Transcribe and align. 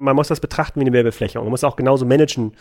Man 0.00 0.14
muss 0.14 0.28
das 0.28 0.38
betrachten 0.38 0.78
wie 0.78 0.84
eine 0.84 0.92
Werbefläche 0.92 1.40
und 1.40 1.46
man 1.46 1.50
muss 1.50 1.64
auch 1.64 1.74
genauso 1.74 2.06
managen 2.06 2.52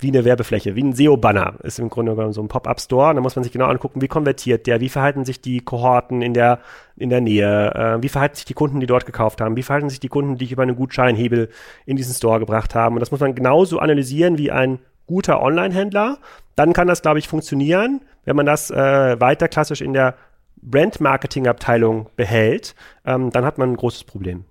wie 0.00 0.08
eine 0.08 0.24
Werbefläche, 0.24 0.74
wie 0.74 0.82
ein 0.82 0.92
SEO-Banner 0.92 1.54
ist 1.62 1.78
im 1.78 1.88
Grunde 1.88 2.16
genommen 2.16 2.32
so 2.32 2.42
ein 2.42 2.48
Pop-up-Store. 2.48 3.14
Da 3.14 3.20
muss 3.20 3.36
man 3.36 3.44
sich 3.44 3.52
genau 3.52 3.66
angucken, 3.66 4.02
wie 4.02 4.08
konvertiert 4.08 4.66
der, 4.66 4.80
wie 4.80 4.88
verhalten 4.88 5.24
sich 5.24 5.40
die 5.40 5.60
Kohorten 5.60 6.20
in 6.20 6.34
der, 6.34 6.58
in 6.96 7.08
der 7.08 7.20
Nähe, 7.20 7.72
äh, 7.74 8.02
wie 8.02 8.08
verhalten 8.08 8.34
sich 8.34 8.44
die 8.44 8.54
Kunden, 8.54 8.80
die 8.80 8.88
dort 8.88 9.06
gekauft 9.06 9.40
haben, 9.40 9.56
wie 9.56 9.62
verhalten 9.62 9.88
sich 9.88 10.00
die 10.00 10.08
Kunden, 10.08 10.36
die 10.36 10.46
ich 10.46 10.52
über 10.52 10.64
einen 10.64 10.74
Gutscheinhebel 10.74 11.50
in 11.86 11.96
diesen 11.96 12.14
Store 12.14 12.40
gebracht 12.40 12.74
haben. 12.74 12.96
Und 12.96 13.00
das 13.00 13.12
muss 13.12 13.20
man 13.20 13.36
genauso 13.36 13.78
analysieren 13.78 14.36
wie 14.36 14.50
ein 14.50 14.80
guter 15.06 15.42
Online-Händler. 15.42 16.18
Dann 16.56 16.72
kann 16.72 16.88
das, 16.88 17.02
glaube 17.02 17.20
ich, 17.20 17.28
funktionieren, 17.28 18.00
wenn 18.24 18.34
man 18.34 18.46
das 18.46 18.72
äh, 18.72 19.20
weiter 19.20 19.46
klassisch 19.46 19.80
in 19.80 19.92
der 19.92 20.16
Brand-Marketing-Abteilung 20.62 22.08
behält, 22.16 22.74
ähm, 23.04 23.30
dann 23.30 23.44
hat 23.44 23.58
man 23.58 23.70
ein 23.70 23.76
großes 23.76 24.04
Problem. 24.04 24.44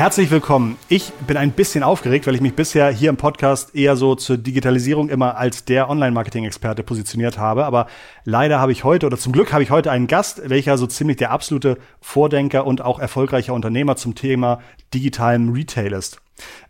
Herzlich 0.00 0.30
willkommen. 0.30 0.78
Ich 0.88 1.12
bin 1.26 1.36
ein 1.36 1.52
bisschen 1.52 1.82
aufgeregt, 1.82 2.26
weil 2.26 2.34
ich 2.34 2.40
mich 2.40 2.54
bisher 2.54 2.88
hier 2.88 3.10
im 3.10 3.18
Podcast 3.18 3.74
eher 3.74 3.96
so 3.96 4.14
zur 4.14 4.38
Digitalisierung 4.38 5.10
immer 5.10 5.36
als 5.36 5.66
der 5.66 5.90
Online-Marketing-Experte 5.90 6.82
positioniert 6.82 7.36
habe. 7.36 7.66
Aber 7.66 7.86
leider 8.24 8.60
habe 8.60 8.72
ich 8.72 8.82
heute, 8.82 9.04
oder 9.04 9.18
zum 9.18 9.34
Glück 9.34 9.52
habe 9.52 9.62
ich 9.62 9.70
heute 9.70 9.90
einen 9.90 10.06
Gast, 10.06 10.40
welcher 10.48 10.78
so 10.78 10.86
ziemlich 10.86 11.18
der 11.18 11.32
absolute 11.32 11.76
Vordenker 12.00 12.66
und 12.66 12.80
auch 12.80 12.98
erfolgreicher 12.98 13.52
Unternehmer 13.52 13.96
zum 13.96 14.14
Thema 14.14 14.62
digitalem 14.94 15.52
Retail 15.52 15.92
ist. 15.92 16.18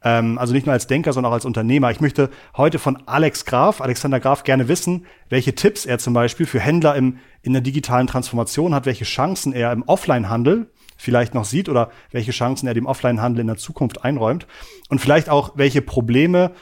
Ähm, 0.03 0.37
also 0.37 0.53
nicht 0.53 0.67
nur 0.67 0.73
als 0.73 0.89
Denker, 0.89 1.12
sondern 1.12 1.31
auch 1.31 1.34
als 1.34 1.45
Unternehmer. 1.45 1.92
Ich 1.92 2.01
möchte 2.01 2.31
heute 2.56 2.81
von 2.81 3.01
Alex 3.06 3.45
Graf, 3.45 3.81
Alexander 3.81 4.19
Graf, 4.19 4.42
gerne 4.42 4.67
wissen, 4.67 5.06
welche 5.28 5.55
Tipps 5.55 5.86
er 5.86 6.01
zum 6.01 6.14
Beispiel 6.14 6.47
für 6.47 6.58
Händler 6.58 6.97
im, 6.97 7.19
in 7.42 7.53
der 7.53 7.62
digitalen 7.62 8.08
Transformation 8.08 8.75
hat, 8.75 8.86
welche 8.86 9.05
Chancen 9.05 9.53
er 9.53 9.70
im 9.70 9.84
Offline-Handel 9.84 10.67
vielleicht 11.01 11.34
noch 11.34 11.45
sieht 11.45 11.69
oder 11.69 11.91
welche 12.11 12.31
Chancen 12.31 12.67
er 12.67 12.75
dem 12.75 12.87
Offline-Handel 12.87 13.41
in 13.41 13.47
der 13.47 13.56
Zukunft 13.56 14.05
einräumt 14.05 14.47
und 14.89 15.01
vielleicht 15.01 15.31
auch 15.31 15.53
welche 15.57 15.83
Probleme 15.83 16.53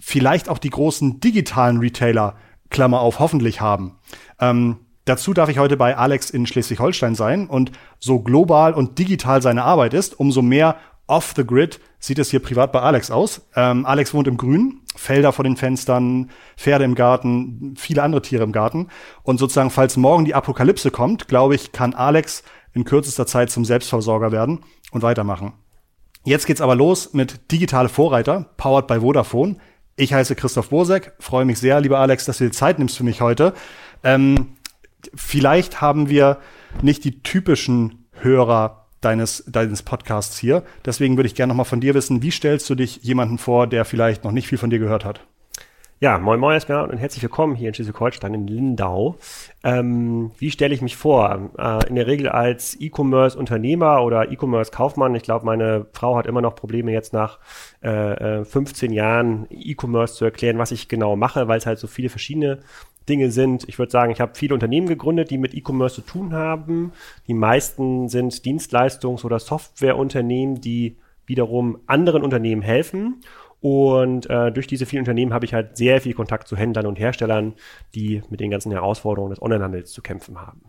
vielleicht 0.00 0.48
auch 0.48 0.58
die 0.58 0.70
großen 0.70 1.20
digitalen 1.20 1.78
Retailer, 1.78 2.36
Klammer 2.70 3.00
auf, 3.00 3.18
hoffentlich 3.18 3.60
haben. 3.60 3.98
Ähm, 4.40 4.76
dazu 5.04 5.34
darf 5.34 5.48
ich 5.48 5.58
heute 5.58 5.76
bei 5.76 5.96
Alex 5.96 6.30
in 6.30 6.46
Schleswig-Holstein 6.46 7.14
sein 7.14 7.48
und 7.48 7.72
so 7.98 8.20
global 8.20 8.74
und 8.74 8.98
digital 8.98 9.42
seine 9.42 9.64
Arbeit 9.64 9.94
ist, 9.94 10.18
umso 10.20 10.42
mehr 10.42 10.76
off 11.08 11.32
the 11.34 11.44
grid 11.44 11.80
sieht 11.98 12.18
es 12.18 12.30
hier 12.30 12.40
privat 12.40 12.70
bei 12.70 12.80
Alex 12.80 13.10
aus. 13.10 13.48
Ähm, 13.56 13.84
Alex 13.84 14.14
wohnt 14.14 14.28
im 14.28 14.36
Grün, 14.36 14.82
Felder 14.94 15.32
vor 15.32 15.42
den 15.42 15.56
Fenstern, 15.56 16.30
Pferde 16.56 16.84
im 16.84 16.94
Garten, 16.94 17.74
viele 17.76 18.02
andere 18.02 18.22
Tiere 18.22 18.44
im 18.44 18.52
Garten. 18.52 18.88
Und 19.24 19.38
sozusagen, 19.38 19.70
falls 19.70 19.96
morgen 19.96 20.24
die 20.24 20.34
Apokalypse 20.34 20.90
kommt, 20.90 21.26
glaube 21.26 21.56
ich, 21.56 21.72
kann 21.72 21.94
Alex 21.94 22.44
in 22.78 22.84
kürzester 22.84 23.26
Zeit 23.26 23.50
zum 23.50 23.64
Selbstversorger 23.64 24.32
werden 24.32 24.60
und 24.92 25.02
weitermachen. 25.02 25.52
Jetzt 26.24 26.46
geht's 26.46 26.60
aber 26.60 26.74
los 26.74 27.12
mit 27.12 27.50
Digitale 27.52 27.88
Vorreiter, 27.88 28.50
powered 28.56 28.86
by 28.86 29.00
Vodafone. 29.00 29.56
Ich 29.96 30.12
heiße 30.12 30.36
Christoph 30.36 30.70
Bosek, 30.70 31.12
freue 31.18 31.44
mich 31.44 31.58
sehr, 31.58 31.80
lieber 31.80 31.98
Alex, 31.98 32.24
dass 32.24 32.38
du 32.38 32.44
dir 32.44 32.52
Zeit 32.52 32.78
nimmst 32.78 32.96
für 32.96 33.04
mich 33.04 33.20
heute. 33.20 33.52
Ähm, 34.04 34.56
vielleicht 35.14 35.80
haben 35.80 36.08
wir 36.08 36.38
nicht 36.82 37.04
die 37.04 37.22
typischen 37.22 38.06
Hörer 38.12 38.86
deines, 39.00 39.44
deines 39.46 39.82
Podcasts 39.82 40.38
hier. 40.38 40.64
Deswegen 40.84 41.16
würde 41.16 41.28
ich 41.28 41.34
gerne 41.34 41.52
noch 41.52 41.56
mal 41.56 41.64
von 41.64 41.80
dir 41.80 41.94
wissen, 41.94 42.22
wie 42.22 42.30
stellst 42.30 42.68
du 42.70 42.74
dich 42.74 43.02
jemanden 43.02 43.38
vor, 43.38 43.66
der 43.66 43.84
vielleicht 43.84 44.24
noch 44.24 44.32
nicht 44.32 44.48
viel 44.48 44.58
von 44.58 44.70
dir 44.70 44.78
gehört 44.78 45.04
hat? 45.04 45.20
Ja, 46.00 46.16
moin 46.16 46.38
moin 46.38 46.54
erstmal 46.54 46.88
und 46.88 46.98
herzlich 46.98 47.24
willkommen 47.24 47.56
hier 47.56 47.66
in 47.66 47.74
Schleswig-Holstein 47.74 48.32
in 48.32 48.46
Lindau. 48.46 49.16
Ähm, 49.64 50.30
wie 50.38 50.52
stelle 50.52 50.72
ich 50.72 50.80
mich 50.80 50.96
vor? 50.96 51.50
Äh, 51.58 51.88
in 51.88 51.96
der 51.96 52.06
Regel 52.06 52.28
als 52.28 52.80
E-Commerce-Unternehmer 52.80 54.04
oder 54.04 54.30
E-Commerce-Kaufmann. 54.30 55.16
Ich 55.16 55.24
glaube, 55.24 55.44
meine 55.44 55.86
Frau 55.92 56.16
hat 56.16 56.26
immer 56.26 56.40
noch 56.40 56.54
Probleme 56.54 56.92
jetzt 56.92 57.12
nach 57.12 57.40
äh, 57.80 58.44
15 58.44 58.92
äh, 58.92 58.94
Jahren 58.94 59.48
E-Commerce 59.50 60.14
zu 60.14 60.24
erklären, 60.24 60.58
was 60.58 60.70
ich 60.70 60.86
genau 60.86 61.16
mache, 61.16 61.48
weil 61.48 61.58
es 61.58 61.66
halt 61.66 61.80
so 61.80 61.88
viele 61.88 62.10
verschiedene 62.10 62.60
Dinge 63.08 63.32
sind. 63.32 63.68
Ich 63.68 63.80
würde 63.80 63.90
sagen, 63.90 64.12
ich 64.12 64.20
habe 64.20 64.36
viele 64.36 64.54
Unternehmen 64.54 64.86
gegründet, 64.86 65.32
die 65.32 65.38
mit 65.38 65.52
E-Commerce 65.52 65.96
zu 65.96 66.02
tun 66.02 66.32
haben. 66.32 66.92
Die 67.26 67.34
meisten 67.34 68.08
sind 68.08 68.34
Dienstleistungs- 68.34 69.24
oder 69.24 69.40
Softwareunternehmen, 69.40 70.60
die 70.60 70.96
wiederum 71.26 71.80
anderen 71.86 72.22
Unternehmen 72.22 72.62
helfen. 72.62 73.20
Und 73.60 74.30
äh, 74.30 74.52
durch 74.52 74.66
diese 74.66 74.86
vielen 74.86 75.00
Unternehmen 75.00 75.34
habe 75.34 75.44
ich 75.44 75.54
halt 75.54 75.76
sehr 75.76 76.00
viel 76.00 76.14
Kontakt 76.14 76.46
zu 76.46 76.56
Händlern 76.56 76.86
und 76.86 76.98
Herstellern, 76.98 77.54
die 77.94 78.22
mit 78.30 78.40
den 78.40 78.50
ganzen 78.50 78.70
Herausforderungen 78.70 79.30
des 79.30 79.42
Onlinehandels 79.42 79.92
zu 79.92 80.00
kämpfen 80.02 80.40
haben. 80.40 80.60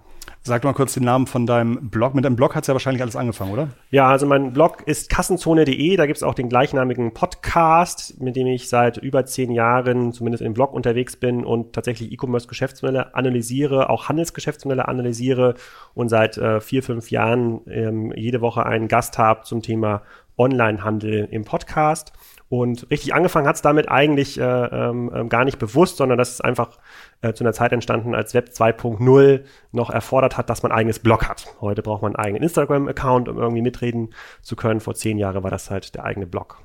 Sag 0.42 0.64
mal 0.64 0.74
kurz 0.74 0.94
den 0.94 1.04
Namen 1.04 1.28
von 1.28 1.46
deinem 1.46 1.90
Blog. 1.90 2.16
Mit 2.16 2.24
deinem 2.24 2.38
Blog 2.38 2.56
hat 2.56 2.64
es 2.64 2.68
ja 2.68 2.74
wahrscheinlich 2.74 3.02
alles 3.02 3.16
angefangen, 3.18 3.52
oder? 3.52 3.70
Ja, 3.92 4.08
also 4.08 4.26
mein 4.26 4.54
Blog 4.54 4.84
ist 4.86 5.10
kassenzone.de. 5.10 5.98
Da 5.98 6.06
gibt 6.06 6.18
es 6.18 6.24
auch 6.24 6.34
den 6.34 6.48
gleichnamigen 6.48 7.14
Podcast, 7.14 8.22
mit 8.22 8.38
dem 8.38 8.48
ich 8.48 8.70
seit 8.70 8.98
über 8.98 9.26
zehn 9.26 9.52
Jahren 9.52 10.14
zumindest 10.14 10.42
im 10.42 10.54
Blog 10.54 10.74
unterwegs 10.74 11.18
bin 11.18 11.44
und 11.44 11.74
tatsächlich 11.74 12.12
E-Commerce-Geschäftsmodelle 12.14 13.16
analysiere, 13.16 13.90
auch 13.90 14.08
Handelsgeschäftsmodelle 14.08 14.88
analysiere 14.88 15.56
und 15.94 16.08
seit 16.10 16.38
äh, 16.38 16.62
vier, 16.62 16.84
fünf 16.84 17.12
Jahren 17.12 17.62
ähm, 17.68 18.14
jede 18.16 18.40
Woche 18.40 18.66
einen 18.66 18.88
Gast 18.88 19.18
habe 19.18 19.44
zum 19.44 19.62
Thema 19.62 20.04
Onlinehandel 20.38 21.28
im 21.32 21.44
Podcast. 21.44 22.14
Und 22.50 22.90
richtig 22.90 23.14
angefangen 23.14 23.48
hat 23.48 23.58
es 23.58 23.62
damit 23.62 23.90
eigentlich 23.90 24.40
äh, 24.40 24.44
ähm, 24.44 25.12
ähm, 25.14 25.30
gar 25.30 25.46
nicht 25.46 25.60
bewusst, 25.60 25.98
sondern 25.98 26.18
das 26.18 26.32
ist 26.32 26.44
einfach 26.44 26.80
äh, 27.22 27.34
zu 27.34 27.44
einer 27.44 27.54
Zeit 27.54 27.72
entstanden, 27.72 28.16
als 28.16 28.34
Web 28.34 28.50
2.0 28.50 29.44
noch 29.72 29.92
erfordert 29.92 30.36
hat, 30.36 30.50
dass 30.50 30.64
man 30.64 30.72
ein 30.72 30.78
eigenes 30.80 30.98
Blog 30.98 31.30
hat. 31.30 31.46
Heute 31.62 31.84
braucht 31.84 32.02
man 32.02 32.16
einen 32.16 32.26
eigenen 32.26 32.44
Instagram-Account, 32.44 33.30
um 33.30 33.38
irgendwie 33.38 33.62
mitreden 33.62 34.16
zu 34.42 34.56
können. 34.56 34.80
Vor 34.80 34.96
zehn 34.96 35.20
Jahren 35.20 35.44
war 35.44 35.52
das 35.52 35.70
halt 35.70 35.94
der 35.94 36.06
eigene 36.06 36.26
Blog. 36.26 36.58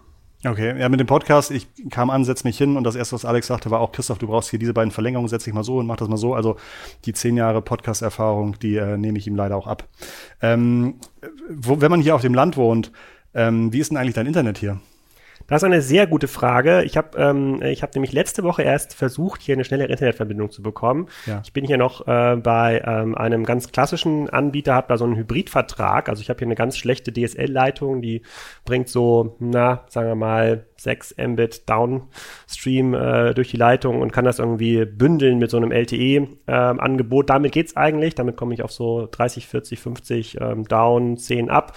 Okay, 0.46 0.78
ja, 0.78 0.88
mit 0.90 1.00
dem 1.00 1.06
Podcast, 1.06 1.50
ich 1.50 1.68
kam 1.90 2.10
an, 2.10 2.24
setz 2.24 2.44
mich 2.44 2.58
hin 2.58 2.76
und 2.76 2.84
das 2.84 2.96
erste, 2.96 3.14
was 3.14 3.24
Alex 3.24 3.46
sagte, 3.46 3.70
war 3.70 3.80
auch, 3.80 3.92
Christoph, 3.92 4.18
du 4.18 4.26
brauchst 4.26 4.50
hier 4.50 4.58
diese 4.58 4.74
beiden 4.74 4.90
Verlängerungen, 4.90 5.28
setz 5.28 5.44
dich 5.44 5.54
mal 5.54 5.64
so 5.64 5.78
und 5.78 5.86
mach 5.86 5.96
das 5.96 6.08
mal 6.08 6.18
so. 6.18 6.34
Also 6.34 6.56
die 7.06 7.14
zehn 7.14 7.36
Jahre 7.36 7.62
Podcast-Erfahrung, 7.62 8.58
die 8.58 8.76
äh, 8.76 8.98
nehme 8.98 9.18
ich 9.18 9.26
ihm 9.26 9.36
leider 9.36 9.56
auch 9.56 9.66
ab. 9.66 9.88
Ähm, 10.42 10.96
wo, 11.48 11.80
wenn 11.80 11.90
man 11.90 12.00
hier 12.00 12.14
auf 12.14 12.20
dem 12.20 12.34
Land 12.34 12.58
wohnt, 12.58 12.92
ähm, 13.34 13.72
wie 13.72 13.80
ist 13.80 13.90
denn 13.90 13.98
eigentlich 13.98 14.14
dein 14.14 14.26
Internet 14.26 14.58
hier? 14.58 14.80
Das 15.46 15.62
ist 15.62 15.64
eine 15.64 15.82
sehr 15.82 16.06
gute 16.06 16.28
Frage. 16.28 16.82
Ich 16.84 16.96
habe 16.96 17.18
ähm, 17.18 17.62
ich 17.62 17.82
hab 17.82 17.94
nämlich 17.94 18.12
letzte 18.12 18.42
Woche 18.42 18.62
erst 18.62 18.94
versucht, 18.94 19.42
hier 19.42 19.54
eine 19.54 19.64
schnelle 19.64 19.86
Internetverbindung 19.86 20.50
zu 20.50 20.62
bekommen. 20.62 21.08
Ja. 21.26 21.42
Ich 21.44 21.52
bin 21.52 21.64
hier 21.64 21.76
noch 21.76 22.06
äh, 22.06 22.36
bei 22.36 22.82
ähm, 22.86 23.14
einem 23.14 23.44
ganz 23.44 23.70
klassischen 23.70 24.30
Anbieter, 24.30 24.74
habe 24.74 24.88
da 24.88 24.96
so 24.96 25.04
einen 25.04 25.16
Hybridvertrag. 25.16 26.08
Also 26.08 26.22
ich 26.22 26.30
habe 26.30 26.38
hier 26.38 26.48
eine 26.48 26.54
ganz 26.54 26.76
schlechte 26.76 27.12
DSL-Leitung, 27.12 28.00
die 28.00 28.22
bringt 28.64 28.88
so, 28.88 29.36
na, 29.38 29.84
sagen 29.88 30.08
wir 30.08 30.14
mal, 30.14 30.64
6 30.76 31.16
Mbit 31.18 31.68
Downstream 31.68 32.94
äh, 32.94 33.34
durch 33.34 33.50
die 33.50 33.56
Leitung 33.56 34.00
und 34.00 34.12
kann 34.12 34.24
das 34.24 34.38
irgendwie 34.38 34.84
bündeln 34.84 35.38
mit 35.38 35.50
so 35.50 35.56
einem 35.56 35.72
LTE-Angebot. 35.72 37.24
Ähm, 37.24 37.26
Damit 37.26 37.52
geht's 37.52 37.76
eigentlich. 37.76 38.14
Damit 38.14 38.36
komme 38.36 38.54
ich 38.54 38.62
auf 38.62 38.72
so 38.72 39.08
30, 39.10 39.46
40, 39.46 39.80
50 39.80 40.40
ähm, 40.40 40.64
Down, 40.64 41.16
10 41.16 41.50
ab. 41.50 41.74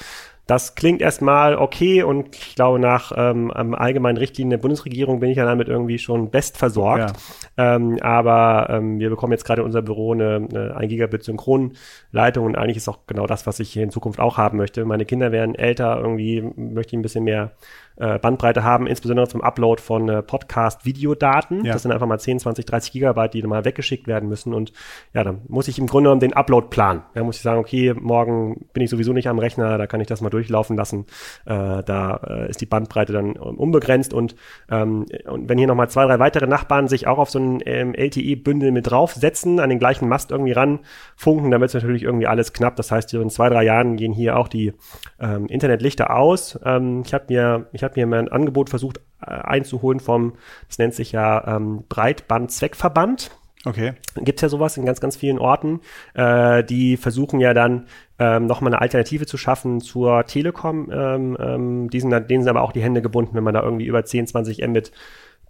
Das 0.48 0.76
klingt 0.76 1.02
erstmal 1.02 1.56
okay 1.56 2.04
und 2.04 2.36
ich 2.36 2.56
glaube, 2.56 2.80
nach 2.80 3.12
ähm, 3.16 3.52
allgemeinen 3.52 4.18
Richtlinien 4.18 4.52
der 4.52 4.58
Bundesregierung 4.58 5.20
bin 5.20 5.30
ich 5.30 5.38
ja 5.38 5.46
damit 5.46 5.68
irgendwie 5.68 6.00
schon 6.00 6.32
best 6.32 6.58
versorgt. 6.58 7.14
Ja. 7.58 7.76
Ähm, 7.76 7.98
aber 8.02 8.68
ähm, 8.70 8.98
wir 9.00 9.10
bekommen 9.10 9.34
jetzt 9.34 9.44
gerade 9.44 9.62
in 9.62 9.66
unser 9.66 9.82
Büro 9.82 10.14
eine, 10.14 10.48
eine 10.50 10.76
1 10.78 10.90
Gigabit 10.90 11.24
Synchronleitung 11.24 12.46
und 12.46 12.58
eigentlich 12.58 12.78
ist 12.78 12.88
auch 12.88 13.00
genau 13.08 13.28
das, 13.28 13.46
was 13.46 13.60
ich 13.60 13.72
hier 13.72 13.84
in 13.84 13.92
Zukunft 13.92 14.22
auch 14.22 14.38
haben 14.38 14.58
möchte. 14.58 14.86
Meine 14.86 15.06
Kinder 15.06 15.34
werden 15.34 15.54
älter, 15.54 16.00
irgendwie 16.00 16.42
möchte 16.56 16.96
ich 16.96 17.00
ein 17.00 17.02
bisschen 17.02 17.26
mehr 17.26 17.52
äh, 17.98 18.20
Bandbreite 18.20 18.64
haben, 18.64 18.88
insbesondere 18.88 19.28
zum 19.28 19.42
Upload 19.42 19.82
von 19.82 20.10
äh, 20.10 20.22
Podcast-Videodaten. 20.22 21.66
Ja. 21.66 21.74
Das 21.74 21.84
sind 21.84 21.92
einfach 21.92 22.08
mal 22.08 22.20
10, 22.20 22.40
20, 22.40 22.66
30 22.66 22.92
Gigabyte, 22.92 23.34
die 23.34 23.44
mal 23.44 23.66
weggeschickt 23.66 24.08
werden 24.08 24.30
müssen. 24.30 24.54
Und 24.54 24.72
ja, 25.14 25.24
dann 25.24 25.42
muss 25.48 25.68
ich 25.68 25.80
im 25.80 25.88
Grunde 25.88 26.08
genommen 26.08 26.22
den 26.22 26.34
Upload 26.34 26.68
planen. 26.70 27.04
Da 27.14 27.24
muss 27.24 27.38
ich 27.38 27.42
sagen, 27.42 27.60
okay, 27.60 27.94
morgen 27.94 28.68
bin 28.74 28.84
ich 28.84 28.90
sowieso 28.90 29.14
nicht 29.14 29.28
am 29.28 29.40
Rechner, 29.40 29.78
da 29.78 29.88
kann 29.88 30.02
ich 30.02 30.08
das 30.08 30.22
mal 30.22 30.30
durchlaufen 30.30 30.78
lassen. 30.78 31.06
Äh, 31.46 31.84
da 31.84 32.20
äh, 32.28 32.50
ist 32.50 32.62
die 32.62 32.66
Bandbreite 32.66 33.14
dann 33.14 33.34
unbegrenzt. 33.34 34.14
Und, 34.14 34.36
ähm, 34.70 35.06
und 35.26 35.50
wenn 35.50 35.58
hier 35.58 35.68
nochmal 35.68 35.90
zwei, 35.90 36.06
drei 36.06 36.20
weitere 36.20 36.48
Nachbarn 36.48 36.88
sich 36.88 37.08
auch 37.08 37.18
auf 37.18 37.30
so 37.30 37.40
ein 37.40 37.62
ähm, 37.66 37.94
LTE-Bündel 37.94 38.72
mit 38.72 38.90
draufsetzen, 38.90 39.60
an 39.60 39.70
den 39.70 39.80
gleichen 39.80 40.08
Mast 40.08 40.32
irgendwie 40.32 40.54
ranfunken, 40.54 41.52
dann 41.52 41.62
wird 41.62 41.70
es 41.70 41.74
natürlich 41.74 42.04
irgendwie 42.04 42.28
alles 42.28 42.54
knapp. 42.54 42.76
Das 42.76 42.92
heißt, 42.92 43.14
in 43.14 43.30
zwei, 43.30 43.50
drei 43.50 43.64
Jahren 43.64 43.98
gehen 43.98 44.14
hier 44.14 44.38
auch 44.38 44.48
die 44.48 44.74
ähm, 45.20 45.48
Internetlichter 45.48 46.16
aus. 46.16 46.60
Ähm, 46.64 47.04
ich 47.06 47.14
habe 47.14 47.26
mir, 47.30 47.68
ich 47.72 47.84
habe 47.90 48.00
mir 48.00 48.08
mein 48.08 48.30
Angebot 48.30 48.70
versucht 48.70 49.00
äh, 49.22 49.32
einzuholen 49.32 50.00
vom, 50.00 50.34
das 50.68 50.78
nennt 50.78 50.94
sich 50.94 51.12
ja 51.12 51.56
ähm, 51.56 51.84
Breitband-Zweckverband. 51.90 53.32
Okay. 53.66 53.94
Gibt 54.16 54.38
es 54.40 54.42
ja 54.44 54.50
sowas 54.50 54.78
in 54.78 54.86
ganz, 54.86 55.02
ganz 55.02 55.18
vielen 55.18 55.40
Orten. 55.40 55.82
Äh, 56.14 56.64
die 56.64 56.96
versuchen 56.96 57.40
ja 57.40 57.54
dann 57.54 57.88
ähm, 58.20 58.46
nochmal 58.46 58.74
eine 58.74 58.82
Alternative 58.82 59.26
zu 59.26 59.38
schaffen 59.38 59.82
zur 59.82 60.26
Telekom. 60.26 60.90
Ähm, 60.92 61.38
ähm, 61.40 61.90
die 61.90 62.00
sind, 62.00 62.12
denen 62.30 62.44
sind 62.44 62.50
aber 62.50 62.62
auch 62.62 62.72
die 62.72 62.84
Hände 62.84 63.02
gebunden, 63.02 63.36
wenn 63.36 63.44
man 63.44 63.54
da 63.54 63.64
irgendwie 63.64 63.86
über 63.86 64.06
10, 64.06 64.28
20 64.28 64.66
Mbit 64.66 64.92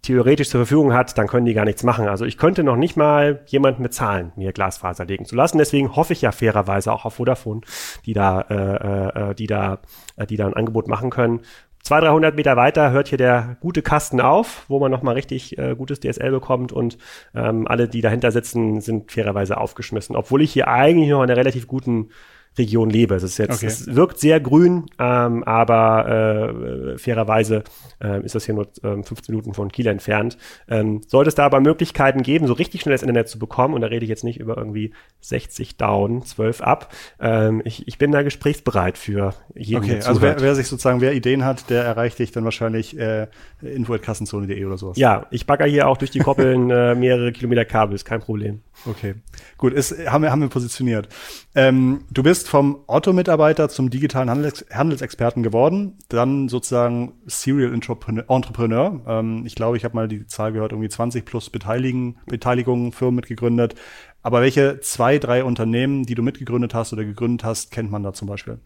theoretisch 0.02 0.50
zur 0.50 0.60
Verfügung 0.62 0.94
hat, 0.94 1.18
dann 1.18 1.28
können 1.28 1.46
die 1.46 1.54
gar 1.54 1.66
nichts 1.66 1.84
machen. 1.84 2.08
Also 2.08 2.26
ich 2.26 2.38
könnte 2.38 2.64
noch 2.64 2.76
nicht 2.76 2.98
mal 2.98 3.42
jemanden 3.48 3.84
bezahlen, 3.84 4.32
mir 4.36 4.54
Glasfaser 4.54 5.06
legen 5.06 5.26
zu 5.26 5.36
lassen. 5.36 5.58
Deswegen 5.58 5.96
hoffe 5.96 6.14
ich 6.14 6.22
ja 6.22 6.32
fairerweise 6.32 6.92
auch 6.94 7.06
auf 7.06 7.16
Vodafone, 7.16 7.62
die 8.06 8.14
da, 8.14 8.42
äh, 8.42 9.32
äh, 9.32 9.36
die 9.36 9.48
da, 9.48 9.80
äh, 10.16 10.26
die 10.26 10.38
da 10.38 10.48
ein 10.48 10.54
Angebot 10.54 10.88
machen 10.88 11.10
können. 11.10 11.42
200, 11.88 12.12
300 12.12 12.36
Meter 12.36 12.58
weiter 12.58 12.92
hört 12.92 13.08
hier 13.08 13.18
der 13.18 13.56
gute 13.62 13.82
Kasten 13.82 14.20
auf, 14.20 14.66
wo 14.68 14.78
man 14.80 14.92
nochmal 14.92 15.14
richtig 15.14 15.58
äh, 15.58 15.74
gutes 15.74 16.02
DSL 16.02 16.32
bekommt 16.32 16.74
und 16.74 16.98
ähm, 17.34 17.66
alle, 17.66 17.88
die 17.88 18.02
dahinter 18.02 18.32
sitzen, 18.32 18.82
sind 18.82 19.10
fairerweise 19.12 19.58
aufgeschmissen. 19.58 20.18
Obwohl 20.18 20.42
ich 20.42 20.52
hier 20.52 20.68
eigentlich 20.68 21.10
noch 21.10 21.24
in 21.24 21.30
relativ 21.30 21.66
guten 21.66 22.10
Region 22.58 22.90
lebe. 22.90 23.16
Es 23.16 23.24
ist 23.24 23.38
jetzt, 23.38 23.58
okay. 23.58 23.66
es 23.68 23.96
wirkt 23.96 24.20
sehr 24.20 24.40
grün, 24.40 24.86
ähm, 25.00 25.44
aber 25.44 26.94
äh, 26.94 26.98
fairerweise 26.98 27.64
äh, 28.04 28.24
ist 28.24 28.36
das 28.36 28.46
hier 28.46 28.56
nur 28.56 28.68
äh, 28.84 29.04
15 29.04 29.34
Minuten 29.34 29.54
von 29.54 29.72
Kiel 29.72 29.88
entfernt. 29.88 30.38
Ähm, 30.68 31.02
sollte 31.08 31.30
es 31.30 31.36
da 31.36 31.46
aber 31.46 31.60
Möglichkeiten 31.60 32.24
geben, 32.24 32.48
so 32.48 32.54
richtig 32.54 32.82
schnell 32.82 32.94
das 32.94 33.02
Internet 33.02 33.30
zu 33.30 33.40
bekommen, 33.40 33.74
und 33.74 33.82
da 33.82 33.88
rede 33.88 34.04
ich 34.04 34.10
jetzt 34.10 34.24
nicht 34.24 34.40
über 34.40 34.58
irgendwie 34.58 34.94
60 35.22 35.78
down, 35.78 36.24
12 36.24 36.62
ab, 36.62 36.94
ähm, 37.20 37.62
ich, 37.66 37.88
ich 37.88 37.98
bin 37.98 38.12
da 38.12 38.22
gesprächsbereit 38.22 38.98
für 38.98 39.34
jeden. 39.56 39.84
Okay, 39.84 40.02
also 40.04 40.22
wer, 40.22 40.40
wer 40.42 40.56
sich 40.56 40.68
sozusagen, 40.68 41.02
wer 41.02 41.14
Ideen 41.14 41.46
hat, 41.46 41.70
der 41.70 41.84
erreicht 41.84 42.20
dich 42.20 42.32
dann 42.32 42.44
wahrscheinlich 42.44 42.98
äh, 42.98 43.28
info.kassenzone.de 43.62 44.66
oder 44.66 44.78
sowas. 44.78 44.98
Ja, 44.98 45.28
ich 45.32 45.46
bagger 45.46 45.66
hier 45.66 45.88
auch 45.88 45.98
durch 45.98 46.12
die 46.12 46.20
Koppeln 46.20 46.70
äh, 46.70 46.96
mehrere 46.96 47.32
Kilometer 47.32 47.66
Kabel, 47.66 47.96
ist 47.96 48.06
kein 48.06 48.22
Problem. 48.22 48.62
Okay, 48.86 49.16
gut, 49.58 49.74
ist, 49.74 49.98
haben, 50.08 50.24
wir, 50.24 50.32
haben 50.32 50.42
wir 50.42 50.50
positioniert. 50.50 51.10
Ähm, 51.56 52.02
du 52.12 52.24
bist 52.24 52.47
vom 52.48 52.84
Otto-Mitarbeiter 52.88 53.70
zum 53.70 53.90
digitalen 53.90 54.30
Handels 54.30 54.66
Handelsexperten 54.72 55.44
geworden, 55.44 55.98
dann 56.10 56.50
sozusagen 56.50 57.14
Serial 57.26 57.74
Entrepreneur. 57.74 59.02
Ähm, 59.08 59.44
ich 59.46 59.56
glaube, 59.56 59.78
ich 59.78 59.84
habe 59.84 59.96
mal 59.96 60.08
die 60.08 60.28
Zahl 60.28 60.54
gehört, 60.54 60.72
irgendwie 60.72 60.90
20 60.90 61.26
plus 61.26 61.50
Beteiligen, 61.50 62.18
Beteiligungen, 62.26 62.92
Firmen 62.92 63.16
mitgegründet. 63.16 63.76
Aber 64.24 64.42
welche 64.42 64.80
zwei, 64.80 65.20
drei 65.20 65.44
Unternehmen, 65.44 66.04
die 66.04 66.16
du 66.16 66.22
mitgegründet 66.24 66.74
hast 66.74 66.94
oder 66.94 67.06
gegründet 67.06 67.44
hast, 67.44 67.72
kennt 67.72 67.92
man 67.92 68.04
da 68.04 68.14
zum 68.14 68.28
Beispiel? 68.28 68.60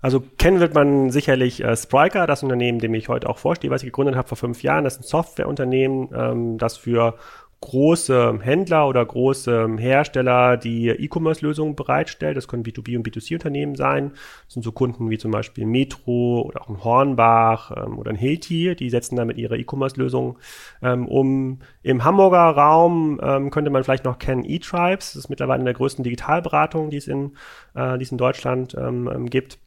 Also 0.00 0.20
kennen 0.20 0.60
wird 0.60 0.74
man 0.74 1.10
sicherlich 1.10 1.62
äh, 1.64 1.76
Spryker, 1.76 2.26
das 2.26 2.42
Unternehmen, 2.42 2.78
dem 2.78 2.94
ich 2.94 3.08
heute 3.08 3.28
auch 3.28 3.38
vorstehe, 3.38 3.70
was 3.70 3.82
ich 3.82 3.88
gegründet 3.88 4.16
habe 4.16 4.28
vor 4.28 4.38
fünf 4.38 4.62
Jahren. 4.62 4.84
Das 4.84 4.94
ist 4.94 5.00
ein 5.00 5.08
Softwareunternehmen, 5.08 6.08
ähm, 6.14 6.58
das 6.58 6.76
für 6.76 7.16
große 7.60 8.38
Händler 8.40 8.86
oder 8.86 9.04
große 9.04 9.68
Hersteller, 9.78 10.56
die 10.56 10.88
E-Commerce-Lösungen 10.88 11.74
bereitstellt. 11.74 12.36
Das 12.36 12.46
können 12.46 12.62
B2B- 12.62 12.96
und 12.96 13.06
B2C-Unternehmen 13.06 13.74
sein. 13.74 14.12
Das 14.44 14.54
sind 14.54 14.62
so 14.62 14.70
Kunden 14.70 15.10
wie 15.10 15.18
zum 15.18 15.32
Beispiel 15.32 15.66
Metro 15.66 16.42
oder 16.42 16.62
auch 16.62 16.68
ein 16.68 16.84
Hornbach 16.84 17.72
ähm, 17.76 17.98
oder 17.98 18.10
ein 18.10 18.16
Hilti. 18.16 18.76
Die 18.76 18.90
setzen 18.90 19.16
damit 19.16 19.38
ihre 19.38 19.58
E-Commerce-Lösungen 19.58 20.36
ähm, 20.82 21.08
um. 21.08 21.58
Im 21.82 22.04
Hamburger 22.04 22.50
Raum 22.50 23.20
ähm, 23.22 23.50
könnte 23.50 23.70
man 23.70 23.82
vielleicht 23.82 24.04
noch 24.04 24.18
kennen 24.18 24.44
eTribes. 24.44 25.14
Das 25.14 25.16
ist 25.16 25.28
mittlerweile 25.28 25.56
eine 25.60 25.64
der 25.64 25.74
größten 25.74 26.04
Digitalberatungen, 26.04 26.90
die 26.90 26.98
es 26.98 27.08
in, 27.08 27.36
äh, 27.74 27.98
die 27.98 28.04
es 28.04 28.12
in 28.12 28.18
Deutschland 28.18 28.76
ähm, 28.78 29.10
ähm, 29.12 29.26
gibt. 29.26 29.58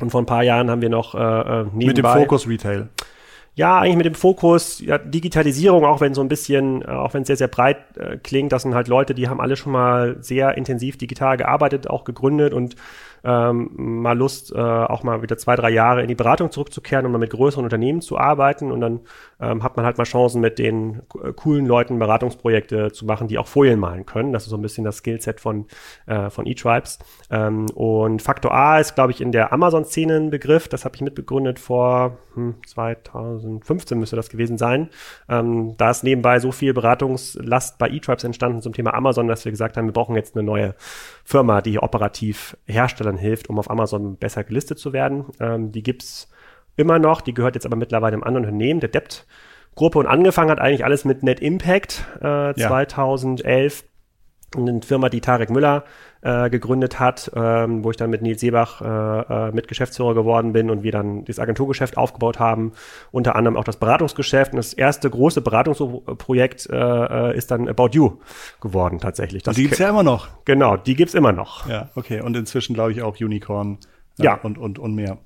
Und 0.00 0.10
vor 0.10 0.20
ein 0.20 0.26
paar 0.26 0.42
Jahren 0.42 0.70
haben 0.70 0.82
wir 0.82 0.90
noch 0.90 1.14
äh, 1.14 1.18
äh 1.18 1.64
nebenbei, 1.72 1.86
Mit 1.86 1.98
dem 1.98 2.04
Fokus 2.06 2.48
Retail. 2.48 2.88
Ja, 3.54 3.80
eigentlich 3.80 3.96
mit 3.96 4.06
dem 4.06 4.14
Fokus 4.14 4.80
ja, 4.80 4.96
Digitalisierung, 4.96 5.84
auch 5.84 6.00
wenn 6.00 6.14
so 6.14 6.22
ein 6.22 6.28
bisschen, 6.28 6.80
äh, 6.80 6.86
auch 6.86 7.12
wenn 7.12 7.20
es 7.22 7.26
sehr, 7.26 7.36
sehr 7.36 7.48
breit 7.48 7.98
äh, 7.98 8.16
klingt, 8.16 8.50
das 8.50 8.62
sind 8.62 8.74
halt 8.74 8.88
Leute, 8.88 9.14
die 9.14 9.28
haben 9.28 9.42
alle 9.42 9.56
schon 9.56 9.72
mal 9.72 10.16
sehr 10.20 10.56
intensiv 10.56 10.96
digital 10.96 11.36
gearbeitet, 11.36 11.90
auch 11.90 12.04
gegründet 12.04 12.54
und 12.54 12.76
ähm, 13.24 13.70
mal 13.76 14.16
Lust, 14.16 14.52
äh, 14.54 14.58
auch 14.58 15.02
mal 15.02 15.22
wieder 15.22 15.36
zwei, 15.36 15.54
drei 15.54 15.70
Jahre 15.70 16.02
in 16.02 16.08
die 16.08 16.14
Beratung 16.14 16.50
zurückzukehren, 16.50 17.04
um 17.06 17.12
mal 17.12 17.18
mit 17.18 17.30
größeren 17.30 17.64
Unternehmen 17.64 18.00
zu 18.00 18.18
arbeiten. 18.18 18.72
Und 18.72 18.80
dann 18.80 19.00
ähm, 19.42 19.62
hat 19.62 19.76
man 19.76 19.84
halt 19.84 19.98
mal 19.98 20.04
Chancen, 20.04 20.40
mit 20.40 20.58
den 20.58 21.02
äh, 21.22 21.32
coolen 21.32 21.66
Leuten 21.66 21.98
Beratungsprojekte 21.98 22.92
zu 22.92 23.04
machen, 23.04 23.26
die 23.26 23.38
auch 23.38 23.48
Folien 23.48 23.80
malen 23.80 24.06
können. 24.06 24.32
Das 24.32 24.44
ist 24.44 24.50
so 24.50 24.56
ein 24.56 24.62
bisschen 24.62 24.84
das 24.84 24.98
Skillset 24.98 25.40
von, 25.40 25.66
äh, 26.06 26.30
von 26.30 26.46
eTribes. 26.46 27.00
Ähm, 27.30 27.66
und 27.74 28.22
Faktor 28.22 28.54
A 28.54 28.78
ist, 28.78 28.94
glaube 28.94 29.10
ich, 29.10 29.20
in 29.20 29.32
der 29.32 29.52
Amazon-Szene 29.52 30.16
ein 30.16 30.30
Begriff. 30.30 30.68
Das 30.68 30.84
habe 30.84 30.94
ich 30.94 31.02
mitbegründet 31.02 31.58
vor 31.58 32.18
hm, 32.34 32.54
2015 32.66 33.98
müsste 33.98 34.16
das 34.16 34.30
gewesen 34.30 34.58
sein. 34.58 34.88
Ähm, 35.28 35.76
da 35.76 35.90
ist 35.90 36.04
nebenbei 36.04 36.38
so 36.38 36.52
viel 36.52 36.72
Beratungslast 36.72 37.78
bei 37.78 37.88
eTribes 37.88 38.24
entstanden 38.24 38.62
zum 38.62 38.72
Thema 38.72 38.94
Amazon, 38.94 39.26
dass 39.26 39.44
wir 39.44 39.52
gesagt 39.52 39.76
haben, 39.76 39.86
wir 39.86 39.92
brauchen 39.92 40.14
jetzt 40.14 40.36
eine 40.36 40.44
neue 40.44 40.74
Firma, 41.24 41.60
die 41.60 41.78
operativ 41.78 42.56
Herstellern 42.66 43.16
hilft, 43.16 43.50
um 43.50 43.58
auf 43.58 43.70
Amazon 43.70 44.16
besser 44.16 44.44
gelistet 44.44 44.78
zu 44.78 44.92
werden. 44.92 45.26
Ähm, 45.40 45.72
die 45.72 45.82
gibt's 45.82 46.28
immer 46.76 46.98
noch, 46.98 47.20
die 47.20 47.34
gehört 47.34 47.54
jetzt 47.54 47.66
aber 47.66 47.76
mittlerweile 47.76 48.14
einem 48.14 48.24
anderen 48.24 48.46
Unternehmen, 48.46 48.80
der 48.80 48.88
Debt 48.88 49.26
Gruppe 49.74 49.98
und 49.98 50.06
angefangen 50.06 50.50
hat 50.50 50.60
eigentlich 50.60 50.84
alles 50.84 51.04
mit 51.04 51.22
Net 51.22 51.40
Impact 51.40 52.04
äh, 52.20 52.58
ja. 52.58 52.68
2011 52.68 53.84
eine 54.54 54.82
Firma, 54.82 55.08
die 55.08 55.20
Tarek 55.20 55.50
Müller 55.50 55.84
äh, 56.20 56.50
gegründet 56.50 57.00
hat, 57.00 57.30
ähm, 57.34 57.82
wo 57.84 57.90
ich 57.90 57.96
dann 57.96 58.10
mit 58.10 58.22
Nils 58.22 58.40
Seebach 58.40 58.82
äh, 58.82 59.48
äh, 59.48 59.52
Mitgeschäftsführer 59.52 60.14
geworden 60.14 60.52
bin 60.52 60.70
und 60.70 60.82
wir 60.82 60.92
dann 60.92 61.24
das 61.24 61.38
Agenturgeschäft 61.38 61.96
aufgebaut 61.96 62.38
haben, 62.38 62.72
unter 63.10 63.34
anderem 63.34 63.56
auch 63.56 63.64
das 63.64 63.78
Beratungsgeschäft. 63.78 64.52
Und 64.52 64.58
das 64.58 64.74
erste 64.74 65.08
große 65.08 65.40
Beratungsprojekt 65.40 66.68
äh, 66.70 66.76
äh, 66.76 67.36
ist 67.36 67.50
dann 67.50 67.68
About 67.68 67.90
You 67.92 68.18
geworden 68.60 68.98
tatsächlich. 68.98 69.42
Das 69.42 69.56
die 69.56 69.62
gibt's 69.62 69.78
ja 69.78 69.88
immer 69.88 70.02
noch. 70.02 70.28
Genau, 70.44 70.76
die 70.76 70.94
gibt's 70.94 71.14
immer 71.14 71.32
noch. 71.32 71.66
Ja, 71.68 71.88
okay. 71.94 72.20
Und 72.20 72.36
inzwischen 72.36 72.74
glaube 72.74 72.92
ich 72.92 73.02
auch 73.02 73.18
Unicorn 73.20 73.78
äh, 74.18 74.24
ja. 74.24 74.34
und, 74.42 74.58
und, 74.58 74.78
und 74.78 74.94
mehr. 74.94 75.18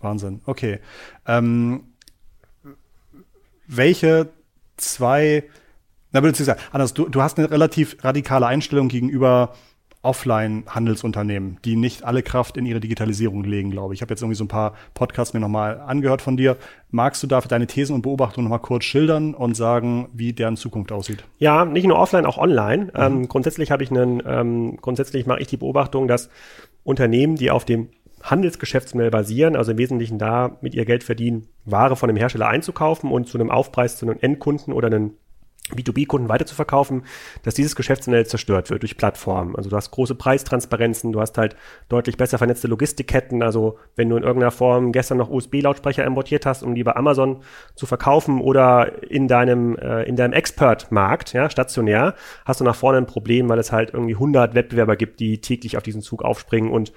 Wahnsinn. 0.00 0.40
Okay. 0.46 0.80
Ähm, 1.26 1.84
welche 3.66 4.28
zwei 4.76 5.44
na, 6.12 6.32
sagen, 6.32 6.60
anders, 6.72 6.94
du, 6.94 7.08
du 7.08 7.20
hast 7.20 7.38
eine 7.38 7.50
relativ 7.50 7.96
radikale 8.02 8.46
Einstellung 8.46 8.88
gegenüber 8.88 9.52
Offline-Handelsunternehmen, 10.02 11.58
die 11.64 11.74
nicht 11.74 12.04
alle 12.04 12.22
Kraft 12.22 12.56
in 12.56 12.64
ihre 12.64 12.78
Digitalisierung 12.78 13.42
legen, 13.42 13.72
glaube 13.72 13.92
ich. 13.92 13.98
Ich 13.98 14.02
habe 14.02 14.12
jetzt 14.12 14.22
irgendwie 14.22 14.36
so 14.36 14.44
ein 14.44 14.48
paar 14.48 14.74
Podcasts 14.94 15.34
mir 15.34 15.40
nochmal 15.40 15.80
angehört 15.80 16.22
von 16.22 16.36
dir. 16.36 16.56
Magst 16.90 17.22
du 17.24 17.26
dafür 17.26 17.48
deine 17.48 17.66
Thesen 17.66 17.94
und 17.94 18.02
Beobachtungen 18.02 18.44
nochmal 18.44 18.60
kurz 18.60 18.84
schildern 18.84 19.34
und 19.34 19.56
sagen, 19.56 20.08
wie 20.12 20.32
deren 20.32 20.56
Zukunft 20.56 20.92
aussieht? 20.92 21.24
Ja, 21.38 21.64
nicht 21.64 21.86
nur 21.86 21.98
offline, 21.98 22.24
auch 22.24 22.38
online. 22.38 22.84
Mhm. 22.84 22.90
Ähm, 22.94 23.28
grundsätzlich 23.28 23.72
habe 23.72 23.82
ich 23.82 23.90
einen, 23.90 24.22
ähm, 24.24 24.78
grundsätzlich 24.80 25.26
mache 25.26 25.40
ich 25.40 25.48
die 25.48 25.56
Beobachtung, 25.56 26.06
dass 26.06 26.30
Unternehmen, 26.84 27.34
die 27.34 27.50
auf 27.50 27.64
dem 27.64 27.88
Handelsgeschäftsmodell 28.26 29.10
basieren, 29.10 29.56
also 29.56 29.72
im 29.72 29.78
Wesentlichen 29.78 30.18
da 30.18 30.58
mit 30.60 30.74
ihr 30.74 30.84
Geld 30.84 31.04
verdienen, 31.04 31.48
Ware 31.64 31.96
von 31.96 32.08
dem 32.08 32.16
Hersteller 32.16 32.48
einzukaufen 32.48 33.10
und 33.10 33.28
zu 33.28 33.38
einem 33.38 33.50
Aufpreis 33.50 33.96
zu 33.96 34.06
einem 34.06 34.18
Endkunden 34.20 34.72
oder 34.72 34.86
einem 34.86 35.12
B2B-Kunden 35.74 36.28
weiterzuverkaufen, 36.28 37.04
dass 37.42 37.54
dieses 37.54 37.74
Geschäftsmodell 37.74 38.26
zerstört 38.26 38.70
wird 38.70 38.82
durch 38.82 38.96
Plattformen. 38.96 39.56
Also 39.56 39.68
du 39.68 39.74
hast 39.74 39.90
große 39.90 40.14
Preistransparenzen, 40.14 41.12
du 41.12 41.20
hast 41.20 41.38
halt 41.38 41.56
deutlich 41.88 42.16
besser 42.16 42.38
vernetzte 42.38 42.68
Logistikketten. 42.68 43.42
Also 43.42 43.78
wenn 43.96 44.08
du 44.08 44.16
in 44.16 44.22
irgendeiner 44.22 44.52
Form 44.52 44.92
gestern 44.92 45.18
noch 45.18 45.28
USB-Lautsprecher 45.28 46.04
importiert 46.04 46.46
hast, 46.46 46.62
um 46.62 46.76
die 46.76 46.84
bei 46.84 46.94
Amazon 46.94 47.42
zu 47.74 47.86
verkaufen 47.86 48.40
oder 48.40 49.02
in 49.10 49.26
deinem, 49.26 49.76
äh, 49.76 50.04
in 50.04 50.14
deinem 50.14 50.34
Expert-Markt, 50.34 51.32
ja, 51.32 51.50
stationär, 51.50 52.14
hast 52.44 52.60
du 52.60 52.64
nach 52.64 52.76
vorne 52.76 52.98
ein 52.98 53.06
Problem, 53.06 53.48
weil 53.48 53.58
es 53.58 53.72
halt 53.72 53.92
irgendwie 53.92 54.14
100 54.14 54.54
Wettbewerber 54.54 54.94
gibt, 54.94 55.18
die 55.18 55.40
täglich 55.40 55.76
auf 55.76 55.82
diesen 55.82 56.02
Zug 56.02 56.22
aufspringen 56.22 56.70
und 56.70 56.92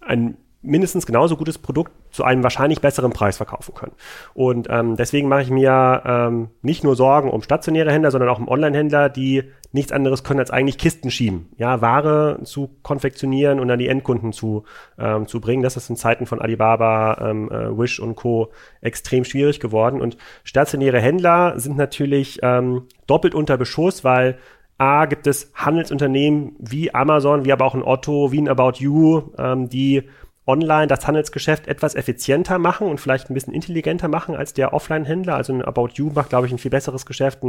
ein 0.00 0.36
mindestens 0.64 1.06
genauso 1.06 1.36
gutes 1.36 1.58
Produkt 1.58 1.92
zu 2.10 2.24
einem 2.24 2.42
wahrscheinlich 2.42 2.80
besseren 2.80 3.12
Preis 3.12 3.36
verkaufen 3.36 3.74
können. 3.74 3.92
Und 4.34 4.68
ähm, 4.70 4.96
deswegen 4.96 5.28
mache 5.28 5.42
ich 5.42 5.50
mir 5.50 6.02
ähm, 6.04 6.48
nicht 6.62 6.84
nur 6.84 6.96
Sorgen 6.96 7.30
um 7.30 7.42
stationäre 7.42 7.92
Händler, 7.92 8.10
sondern 8.10 8.30
auch 8.30 8.38
um 8.38 8.48
Online-Händler, 8.48 9.08
die 9.08 9.44
nichts 9.72 9.92
anderes 9.92 10.22
können 10.22 10.40
als 10.40 10.50
eigentlich 10.50 10.78
Kisten 10.78 11.10
schieben, 11.10 11.48
ja, 11.58 11.80
Ware 11.80 12.40
zu 12.44 12.70
konfektionieren 12.82 13.60
und 13.60 13.70
an 13.70 13.78
die 13.78 13.88
Endkunden 13.88 14.32
zu, 14.32 14.64
ähm, 14.98 15.26
zu 15.26 15.40
bringen. 15.40 15.62
Das 15.62 15.76
ist 15.76 15.90
in 15.90 15.96
Zeiten 15.96 16.26
von 16.26 16.40
Alibaba, 16.40 17.18
ähm, 17.20 17.50
äh, 17.50 17.76
Wish 17.76 17.98
und 18.00 18.14
Co. 18.14 18.52
extrem 18.80 19.24
schwierig 19.24 19.60
geworden. 19.60 20.00
Und 20.00 20.16
stationäre 20.44 21.00
Händler 21.00 21.58
sind 21.58 21.76
natürlich 21.76 22.38
ähm, 22.42 22.84
doppelt 23.06 23.34
unter 23.34 23.56
Beschuss, 23.56 24.04
weil 24.04 24.38
A, 24.78 25.06
gibt 25.06 25.26
es 25.26 25.52
Handelsunternehmen 25.54 26.56
wie 26.58 26.92
Amazon, 26.94 27.44
wie 27.44 27.52
aber 27.52 27.64
auch 27.64 27.74
ein 27.74 27.82
Otto, 27.82 28.32
wie 28.32 28.40
ein 28.40 28.48
About 28.48 28.78
You, 28.78 29.32
ähm, 29.38 29.68
die 29.68 30.04
online 30.46 30.86
das 30.86 31.06
Handelsgeschäft 31.06 31.66
etwas 31.66 31.94
effizienter 31.94 32.58
machen 32.58 32.88
und 32.88 33.00
vielleicht 33.00 33.30
ein 33.30 33.34
bisschen 33.34 33.54
intelligenter 33.54 34.08
machen 34.08 34.34
als 34.36 34.52
der 34.52 34.72
Offline-Händler. 34.72 35.36
Also 35.36 35.52
ein 35.52 35.62
About 35.62 35.90
You 35.94 36.10
macht, 36.14 36.28
glaube 36.28 36.46
ich, 36.46 36.52
ein 36.52 36.58
viel 36.58 36.70
besseres 36.70 37.06
Geschäft 37.06 37.40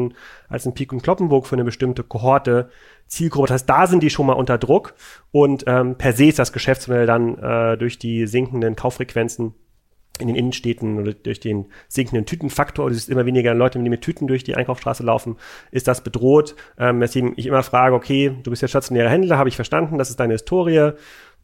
als 0.49 0.65
ein 0.65 0.73
Peak 0.73 0.93
und 0.93 1.03
Kloppenburg 1.03 1.45
für 1.47 1.55
eine 1.55 1.65
bestimmte 1.65 2.03
Kohorte, 2.03 2.69
Zielgruppe. 3.07 3.47
Das 3.47 3.55
heißt, 3.55 3.69
da 3.69 3.87
sind 3.87 4.01
die 4.01 4.09
schon 4.09 4.25
mal 4.25 4.33
unter 4.33 4.57
Druck 4.57 4.93
und 5.31 5.65
ähm, 5.67 5.95
per 5.95 6.13
se 6.13 6.25
ist 6.25 6.39
das 6.39 6.53
Geschäftsmodell 6.53 7.05
dann 7.05 7.37
äh, 7.37 7.77
durch 7.77 7.99
die 7.99 8.27
sinkenden 8.27 8.75
Kauffrequenzen 8.75 9.53
in 10.19 10.27
den 10.27 10.35
Innenstädten 10.35 10.99
oder 10.99 11.13
durch 11.13 11.39
den 11.39 11.65
sinkenden 11.87 12.25
Tütenfaktor, 12.25 12.89
es 12.89 12.97
ist 12.97 13.09
immer 13.09 13.25
weniger 13.25 13.53
Leute, 13.53 13.79
die 13.79 13.89
mit 13.89 14.01
Tüten 14.01 14.27
durch 14.27 14.43
die 14.43 14.55
Einkaufsstraße 14.55 15.03
laufen, 15.03 15.37
ist 15.71 15.87
das 15.87 16.01
bedroht. 16.01 16.55
Ähm, 16.77 17.01
weswegen 17.01 17.33
ich 17.35 17.47
immer 17.47 17.63
frage, 17.63 17.95
okay, 17.95 18.31
du 18.43 18.49
bist 18.49 18.61
ja 18.61 18.67
stationärer 18.67 19.09
Händler, 19.09 19.37
habe 19.37 19.49
ich 19.49 19.55
verstanden, 19.55 19.97
das 19.97 20.09
ist 20.09 20.19
deine 20.19 20.33
Historie. 20.33 20.91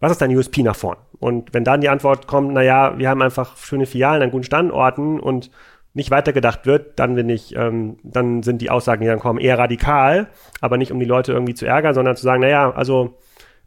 Was 0.02 0.12
ist 0.12 0.22
dein 0.22 0.36
USP 0.36 0.64
nach 0.64 0.76
vorn? 0.76 0.98
Und 1.20 1.54
wenn 1.54 1.64
dann 1.64 1.80
die 1.80 1.90
Antwort 1.90 2.28
kommt, 2.28 2.52
na 2.54 2.64
ja, 2.64 2.98
wir 2.98 3.08
haben 3.08 3.22
einfach 3.22 3.56
schöne 3.58 3.86
Filialen 3.86 4.24
an 4.24 4.32
guten 4.32 4.44
Standorten 4.44 5.20
und 5.20 5.52
nicht 5.94 6.10
weitergedacht 6.10 6.66
wird, 6.66 7.00
dann 7.00 7.16
bin 7.16 7.30
ich, 7.30 7.56
ähm, 7.56 7.98
dann 8.04 8.44
sind 8.44 8.62
die 8.62 8.70
Aussagen, 8.70 9.02
die 9.02 9.08
dann 9.08 9.20
kommen, 9.20 9.40
eher 9.40 9.60
radikal, 9.60 10.28
aber 10.60 10.78
nicht 10.78 10.92
um 10.92 11.00
die 11.00 11.06
Leute 11.06 11.34
irgendwie 11.34 11.54
zu 11.54 11.66
ärgern, 11.66 11.94
sondern 11.94 12.16
zu 12.16 12.24
sagen, 12.24 12.42
na 12.42 12.50
ja, 12.50 12.72
also 12.72 13.18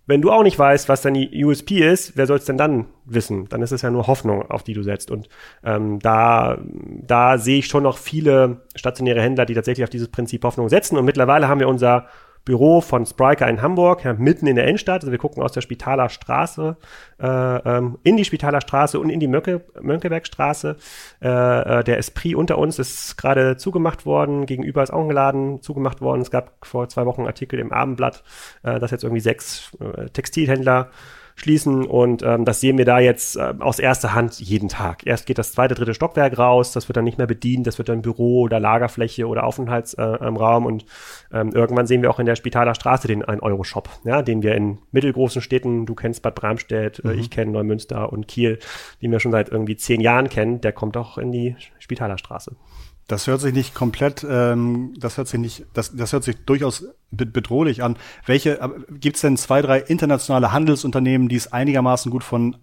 wenn 0.07 0.21
du 0.21 0.31
auch 0.31 0.43
nicht 0.43 0.59
weißt, 0.59 0.88
was 0.88 1.00
dein 1.00 1.14
USP 1.17 1.81
ist, 1.81 2.17
wer 2.17 2.26
soll 2.26 2.37
es 2.37 2.45
denn 2.45 2.59
dann 2.59 2.87
wissen? 3.07 3.49
Dann 3.49 3.62
ist 3.62 3.73
es 3.73 3.83
ja 3.83 3.91
nur 3.91 4.07
Hoffnung, 4.07 4.50
auf 4.50 4.62
die 4.62 4.75
du 4.75 4.83
setzt. 4.83 5.11
Und 5.11 5.29
ähm, 5.64 5.99
da, 5.99 6.59
da 6.61 7.38
sehe 7.38 7.61
ich 7.61 7.69
schon 7.69 7.85
noch 7.85 7.97
viele 7.97 8.62
stationäre 8.75 9.23
Händler, 9.23 9.47
die 9.47 9.55
tatsächlich 9.55 9.85
auf 9.85 9.91
dieses 9.91 10.09
Prinzip 10.09 10.45
Hoffnung 10.45 10.69
setzen. 10.69 10.99
Und 10.99 11.07
mittlerweile 11.07 11.49
haben 11.49 11.61
wir 11.61 11.69
unser 11.69 12.07
Büro 12.45 12.81
von 12.81 13.07
Spriker 13.07 13.49
in 13.49 13.63
Hamburg, 13.63 14.05
ja, 14.05 14.13
mitten 14.13 14.47
in 14.47 14.57
der 14.57 14.67
Innenstadt. 14.67 15.03
Also 15.03 15.11
wir 15.11 15.19
gucken 15.19 15.43
aus 15.43 15.53
der 15.53 15.63
Spitaler 15.63 16.09
Straße 16.09 16.77
äh, 17.21 17.27
ähm, 17.27 17.99
in 18.03 18.17
die 18.17 18.25
Spitaler 18.25 18.61
Straße 18.61 19.01
und 19.01 19.09
in 19.09 19.21
die 19.21 19.29
Mönke, 19.29 19.63
Mönckebergstraße. 19.81 20.77
Äh, 21.23 21.29
äh, 21.29 21.85
der 21.85 21.99
Esprit 21.99 22.35
unter 22.35 22.59
uns 22.59 22.79
ist 22.79 23.17
gerade 23.17 23.57
zugemacht 23.57 24.05
worden, 24.05 24.47
gegenüber 24.47 24.83
ist 24.83 24.93
auch 24.93 25.05
ein 25.05 25.11
Laden 25.11 25.63
zugemacht 25.63 26.01
worden. 26.01 26.21
Es 26.21 26.31
gab 26.31 26.67
vor 26.67 26.89
zwei 26.89 27.07
Wochen 27.07 27.23
einen 27.23 27.29
Artikel 27.29 27.59
im 27.59 27.73
Abendblatt, 27.73 28.23
äh, 28.63 28.79
dass 28.79 28.91
jetzt 28.91 29.05
irgendwie 29.05 29.21
sechs 29.21 29.71
äh, 29.81 30.11
Textilhändler 30.11 30.91
schließen. 31.37 31.87
Und 31.87 32.23
ähm, 32.23 32.45
das 32.45 32.61
sehen 32.61 32.79
wir 32.79 32.85
da 32.85 32.99
jetzt 32.99 33.37
äh, 33.37 33.55
aus 33.59 33.79
erster 33.79 34.14
Hand 34.14 34.41
jeden 34.41 34.69
Tag. 34.69 35.07
Erst 35.07 35.26
geht 35.26 35.38
das 35.38 35.53
zweite, 35.53 35.75
dritte 35.75 35.95
Stockwerk 35.95 36.38
raus, 36.38 36.73
das 36.73 36.88
wird 36.88 36.97
dann 36.97 37.05
nicht 37.05 37.19
mehr 37.19 37.26
bedient, 37.26 37.67
das 37.67 37.79
wird 37.79 37.88
dann 37.88 38.03
Büro 38.03 38.43
oder 38.43 38.61
Lagerfläche 38.61 39.26
oder 39.26 39.45
Aufenthaltsraum. 39.45 40.64
Äh, 40.64 40.67
und 40.67 40.85
ähm, 41.33 41.50
irgendwann 41.53 41.87
sehen 41.87 42.03
wir 42.03 42.11
auch 42.11 42.19
in 42.19 42.26
der 42.26 42.37
Spitaler 42.37 42.75
Straße 42.75 43.09
den 43.09 43.25
1-Euro-Shop, 43.25 43.88
ja, 44.05 44.23
den 44.23 44.43
wir 44.43 44.55
in 44.55 44.79
mittelgroßen 44.93 45.43
Städten, 45.43 45.87
du 45.87 45.95
kennst 45.95 46.23
Bad 46.23 46.35
Bramstedt, 46.35 47.03
äh, 47.05 47.09
mhm. 47.09 47.19
ich 47.19 47.31
kenne 47.31 47.53
Neumünster 47.53 48.12
und 48.12 48.29
Kiel, 48.29 48.59
den 49.03 49.11
wir 49.11 49.21
schon 49.21 49.33
seit 49.33 49.49
irgendwie 49.49 49.76
zehn 49.76 50.00
Jahren 50.00 50.29
kennen, 50.29 50.61
der 50.61 50.73
kommt 50.73 50.97
auch 50.97 51.19
in 51.19 51.33
die 51.33 51.57
Spitaler 51.79 52.19
Straße. 52.19 52.57
Das 53.06 53.26
hört 53.26 53.40
sich 53.40 53.52
nicht 53.52 53.75
komplett, 53.75 54.26
ähm, 54.28 54.94
das 54.99 55.18
hört 55.18 55.28
sich 55.28 55.38
nicht, 55.38 55.66
das, 55.75 55.94
das 55.94 56.12
hört 56.12 56.25
sich 56.25 56.37
durchaus 56.46 56.87
bedrohlich 57.11 57.82
an. 57.82 57.96
Welche, 58.25 58.58
gibt 58.90 59.16
es 59.16 59.23
denn 59.23 59.37
zwei, 59.37 59.61
drei 59.61 59.80
internationale 59.80 60.52
Handelsunternehmen, 60.52 61.28
die 61.28 61.37
es 61.37 61.52
einigermaßen 61.52 62.11
gut 62.11 62.25
von 62.25 62.56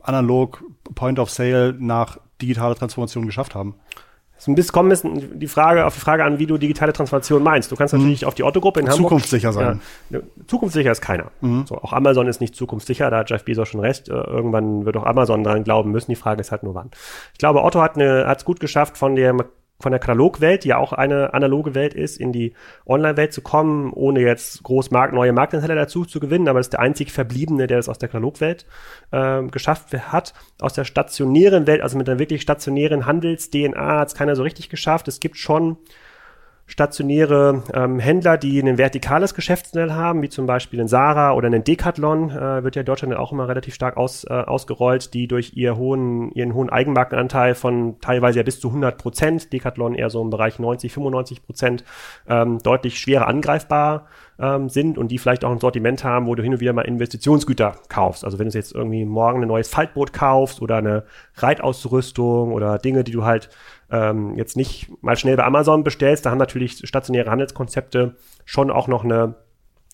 analog 0.00 0.62
Point 0.94 1.18
of 1.18 1.30
Sale 1.30 1.74
nach 1.78 2.18
digitale 2.40 2.74
Transformation 2.74 3.26
geschafft 3.26 3.54
haben? 3.54 3.74
So 4.36 4.50
ein 4.50 4.56
bisschen 4.56 4.72
kommen 4.72 4.90
ist 4.90 5.06
die 5.06 5.46
Frage 5.46 5.86
auf 5.86 5.94
die 5.94 6.00
Frage 6.00 6.24
an, 6.24 6.38
wie 6.38 6.46
du 6.46 6.58
digitale 6.58 6.92
Transformation 6.92 7.42
meinst. 7.42 7.70
Du 7.70 7.76
kannst 7.76 7.94
mhm. 7.94 8.00
natürlich 8.00 8.22
mhm. 8.22 8.28
auf 8.28 8.34
die 8.34 8.42
Otto-Gruppe 8.42 8.80
in 8.80 8.86
Hamburg. 8.86 9.04
Zukunftssicher 9.04 9.52
sein. 9.52 9.80
Ja, 10.10 10.20
zukunftssicher 10.46 10.90
ist 10.90 11.00
keiner. 11.00 11.30
Mhm. 11.40 11.66
So, 11.66 11.76
auch 11.76 11.92
Amazon 11.92 12.26
ist 12.26 12.40
nicht 12.40 12.54
zukunftssicher, 12.54 13.10
da 13.10 13.18
hat 13.18 13.30
Jeff 13.30 13.44
Bezos 13.44 13.68
schon 13.68 13.80
recht. 13.80 14.08
Äh, 14.08 14.12
irgendwann 14.12 14.84
wird 14.84 14.96
auch 14.96 15.06
Amazon 15.06 15.44
dran 15.44 15.62
glauben 15.62 15.92
müssen. 15.92 16.10
Die 16.10 16.16
Frage 16.16 16.40
ist 16.40 16.50
halt 16.50 16.62
nur 16.62 16.74
wann. 16.74 16.90
Ich 17.32 17.38
glaube, 17.38 17.62
Otto 17.62 17.80
hat 17.80 17.96
es 17.96 18.44
gut 18.44 18.60
geschafft, 18.60 18.98
von 18.98 19.14
der 19.14 19.34
von 19.80 19.92
der 19.92 19.98
Katalogwelt, 19.98 20.64
die 20.64 20.68
ja 20.68 20.78
auch 20.78 20.92
eine 20.92 21.34
analoge 21.34 21.74
Welt 21.74 21.94
ist, 21.94 22.18
in 22.18 22.32
die 22.32 22.54
Online-Welt 22.86 23.32
zu 23.32 23.42
kommen, 23.42 23.92
ohne 23.92 24.20
jetzt 24.20 24.62
groß 24.62 24.90
Mark 24.90 25.12
neue 25.12 25.32
Marktanteile 25.32 25.74
dazu 25.74 26.04
zu 26.04 26.20
gewinnen. 26.20 26.48
Aber 26.48 26.58
das 26.58 26.66
ist 26.66 26.72
der 26.72 26.80
einzig 26.80 27.12
Verbliebene, 27.12 27.66
der 27.66 27.78
das 27.78 27.88
aus 27.88 27.98
der 27.98 28.08
Katalogwelt 28.08 28.66
äh, 29.10 29.42
geschafft 29.44 29.92
hat. 29.92 30.32
Aus 30.60 30.74
der 30.74 30.84
stationären 30.84 31.66
Welt, 31.66 31.82
also 31.82 31.98
mit 31.98 32.08
einer 32.08 32.18
wirklich 32.18 32.42
stationären 32.42 33.06
Handels-DNA, 33.06 33.98
hat 34.00 34.08
es 34.08 34.14
keiner 34.14 34.36
so 34.36 34.42
richtig 34.42 34.68
geschafft. 34.68 35.08
Es 35.08 35.20
gibt 35.20 35.36
schon 35.36 35.76
stationäre 36.66 37.62
ähm, 37.74 37.98
Händler, 37.98 38.38
die 38.38 38.58
ein 38.58 38.78
vertikales 38.78 39.34
Geschäftsmodell 39.34 39.92
haben, 39.92 40.22
wie 40.22 40.30
zum 40.30 40.46
Beispiel 40.46 40.80
ein 40.80 40.88
Sarah 40.88 41.32
oder 41.34 41.48
ein 41.48 41.62
Decathlon, 41.62 42.30
äh, 42.30 42.64
wird 42.64 42.76
ja 42.76 42.80
in 42.80 42.86
Deutschland 42.86 43.14
auch 43.14 43.32
immer 43.32 43.48
relativ 43.48 43.74
stark 43.74 43.96
aus, 43.96 44.24
äh, 44.24 44.32
ausgerollt, 44.32 45.12
die 45.12 45.28
durch 45.28 45.52
ihr 45.54 45.76
hohen, 45.76 46.32
ihren 46.32 46.54
hohen 46.54 46.70
Eigenmarkenanteil 46.70 47.54
von 47.54 48.00
teilweise 48.00 48.38
ja 48.38 48.42
bis 48.42 48.60
zu 48.60 48.68
100 48.68 48.96
Prozent, 48.96 49.52
Decathlon 49.52 49.94
eher 49.94 50.08
so 50.08 50.22
im 50.22 50.30
Bereich 50.30 50.58
90, 50.58 50.92
95 50.92 51.44
Prozent, 51.44 51.84
ähm, 52.28 52.58
deutlich 52.62 52.98
schwerer 52.98 53.26
angreifbar 53.26 54.06
ähm, 54.38 54.68
sind 54.68 54.98
und 54.98 55.08
die 55.08 55.18
vielleicht 55.18 55.44
auch 55.44 55.52
ein 55.52 55.60
Sortiment 55.60 56.02
haben, 56.02 56.26
wo 56.26 56.34
du 56.34 56.42
hin 56.42 56.54
und 56.54 56.60
wieder 56.60 56.72
mal 56.72 56.82
Investitionsgüter 56.82 57.76
kaufst. 57.88 58.24
Also 58.24 58.38
wenn 58.38 58.48
du 58.48 58.56
jetzt 58.56 58.74
irgendwie 58.74 59.04
morgen 59.04 59.42
ein 59.42 59.48
neues 59.48 59.68
Faltboot 59.68 60.12
kaufst 60.12 60.60
oder 60.62 60.76
eine 60.76 61.04
Reitausrüstung 61.36 62.52
oder 62.52 62.78
Dinge, 62.78 63.04
die 63.04 63.12
du 63.12 63.24
halt 63.24 63.50
ähm, 63.94 64.36
jetzt 64.36 64.56
nicht 64.56 64.90
mal 65.02 65.16
schnell 65.16 65.36
bei 65.36 65.44
Amazon 65.44 65.84
bestellst, 65.84 66.26
da 66.26 66.30
haben 66.30 66.38
natürlich 66.38 66.86
stationäre 66.86 67.30
Handelskonzepte 67.30 68.16
schon 68.44 68.70
auch 68.70 68.88
noch 68.88 69.04
eine 69.04 69.36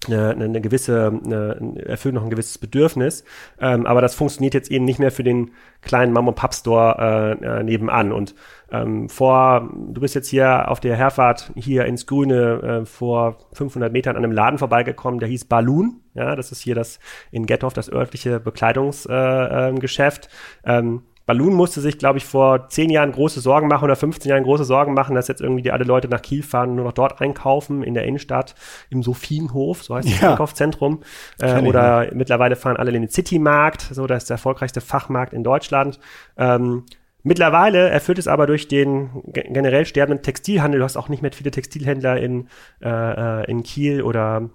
eine, 0.09 0.30
eine 0.45 0.61
gewisse, 0.62 1.21
eine, 1.25 1.85
erfüllen 1.85 2.14
noch 2.14 2.23
ein 2.23 2.30
gewisses 2.30 2.57
Bedürfnis, 2.57 3.23
ähm, 3.61 3.85
aber 3.85 4.00
das 4.00 4.14
funktioniert 4.14 4.54
jetzt 4.54 4.71
eben 4.71 4.87
nicht 4.87 4.99
mehr 4.99 5.11
für 5.11 5.23
den 5.23 5.50
kleinen 5.83 6.14
Mom 6.14 6.28
und 6.28 6.37
Pop 6.37 6.54
Store 6.54 7.37
äh, 7.42 7.45
äh, 7.45 7.62
nebenan. 7.62 8.12
Und 8.12 8.35
ähm, 8.71 9.11
vor, 9.11 9.71
du 9.75 10.00
bist 10.00 10.14
jetzt 10.14 10.28
hier 10.28 10.71
auf 10.71 10.80
der 10.80 10.97
Herfahrt 10.97 11.52
hier 11.54 11.85
ins 11.85 12.07
Grüne 12.07 12.80
äh, 12.83 12.87
vor 12.87 13.37
500 13.52 13.92
Metern 13.92 14.16
an 14.16 14.25
einem 14.25 14.33
Laden 14.33 14.59
vorbeigekommen, 14.59 15.21
der 15.21 15.28
hieß 15.28 15.45
Balloon. 15.45 16.00
Ja, 16.14 16.35
das 16.35 16.50
ist 16.50 16.62
hier 16.62 16.75
das 16.75 16.99
in 17.30 17.45
Gethoff 17.45 17.75
das 17.75 17.92
örtliche 17.92 18.40
Bekleidungsgeschäft. 18.40 20.28
Äh, 20.64 20.78
ähm, 20.78 21.02
Balloon 21.31 21.55
musste 21.55 21.81
sich, 21.81 21.97
glaube 21.97 22.19
ich, 22.19 22.25
vor 22.25 22.69
zehn 22.71 22.91
Jahren 22.91 23.13
große 23.13 23.39
Sorgen 23.39 23.69
machen 23.69 23.85
oder 23.85 23.95
15 23.95 24.29
Jahren 24.29 24.43
große 24.43 24.65
Sorgen 24.65 24.95
machen, 24.95 25.15
dass 25.15 25.29
jetzt 25.29 25.41
irgendwie 25.41 25.63
die 25.63 25.71
alle 25.71 25.85
Leute 25.85 26.09
nach 26.09 26.23
Kiel 26.23 26.43
fahren, 26.43 26.75
nur 26.75 26.85
noch 26.85 26.93
dort 26.93 27.21
einkaufen, 27.21 27.85
in 27.85 27.95
der 27.95 28.03
Innenstadt, 28.03 28.57
im 28.89 29.05
Sophienhof, 29.05 29.85
so 29.85 29.95
heißt 29.95 30.09
ja. 30.09 30.15
das 30.15 30.31
Einkaufszentrum. 30.33 31.03
Äh, 31.39 31.63
oder 31.63 32.07
ja. 32.07 32.11
mittlerweile 32.15 32.57
fahren 32.57 32.77
alle 32.77 32.91
in 32.91 33.03
den 33.03 33.11
Citymarkt, 33.11 33.83
so 33.93 34.09
das 34.09 34.25
ist 34.25 34.31
der 34.31 34.35
erfolgreichste 34.35 34.81
Fachmarkt 34.81 35.33
in 35.33 35.45
Deutschland. 35.45 36.01
Ähm, 36.37 36.83
Mittlerweile 37.23 37.91
erfüllt 37.91 38.19
es 38.19 38.27
aber 38.29 38.47
durch 38.47 38.67
den 38.67 39.11
generell 39.35 39.85
sterbenden 39.85 40.23
Textilhandel, 40.23 40.79
du 40.79 40.85
hast 40.85 40.97
auch 40.97 41.11
nicht 41.11 41.21
mehr 41.21 41.31
viele 41.31 41.51
Textilhändler 41.51 42.17
in, 42.17 42.49
äh, 42.83 42.89
äh 42.89 43.45
in 43.51 43.63
Kiel 43.63 44.01
oder 44.01 44.49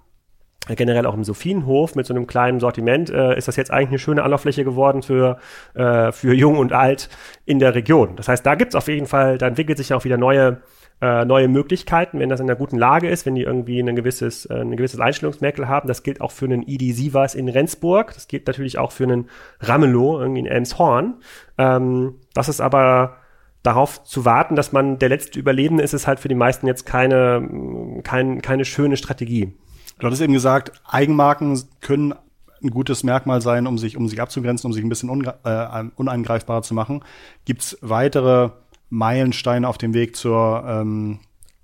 generell 0.74 1.06
auch 1.06 1.14
im 1.14 1.24
Sophienhof 1.24 1.94
mit 1.94 2.06
so 2.06 2.14
einem 2.14 2.26
kleinen 2.26 2.58
Sortiment, 2.60 3.10
äh, 3.10 3.36
ist 3.36 3.48
das 3.48 3.56
jetzt 3.56 3.70
eigentlich 3.70 3.88
eine 3.88 3.98
schöne 3.98 4.22
Anlauffläche 4.22 4.64
geworden 4.64 5.02
für, 5.02 5.38
äh, 5.74 6.10
für 6.12 6.34
Jung 6.34 6.58
und 6.58 6.72
Alt 6.72 7.08
in 7.44 7.58
der 7.58 7.74
Region. 7.74 8.16
Das 8.16 8.28
heißt, 8.28 8.44
da 8.44 8.54
gibt's 8.54 8.74
auf 8.74 8.88
jeden 8.88 9.06
Fall, 9.06 9.38
da 9.38 9.46
entwickelt 9.46 9.78
sich 9.78 9.94
auch 9.94 10.04
wieder 10.04 10.16
neue, 10.16 10.62
äh, 11.00 11.24
neue 11.24 11.48
Möglichkeiten, 11.48 12.18
wenn 12.18 12.30
das 12.30 12.40
in 12.40 12.48
einer 12.48 12.58
guten 12.58 12.78
Lage 12.78 13.08
ist, 13.08 13.26
wenn 13.26 13.34
die 13.34 13.42
irgendwie 13.42 13.80
ein 13.80 13.94
gewisses, 13.94 14.46
äh, 14.46 14.54
ein 14.54 14.76
gewisses 14.76 14.98
Einstellungsmerkmal 14.98 15.68
haben. 15.68 15.88
Das 15.88 16.02
gilt 16.02 16.20
auch 16.20 16.32
für 16.32 16.46
einen 16.46 16.62
ID 16.66 16.94
Sivas 16.94 17.34
in 17.34 17.48
Rendsburg. 17.48 18.14
Das 18.14 18.28
gilt 18.28 18.46
natürlich 18.46 18.78
auch 18.78 18.92
für 18.92 19.04
einen 19.04 19.28
Ramelow 19.60 20.20
irgendwie 20.20 20.40
in 20.40 20.46
Elmshorn. 20.46 21.14
Ähm, 21.58 22.14
das 22.34 22.48
ist 22.48 22.60
aber 22.60 23.18
darauf 23.62 24.04
zu 24.04 24.24
warten, 24.24 24.54
dass 24.56 24.72
man 24.72 24.98
der 24.98 25.08
letzte 25.08 25.38
Überlebende 25.38 25.82
ist, 25.82 25.92
ist 25.92 26.06
halt 26.06 26.20
für 26.20 26.28
die 26.28 26.34
meisten 26.34 26.66
jetzt 26.66 26.86
keine, 26.86 28.00
kein, 28.04 28.40
keine 28.40 28.64
schöne 28.64 28.96
Strategie. 28.96 29.52
Du 29.98 30.06
hattest 30.06 30.22
eben 30.22 30.34
gesagt, 30.34 30.72
Eigenmarken 30.84 31.62
können 31.80 32.14
ein 32.62 32.70
gutes 32.70 33.02
Merkmal 33.02 33.40
sein, 33.40 33.66
um 33.66 33.78
sich, 33.78 33.96
um 33.96 34.08
sich 34.08 34.20
abzugrenzen, 34.20 34.68
um 34.68 34.72
sich 34.72 34.84
ein 34.84 34.88
bisschen 34.88 35.24
äh, 35.44 35.84
uneingreifbarer 35.96 36.62
zu 36.62 36.74
machen. 36.74 37.02
Gibt 37.44 37.62
es 37.62 37.78
weitere 37.80 38.50
Meilensteine 38.90 39.68
auf 39.68 39.78
dem 39.78 39.94
Weg 39.94 40.16
zur, 40.16 40.64
ähm, 40.66 41.20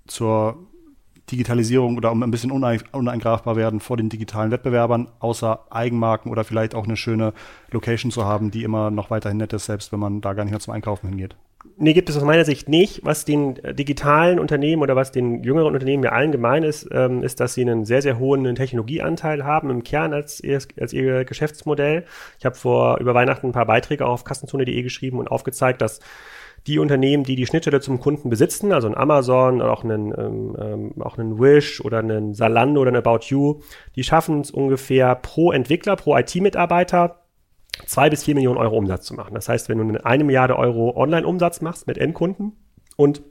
zur 0.07 0.57
Digitalisierung 1.31 1.97
oder 1.97 2.11
um 2.11 2.21
ein 2.21 2.31
bisschen 2.31 2.51
uneingreifbar 2.51 3.55
werden 3.55 3.79
vor 3.79 3.97
den 3.97 4.09
digitalen 4.09 4.51
Wettbewerbern, 4.51 5.07
außer 5.19 5.65
Eigenmarken 5.69 6.31
oder 6.31 6.43
vielleicht 6.43 6.75
auch 6.75 6.83
eine 6.83 6.97
schöne 6.97 7.33
Location 7.71 8.11
zu 8.11 8.25
haben, 8.25 8.51
die 8.51 8.63
immer 8.63 8.91
noch 8.91 9.09
weiterhin 9.09 9.37
nett 9.37 9.53
ist, 9.53 9.65
selbst 9.65 9.91
wenn 9.91 9.99
man 9.99 10.21
da 10.21 10.33
gar 10.33 10.43
nicht 10.43 10.51
mehr 10.51 10.59
zum 10.59 10.73
Einkaufen 10.73 11.07
hingeht? 11.09 11.35
Nee, 11.77 11.93
gibt 11.93 12.09
es 12.09 12.17
aus 12.17 12.23
meiner 12.23 12.45
Sicht 12.45 12.69
nicht. 12.69 13.03
Was 13.03 13.25
den 13.25 13.57
äh, 13.63 13.73
digitalen 13.73 14.39
Unternehmen 14.39 14.81
oder 14.81 14.95
was 14.95 15.11
den 15.11 15.43
jüngeren 15.43 15.73
Unternehmen 15.73 16.03
ja 16.03 16.11
allen 16.11 16.31
gemein 16.31 16.63
ist, 16.63 16.87
ähm, 16.91 17.23
ist, 17.23 17.39
dass 17.39 17.55
sie 17.55 17.61
einen 17.61 17.85
sehr, 17.85 18.01
sehr 18.01 18.19
hohen 18.19 18.55
Technologieanteil 18.55 19.43
haben 19.43 19.69
im 19.69 19.83
Kern 19.83 20.13
als, 20.13 20.41
als 20.79 20.93
ihr 20.93 21.25
Geschäftsmodell. 21.25 22.05
Ich 22.37 22.45
habe 22.45 22.55
vor 22.55 22.99
über 22.99 23.13
Weihnachten 23.13 23.47
ein 23.47 23.53
paar 23.53 23.65
Beiträge 23.65 24.05
auf 24.05 24.23
kassenzone.de 24.23 24.81
geschrieben 24.83 25.19
und 25.19 25.29
aufgezeigt, 25.29 25.81
dass 25.81 25.99
die 26.67 26.79
Unternehmen, 26.79 27.23
die 27.23 27.35
die 27.35 27.45
Schnittstelle 27.45 27.81
zum 27.81 27.99
Kunden 27.99 28.29
besitzen, 28.29 28.71
also 28.71 28.87
ein 28.87 28.95
Amazon 28.95 29.61
oder 29.61 29.71
auch 29.73 29.83
einen, 29.83 30.13
ähm, 30.17 30.55
ähm, 30.59 31.01
auch 31.01 31.17
einen 31.17 31.39
Wish 31.39 31.81
oder 31.81 31.99
einen 31.99 32.33
Salando 32.33 32.81
oder 32.81 32.91
ein 32.91 32.95
About 32.95 33.25
You, 33.27 33.61
die 33.95 34.03
schaffen 34.03 34.41
es 34.41 34.51
ungefähr 34.51 35.15
pro 35.15 35.51
Entwickler, 35.51 35.95
pro 35.95 36.17
IT-Mitarbeiter 36.17 37.22
zwei 37.85 38.09
bis 38.09 38.23
vier 38.23 38.35
Millionen 38.35 38.57
Euro 38.57 38.77
Umsatz 38.77 39.05
zu 39.05 39.13
machen. 39.13 39.33
Das 39.33 39.49
heißt, 39.49 39.69
wenn 39.69 39.77
du 39.77 40.05
eine 40.05 40.23
Milliarde 40.23 40.57
Euro 40.57 40.95
Online-Umsatz 40.95 41.61
machst 41.61 41.87
mit 41.87 41.97
Endkunden 41.97 42.53
und 42.95 43.21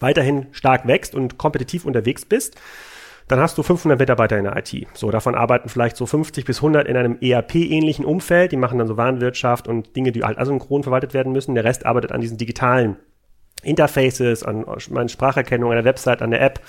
weiterhin 0.00 0.46
stark 0.52 0.86
wächst 0.86 1.14
und 1.14 1.38
kompetitiv 1.38 1.84
unterwegs 1.84 2.24
bist, 2.24 2.56
dann 3.28 3.40
hast 3.40 3.58
du 3.58 3.62
500 3.62 3.98
Mitarbeiter 3.98 4.38
in 4.38 4.44
der 4.44 4.56
IT. 4.56 4.86
So, 4.94 5.10
davon 5.10 5.34
arbeiten 5.34 5.68
vielleicht 5.68 5.96
so 5.96 6.06
50 6.06 6.46
bis 6.46 6.58
100 6.58 6.88
in 6.88 6.96
einem 6.96 7.18
ERP-ähnlichen 7.20 8.04
Umfeld. 8.04 8.52
Die 8.52 8.56
machen 8.56 8.78
dann 8.78 8.88
so 8.88 8.96
Warenwirtschaft 8.96 9.68
und 9.68 9.94
Dinge, 9.94 10.12
die 10.12 10.24
halt 10.24 10.38
asynchron 10.38 10.82
verwaltet 10.82 11.12
werden 11.12 11.32
müssen. 11.32 11.54
Der 11.54 11.64
Rest 11.64 11.84
arbeitet 11.84 12.10
an 12.10 12.22
diesen 12.22 12.38
digitalen 12.38 12.96
Interfaces, 13.62 14.44
an 14.44 14.64
meine 14.90 15.08
Spracherkennung, 15.08 15.70
an 15.70 15.76
der 15.76 15.84
Website, 15.84 16.22
an 16.22 16.30
der 16.30 16.40
App. 16.40 16.60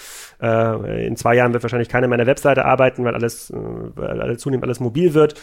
Äh, 0.42 1.08
in 1.08 1.16
zwei 1.16 1.36
Jahren 1.36 1.54
wird 1.54 1.64
wahrscheinlich 1.64 1.88
keiner 1.88 2.08
mehr 2.08 2.16
an 2.16 2.26
der 2.26 2.28
Webseite 2.28 2.66
arbeiten, 2.66 3.06
weil 3.06 3.14
alles, 3.14 3.52
äh, 3.52 3.56
weil 3.56 4.22
alles 4.22 4.40
zunehmend 4.40 4.66
alles 4.66 4.82
mobil 4.82 5.14
wird. 5.14 5.40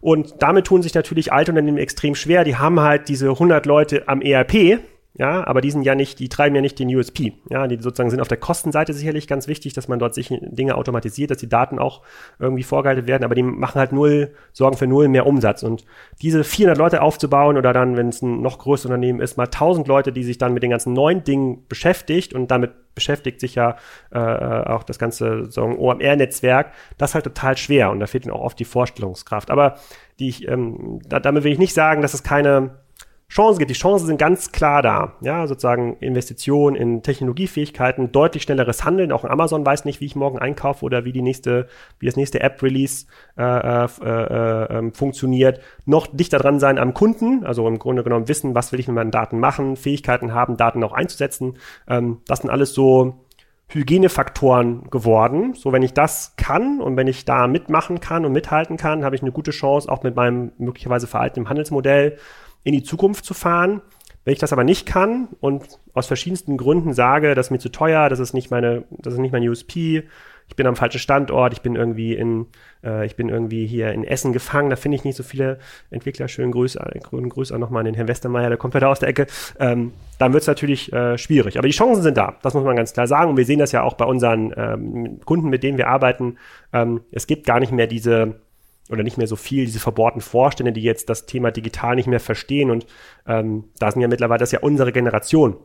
Und 0.00 0.42
damit 0.42 0.66
tun 0.66 0.82
sich 0.82 0.94
natürlich 0.94 1.32
alte 1.32 1.52
Unternehmen 1.52 1.78
extrem 1.78 2.14
schwer. 2.14 2.44
Die 2.44 2.56
haben 2.56 2.80
halt 2.80 3.08
diese 3.08 3.28
100 3.30 3.66
Leute 3.66 4.08
am 4.08 4.22
ERP, 4.22 4.80
ja, 5.14 5.44
aber 5.44 5.60
die 5.60 5.72
sind 5.72 5.82
ja 5.82 5.96
nicht, 5.96 6.20
die 6.20 6.28
treiben 6.28 6.54
ja 6.54 6.62
nicht 6.62 6.78
den 6.78 6.94
USP. 6.94 7.32
Ja, 7.50 7.66
die 7.66 7.76
sozusagen 7.82 8.10
sind 8.10 8.20
auf 8.20 8.28
der 8.28 8.38
Kostenseite 8.38 8.92
sicherlich 8.92 9.26
ganz 9.26 9.48
wichtig, 9.48 9.72
dass 9.72 9.88
man 9.88 9.98
dort 9.98 10.14
sich 10.14 10.28
Dinge 10.28 10.76
automatisiert, 10.76 11.32
dass 11.32 11.38
die 11.38 11.48
Daten 11.48 11.80
auch 11.80 12.02
irgendwie 12.38 12.62
vorgehalten 12.62 13.08
werden, 13.08 13.24
aber 13.24 13.34
die 13.34 13.42
machen 13.42 13.80
halt 13.80 13.92
null, 13.92 14.32
sorgen 14.52 14.76
für 14.76 14.86
null 14.86 15.08
mehr 15.08 15.26
Umsatz. 15.26 15.64
Und 15.64 15.84
diese 16.22 16.44
400 16.44 16.78
Leute 16.78 17.02
aufzubauen 17.02 17.56
oder 17.56 17.72
dann, 17.72 17.96
wenn 17.96 18.08
es 18.08 18.22
ein 18.22 18.40
noch 18.40 18.58
größeres 18.58 18.86
Unternehmen 18.86 19.20
ist, 19.20 19.36
mal 19.36 19.44
1000 19.44 19.88
Leute, 19.88 20.12
die 20.12 20.22
sich 20.22 20.38
dann 20.38 20.54
mit 20.54 20.62
den 20.62 20.70
ganzen 20.70 20.92
neuen 20.92 21.24
Dingen 21.24 21.64
beschäftigt 21.68 22.32
und 22.32 22.50
damit 22.52 22.70
beschäftigt 22.94 23.40
sich 23.40 23.56
ja 23.56 23.76
äh, 24.12 24.18
auch 24.18 24.84
das 24.84 24.98
ganze 24.98 25.50
so 25.50 25.62
OMR-Netzwerk, 25.64 26.72
das 26.98 27.10
ist 27.10 27.14
halt 27.14 27.24
total 27.24 27.56
schwer 27.56 27.90
und 27.90 28.00
da 28.00 28.06
fehlt 28.06 28.26
ihnen 28.26 28.34
auch 28.34 28.42
oft 28.42 28.58
die 28.58 28.64
Vorstellungskraft. 28.64 29.50
Aber 29.50 29.76
die 30.20 30.28
ich, 30.28 30.46
ähm, 30.46 31.00
da, 31.08 31.18
damit 31.18 31.44
will 31.44 31.52
ich 31.52 31.58
nicht 31.58 31.74
sagen, 31.74 32.02
dass 32.02 32.14
es 32.14 32.22
keine 32.22 32.79
Chancen 33.30 33.60
gibt. 33.60 33.70
Die 33.70 33.74
Chancen 33.74 34.08
sind 34.08 34.18
ganz 34.18 34.50
klar 34.50 34.82
da. 34.82 35.14
Ja, 35.20 35.46
sozusagen 35.46 35.96
Investitionen 36.00 36.74
in 36.74 37.02
Technologiefähigkeiten, 37.02 38.10
deutlich 38.10 38.42
schnelleres 38.42 38.84
Handeln. 38.84 39.12
Auch 39.12 39.24
Amazon 39.24 39.64
weiß 39.64 39.84
nicht, 39.84 40.00
wie 40.00 40.06
ich 40.06 40.16
morgen 40.16 40.38
einkaufe 40.38 40.84
oder 40.84 41.04
wie 41.04 41.12
die 41.12 41.22
nächste, 41.22 41.68
wie 42.00 42.06
das 42.06 42.16
nächste 42.16 42.40
App-Release 42.40 43.06
äh, 43.38 43.42
äh, 43.42 43.88
äh, 44.02 44.78
ähm, 44.78 44.92
funktioniert. 44.92 45.60
Noch 45.86 46.08
dichter 46.08 46.38
dran 46.38 46.58
sein 46.58 46.78
am 46.78 46.92
Kunden, 46.92 47.44
also 47.44 47.68
im 47.68 47.78
Grunde 47.78 48.02
genommen 48.02 48.26
wissen, 48.26 48.54
was 48.56 48.72
will 48.72 48.80
ich 48.80 48.88
mit 48.88 48.96
meinen 48.96 49.12
Daten 49.12 49.38
machen, 49.38 49.76
Fähigkeiten 49.76 50.34
haben, 50.34 50.56
Daten 50.56 50.82
auch 50.82 50.92
einzusetzen. 50.92 51.56
Ähm, 51.86 52.18
das 52.26 52.40
sind 52.40 52.50
alles 52.50 52.74
so 52.74 53.26
Hygienefaktoren 53.68 54.90
geworden. 54.90 55.54
So, 55.54 55.72
wenn 55.72 55.82
ich 55.82 55.94
das 55.94 56.34
kann 56.36 56.80
und 56.80 56.96
wenn 56.96 57.06
ich 57.06 57.24
da 57.24 57.46
mitmachen 57.46 58.00
kann 58.00 58.24
und 58.24 58.32
mithalten 58.32 58.76
kann, 58.76 59.04
habe 59.04 59.14
ich 59.14 59.22
eine 59.22 59.30
gute 59.30 59.52
Chance, 59.52 59.88
auch 59.88 60.02
mit 60.02 60.16
meinem 60.16 60.50
möglicherweise 60.58 61.06
veralteten 61.06 61.48
Handelsmodell 61.48 62.18
in 62.64 62.72
die 62.72 62.82
Zukunft 62.82 63.24
zu 63.24 63.34
fahren. 63.34 63.82
Wenn 64.24 64.32
ich 64.32 64.38
das 64.38 64.52
aber 64.52 64.64
nicht 64.64 64.86
kann 64.86 65.28
und 65.40 65.62
aus 65.94 66.06
verschiedensten 66.06 66.56
Gründen 66.56 66.92
sage, 66.92 67.34
das 67.34 67.46
ist 67.46 67.50
mir 67.50 67.58
zu 67.58 67.70
teuer, 67.70 68.08
das 68.08 68.20
ist 68.20 68.34
nicht 68.34 68.50
meine, 68.50 68.84
das 68.90 69.14
ist 69.14 69.20
nicht 69.20 69.32
mein 69.32 69.48
USP, 69.48 70.04
ich 70.50 70.56
bin 70.56 70.66
am 70.66 70.74
falschen 70.74 70.98
Standort, 70.98 71.52
ich 71.52 71.62
bin 71.62 71.76
irgendwie 71.76 72.14
in, 72.14 72.46
äh, 72.82 73.06
ich 73.06 73.14
bin 73.14 73.28
irgendwie 73.28 73.66
hier 73.66 73.92
in 73.92 74.02
Essen 74.02 74.32
gefangen, 74.32 74.68
da 74.68 74.74
finde 74.74 74.96
ich 74.96 75.04
nicht 75.04 75.16
so 75.16 75.22
viele 75.22 75.60
Entwickler. 75.90 76.26
Schönen 76.26 76.50
Grüße, 76.50 76.78
grünen 77.04 77.28
Grüß 77.28 77.52
auch 77.52 77.58
nochmal 77.58 77.80
an 77.80 77.84
den 77.86 77.94
Herrn 77.94 78.08
Westermeier, 78.08 78.48
der 78.48 78.58
kommt 78.58 78.74
weiter 78.74 78.88
aus 78.88 78.98
der 78.98 79.08
Ecke. 79.08 79.28
Ähm, 79.60 79.92
dann 80.18 80.32
wird 80.32 80.42
es 80.42 80.48
natürlich 80.48 80.92
äh, 80.92 81.16
schwierig. 81.18 81.56
Aber 81.56 81.68
die 81.68 81.74
Chancen 81.74 82.02
sind 82.02 82.16
da, 82.16 82.36
das 82.42 82.54
muss 82.54 82.64
man 82.64 82.74
ganz 82.74 82.92
klar 82.92 83.06
sagen. 83.06 83.30
Und 83.30 83.36
wir 83.36 83.44
sehen 83.44 83.60
das 83.60 83.70
ja 83.70 83.82
auch 83.82 83.94
bei 83.94 84.04
unseren 84.04 84.52
ähm, 84.56 85.20
Kunden, 85.24 85.50
mit 85.50 85.62
denen 85.62 85.78
wir 85.78 85.86
arbeiten. 85.86 86.36
Ähm, 86.72 87.02
es 87.12 87.28
gibt 87.28 87.46
gar 87.46 87.60
nicht 87.60 87.70
mehr 87.70 87.86
diese 87.86 88.40
oder 88.90 89.02
nicht 89.02 89.18
mehr 89.18 89.26
so 89.26 89.36
viel 89.36 89.64
diese 89.64 89.80
verbohrten 89.80 90.20
Vorstände, 90.20 90.72
die 90.72 90.82
jetzt 90.82 91.08
das 91.08 91.26
Thema 91.26 91.50
digital 91.50 91.96
nicht 91.96 92.08
mehr 92.08 92.20
verstehen. 92.20 92.70
Und 92.70 92.86
ähm, 93.26 93.64
da 93.78 93.90
sind 93.90 94.02
ja 94.02 94.08
mittlerweile, 94.08 94.38
das 94.38 94.48
ist 94.48 94.52
ja 94.52 94.60
unsere 94.60 94.92
Generation, 94.92 95.56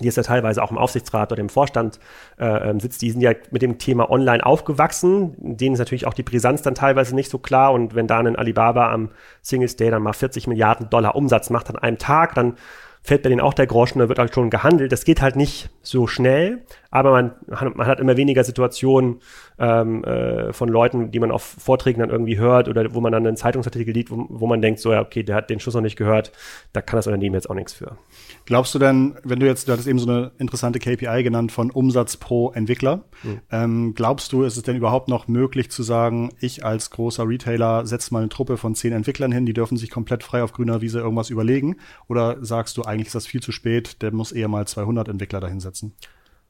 die 0.00 0.08
ist 0.08 0.16
ja 0.16 0.22
teilweise 0.22 0.62
auch 0.62 0.70
im 0.70 0.78
Aufsichtsrat 0.78 1.32
oder 1.32 1.40
im 1.40 1.48
Vorstand 1.48 1.98
äh, 2.38 2.70
ähm, 2.70 2.78
sitzt, 2.78 3.02
die 3.02 3.10
sind 3.10 3.20
ja 3.20 3.32
mit 3.50 3.62
dem 3.62 3.78
Thema 3.78 4.10
online 4.10 4.44
aufgewachsen. 4.44 5.34
Denen 5.38 5.74
ist 5.74 5.78
natürlich 5.78 6.06
auch 6.06 6.14
die 6.14 6.22
Brisanz 6.22 6.62
dann 6.62 6.74
teilweise 6.74 7.14
nicht 7.14 7.30
so 7.30 7.38
klar. 7.38 7.72
Und 7.72 7.94
wenn 7.94 8.06
da 8.06 8.18
ein 8.18 8.36
Alibaba 8.36 8.92
am 8.92 9.10
Singles 9.42 9.76
Day 9.76 9.90
dann 9.90 10.02
mal 10.02 10.12
40 10.12 10.46
Milliarden 10.46 10.90
Dollar 10.90 11.16
Umsatz 11.16 11.50
macht 11.50 11.70
an 11.70 11.76
einem 11.76 11.98
Tag, 11.98 12.34
dann 12.34 12.54
fällt 13.02 13.22
bei 13.22 13.30
denen 13.30 13.40
auch 13.40 13.54
der 13.54 13.66
Groschen, 13.66 14.00
da 14.00 14.08
wird 14.08 14.18
halt 14.18 14.34
schon 14.34 14.50
gehandelt. 14.50 14.92
Das 14.92 15.04
geht 15.04 15.22
halt 15.22 15.36
nicht 15.36 15.70
so 15.82 16.06
schnell, 16.06 16.64
aber 16.90 17.10
man, 17.10 17.32
man 17.46 17.86
hat 17.86 18.00
immer 18.00 18.16
weniger 18.16 18.44
Situationen 18.44 19.20
ähm, 19.58 20.04
äh, 20.04 20.52
von 20.52 20.68
Leuten, 20.68 21.10
die 21.10 21.20
man 21.20 21.30
auf 21.30 21.42
Vorträgen 21.42 22.00
dann 22.00 22.08
irgendwie 22.08 22.38
hört 22.38 22.68
oder 22.68 22.94
wo 22.94 23.00
man 23.00 23.12
dann 23.12 23.26
einen 23.26 23.36
Zeitungsartikel 23.36 23.92
liest, 23.92 24.10
wo, 24.10 24.26
wo 24.28 24.46
man 24.46 24.62
denkt, 24.62 24.80
so 24.80 24.92
ja, 24.92 25.02
okay, 25.02 25.22
der 25.22 25.36
hat 25.36 25.50
den 25.50 25.60
Schuss 25.60 25.74
noch 25.74 25.82
nicht 25.82 25.96
gehört, 25.96 26.32
da 26.72 26.80
kann 26.80 26.96
das 26.96 27.06
Unternehmen 27.06 27.34
jetzt 27.34 27.50
auch 27.50 27.54
nichts 27.54 27.74
für. 27.74 27.98
Glaubst 28.46 28.74
du 28.74 28.78
denn, 28.78 29.16
wenn 29.22 29.38
du 29.38 29.46
jetzt, 29.46 29.68
du 29.68 29.72
hattest 29.72 29.86
eben 29.86 29.98
so 29.98 30.08
eine 30.08 30.32
interessante 30.38 30.78
KPI 30.78 31.22
genannt 31.22 31.52
von 31.52 31.70
Umsatz 31.70 32.16
pro 32.16 32.52
Entwickler, 32.52 33.04
mhm. 33.22 33.40
ähm, 33.50 33.94
glaubst 33.94 34.32
du, 34.32 34.44
ist 34.44 34.56
es 34.56 34.62
denn 34.62 34.76
überhaupt 34.76 35.08
noch 35.08 35.28
möglich 35.28 35.70
zu 35.70 35.82
sagen, 35.82 36.30
ich 36.40 36.64
als 36.64 36.90
großer 36.90 37.28
Retailer 37.28 37.84
setze 37.84 38.14
mal 38.14 38.20
eine 38.20 38.30
Truppe 38.30 38.56
von 38.56 38.74
zehn 38.74 38.92
Entwicklern 38.92 39.32
hin, 39.32 39.44
die 39.44 39.52
dürfen 39.52 39.76
sich 39.76 39.90
komplett 39.90 40.22
frei 40.22 40.42
auf 40.42 40.52
grüner 40.52 40.80
Wiese 40.80 41.00
irgendwas 41.00 41.28
überlegen? 41.28 41.76
Oder 42.06 42.38
sagst 42.40 42.78
du, 42.78 42.82
eigentlich 42.82 43.08
ist 43.08 43.14
das 43.14 43.26
viel 43.26 43.42
zu 43.42 43.52
spät, 43.52 44.00
der 44.00 44.12
muss 44.12 44.32
eher 44.32 44.48
mal 44.48 44.66
200 44.66 45.08
Entwickler 45.08 45.40
dahinsetzen? 45.40 45.92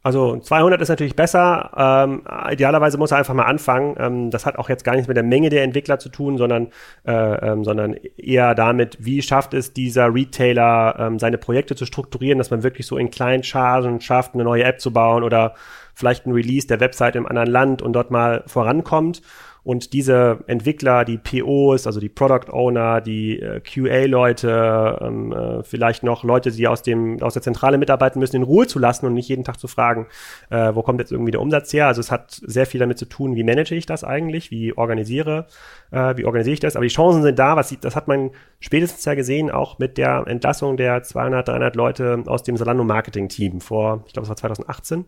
Also 0.02 0.38
200 0.38 0.80
ist 0.80 0.88
natürlich 0.88 1.16
besser. 1.16 1.70
Ähm, 1.76 2.22
idealerweise 2.50 2.98
muss 2.98 3.10
er 3.10 3.18
einfach 3.18 3.34
mal 3.34 3.44
anfangen. 3.44 3.96
Ähm, 3.98 4.30
das 4.30 4.46
hat 4.46 4.56
auch 4.56 4.68
jetzt 4.68 4.84
gar 4.84 4.92
nichts 4.92 5.08
mit 5.08 5.16
der 5.16 5.24
Menge 5.24 5.50
der 5.50 5.64
Entwickler 5.64 5.98
zu 5.98 6.08
tun, 6.08 6.38
sondern, 6.38 6.68
äh, 7.04 7.12
ähm, 7.12 7.64
sondern 7.64 7.94
eher 8.16 8.54
damit, 8.54 8.96
wie 9.00 9.22
schafft 9.22 9.54
es 9.54 9.72
dieser 9.72 10.14
Retailer, 10.14 10.96
ähm, 10.98 11.18
seine 11.18 11.36
Projekte 11.36 11.74
zu 11.74 11.84
strukturieren, 11.84 12.38
dass 12.38 12.50
man 12.50 12.62
wirklich 12.62 12.86
so 12.86 12.96
in 12.96 13.10
kleinen 13.10 13.42
Chargen 13.42 14.00
schafft, 14.00 14.34
eine 14.34 14.44
neue 14.44 14.64
App 14.64 14.80
zu 14.80 14.92
bauen 14.92 15.24
oder 15.24 15.54
vielleicht 15.94 16.26
ein 16.26 16.32
Release 16.32 16.68
der 16.68 16.78
Website 16.78 17.16
im 17.16 17.26
anderen 17.26 17.50
Land 17.50 17.82
und 17.82 17.92
dort 17.92 18.12
mal 18.12 18.44
vorankommt. 18.46 19.20
Und 19.62 19.92
diese 19.92 20.38
Entwickler, 20.46 21.04
die 21.04 21.18
POs, 21.18 21.86
also 21.86 22.00
die 22.00 22.08
Product 22.08 22.50
Owner, 22.52 23.00
die 23.00 23.40
äh, 23.40 23.60
QA-Leute, 23.60 24.98
ähm, 25.02 25.32
äh, 25.32 25.62
vielleicht 25.62 26.02
noch 26.02 26.24
Leute, 26.24 26.50
die 26.50 26.66
aus, 26.68 26.82
dem, 26.82 27.20
aus 27.22 27.34
der 27.34 27.42
Zentrale 27.42 27.78
mitarbeiten 27.78 28.18
müssen, 28.18 28.36
in 28.36 28.42
Ruhe 28.42 28.66
zu 28.66 28.78
lassen 28.78 29.06
und 29.06 29.14
nicht 29.14 29.28
jeden 29.28 29.44
Tag 29.44 29.58
zu 29.58 29.68
fragen, 29.68 30.06
äh, 30.50 30.74
wo 30.74 30.82
kommt 30.82 31.00
jetzt 31.00 31.12
irgendwie 31.12 31.32
der 31.32 31.40
Umsatz 31.40 31.72
her. 31.72 31.86
Also 31.86 32.00
es 32.00 32.10
hat 32.10 32.40
sehr 32.46 32.66
viel 32.66 32.80
damit 32.80 32.98
zu 32.98 33.06
tun, 33.06 33.34
wie 33.34 33.44
manage 33.44 33.74
ich 33.74 33.86
das 33.86 34.04
eigentlich, 34.04 34.50
wie 34.50 34.76
organisiere, 34.76 35.46
äh, 35.90 36.16
wie 36.16 36.24
organisiere 36.24 36.54
ich 36.54 36.60
das. 36.60 36.76
Aber 36.76 36.84
die 36.84 36.94
Chancen 36.94 37.22
sind 37.22 37.38
da, 37.38 37.56
was, 37.56 37.74
das 37.80 37.96
hat 37.96 38.08
man 38.08 38.30
spätestens 38.60 39.04
ja 39.04 39.14
gesehen, 39.14 39.50
auch 39.50 39.78
mit 39.78 39.98
der 39.98 40.24
Entlassung 40.26 40.76
der 40.76 41.02
200, 41.02 41.48
300 41.48 41.76
Leute 41.76 42.22
aus 42.26 42.42
dem 42.42 42.56
Salando 42.56 42.84
Marketing 42.84 43.28
Team 43.28 43.60
vor, 43.60 44.04
ich 44.06 44.12
glaube, 44.12 44.24
es 44.24 44.28
war 44.28 44.36
2018 44.36 45.04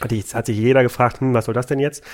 hat, 0.00 0.12
ich, 0.12 0.34
hat 0.34 0.46
sich 0.46 0.56
jeder 0.56 0.82
gefragt, 0.82 1.20
hm, 1.20 1.34
was 1.34 1.46
soll 1.46 1.54
das 1.54 1.66
denn 1.66 1.78
jetzt? 1.78 2.04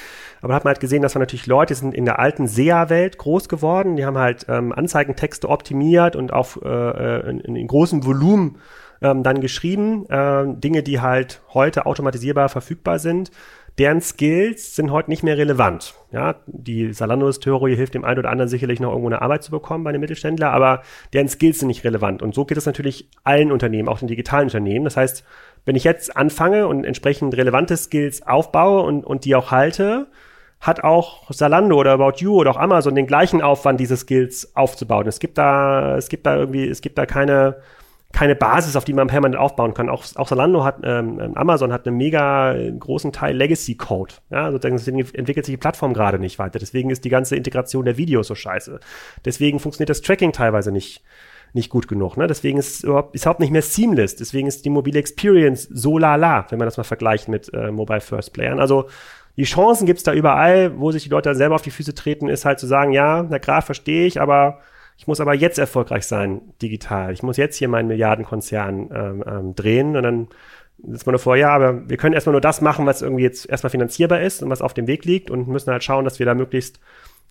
Aber 0.40 0.48
da 0.48 0.54
hat 0.56 0.64
man 0.64 0.72
halt 0.72 0.80
gesehen, 0.80 1.02
dass 1.02 1.14
man 1.14 1.20
natürlich 1.20 1.46
Leute 1.46 1.74
sind 1.74 1.94
in 1.94 2.04
der 2.04 2.18
alten 2.18 2.46
SEA-Welt 2.46 3.18
groß 3.18 3.48
geworden. 3.48 3.96
Die 3.96 4.04
haben 4.04 4.18
halt 4.18 4.46
ähm, 4.48 4.72
Anzeigentexte 4.72 5.48
optimiert 5.48 6.16
und 6.16 6.32
auf 6.32 6.60
äh, 6.64 6.68
äh 6.68 7.30
in, 7.30 7.56
in 7.56 7.66
großem 7.66 8.04
Volumen 8.04 8.58
ähm, 9.02 9.22
dann 9.22 9.40
geschrieben. 9.40 10.06
Äh, 10.08 10.44
Dinge, 10.56 10.82
die 10.82 11.00
halt 11.00 11.42
heute 11.52 11.86
automatisierbar 11.86 12.48
verfügbar 12.48 12.98
sind. 12.98 13.30
Deren 13.78 14.00
Skills 14.00 14.76
sind 14.76 14.92
heute 14.92 15.10
nicht 15.10 15.24
mehr 15.24 15.36
relevant. 15.36 15.94
Ja, 16.12 16.36
die 16.46 16.92
Salando-Historie 16.92 17.74
hilft 17.74 17.94
dem 17.94 18.04
einen 18.04 18.20
oder 18.20 18.30
anderen 18.30 18.48
sicherlich 18.48 18.78
noch 18.78 18.90
irgendwo 18.90 19.08
eine 19.08 19.20
Arbeit 19.20 19.42
zu 19.42 19.50
bekommen 19.50 19.82
bei 19.82 19.90
einem 19.90 20.00
Mittelständler, 20.00 20.52
aber 20.52 20.82
deren 21.12 21.28
Skills 21.28 21.58
sind 21.58 21.66
nicht 21.66 21.82
relevant. 21.82 22.22
Und 22.22 22.36
so 22.36 22.44
geht 22.44 22.56
es 22.56 22.66
natürlich 22.66 23.08
allen 23.24 23.50
Unternehmen, 23.50 23.88
auch 23.88 23.98
den 23.98 24.06
digitalen 24.06 24.44
Unternehmen. 24.44 24.84
Das 24.84 24.96
heißt, 24.96 25.24
wenn 25.64 25.76
ich 25.76 25.84
jetzt 25.84 26.16
anfange 26.16 26.66
und 26.66 26.84
entsprechend 26.84 27.36
relevante 27.36 27.76
Skills 27.76 28.26
aufbaue 28.26 28.82
und, 28.82 29.04
und 29.04 29.24
die 29.24 29.34
auch 29.34 29.50
halte, 29.50 30.08
hat 30.60 30.82
auch 30.82 31.30
Salando 31.30 31.76
oder 31.76 31.92
About 31.92 32.14
You 32.18 32.36
oder 32.36 32.52
auch 32.52 32.56
Amazon 32.56 32.94
den 32.94 33.06
gleichen 33.06 33.42
Aufwand, 33.42 33.80
diese 33.80 33.96
Skills 33.96 34.56
aufzubauen. 34.56 35.06
Es 35.06 35.18
gibt 35.18 35.36
da, 35.36 35.96
es 35.96 36.08
gibt 36.08 36.26
da 36.26 36.36
irgendwie, 36.36 36.66
es 36.66 36.80
gibt 36.80 36.96
da 36.96 37.04
keine, 37.04 37.56
keine 38.12 38.34
Basis, 38.34 38.76
auf 38.76 38.84
die 38.84 38.94
man 38.94 39.08
permanent 39.08 39.38
aufbauen 39.38 39.74
kann. 39.74 39.90
Auch, 39.90 40.04
auch 40.14 40.28
Salando 40.28 40.64
hat, 40.64 40.76
ähm, 40.82 41.20
ähm 41.20 41.36
Amazon 41.36 41.72
hat 41.72 41.86
einen 41.86 41.98
mega 41.98 42.56
großen 42.78 43.12
Teil 43.12 43.36
Legacy 43.36 43.74
Code. 43.74 44.14
Ja, 44.30 44.50
sozusagen 44.50 44.76
deswegen 44.76 45.00
entwickelt 45.00 45.44
sich 45.44 45.52
die 45.52 45.58
Plattform 45.58 45.92
gerade 45.92 46.18
nicht 46.18 46.38
weiter. 46.38 46.58
Deswegen 46.58 46.90
ist 46.90 47.04
die 47.04 47.10
ganze 47.10 47.36
Integration 47.36 47.84
der 47.84 47.98
Videos 47.98 48.26
so 48.26 48.34
scheiße. 48.34 48.80
Deswegen 49.24 49.60
funktioniert 49.60 49.90
das 49.90 50.00
Tracking 50.00 50.32
teilweise 50.32 50.72
nicht 50.72 51.02
nicht 51.54 51.70
gut 51.70 51.88
genug. 51.88 52.16
Ne? 52.16 52.26
Deswegen 52.26 52.58
ist 52.58 52.76
es 52.76 52.84
überhaupt, 52.84 53.14
ist 53.14 53.22
überhaupt 53.22 53.40
nicht 53.40 53.52
mehr 53.52 53.62
seamless. 53.62 54.16
Deswegen 54.16 54.48
ist 54.48 54.64
die 54.64 54.70
mobile 54.70 54.98
Experience 54.98 55.68
so 55.70 55.98
lala, 55.98 56.46
wenn 56.50 56.58
man 56.58 56.66
das 56.66 56.76
mal 56.76 56.84
vergleicht 56.84 57.28
mit 57.28 57.52
äh, 57.54 57.70
Mobile 57.70 58.00
First 58.00 58.32
Playern. 58.32 58.60
Also 58.60 58.88
die 59.36 59.44
Chancen 59.44 59.86
gibt's 59.86 60.02
da 60.02 60.12
überall, 60.12 60.78
wo 60.78 60.92
sich 60.92 61.04
die 61.04 61.08
Leute 61.08 61.30
dann 61.30 61.36
selber 61.38 61.54
auf 61.54 61.62
die 61.62 61.70
Füße 61.70 61.94
treten, 61.94 62.28
ist 62.28 62.44
halt 62.44 62.60
zu 62.60 62.66
sagen, 62.66 62.92
ja, 62.92 63.24
na 63.28 63.38
klar, 63.38 63.62
verstehe 63.62 64.06
ich, 64.06 64.20
aber 64.20 64.60
ich 64.96 65.06
muss 65.06 65.20
aber 65.20 65.34
jetzt 65.34 65.58
erfolgreich 65.58 66.06
sein, 66.06 66.40
digital. 66.62 67.12
Ich 67.12 67.22
muss 67.22 67.36
jetzt 67.36 67.56
hier 67.56 67.68
meinen 67.68 67.88
Milliardenkonzern 67.88 68.90
ähm, 68.92 69.24
ähm, 69.26 69.54
drehen 69.54 69.96
und 69.96 70.02
dann 70.02 70.28
ist 70.92 71.06
man 71.06 71.14
nur 71.14 71.20
vor, 71.20 71.36
ja, 71.36 71.50
aber 71.50 71.88
wir 71.88 71.96
können 71.96 72.14
erstmal 72.14 72.32
nur 72.32 72.40
das 72.40 72.60
machen, 72.60 72.86
was 72.86 73.02
irgendwie 73.02 73.22
jetzt 73.22 73.48
erstmal 73.48 73.70
finanzierbar 73.70 74.20
ist 74.20 74.42
und 74.42 74.50
was 74.50 74.62
auf 74.62 74.74
dem 74.74 74.86
Weg 74.86 75.04
liegt 75.04 75.30
und 75.30 75.48
müssen 75.48 75.70
halt 75.70 75.82
schauen, 75.82 76.04
dass 76.04 76.18
wir 76.18 76.26
da 76.26 76.34
möglichst 76.34 76.78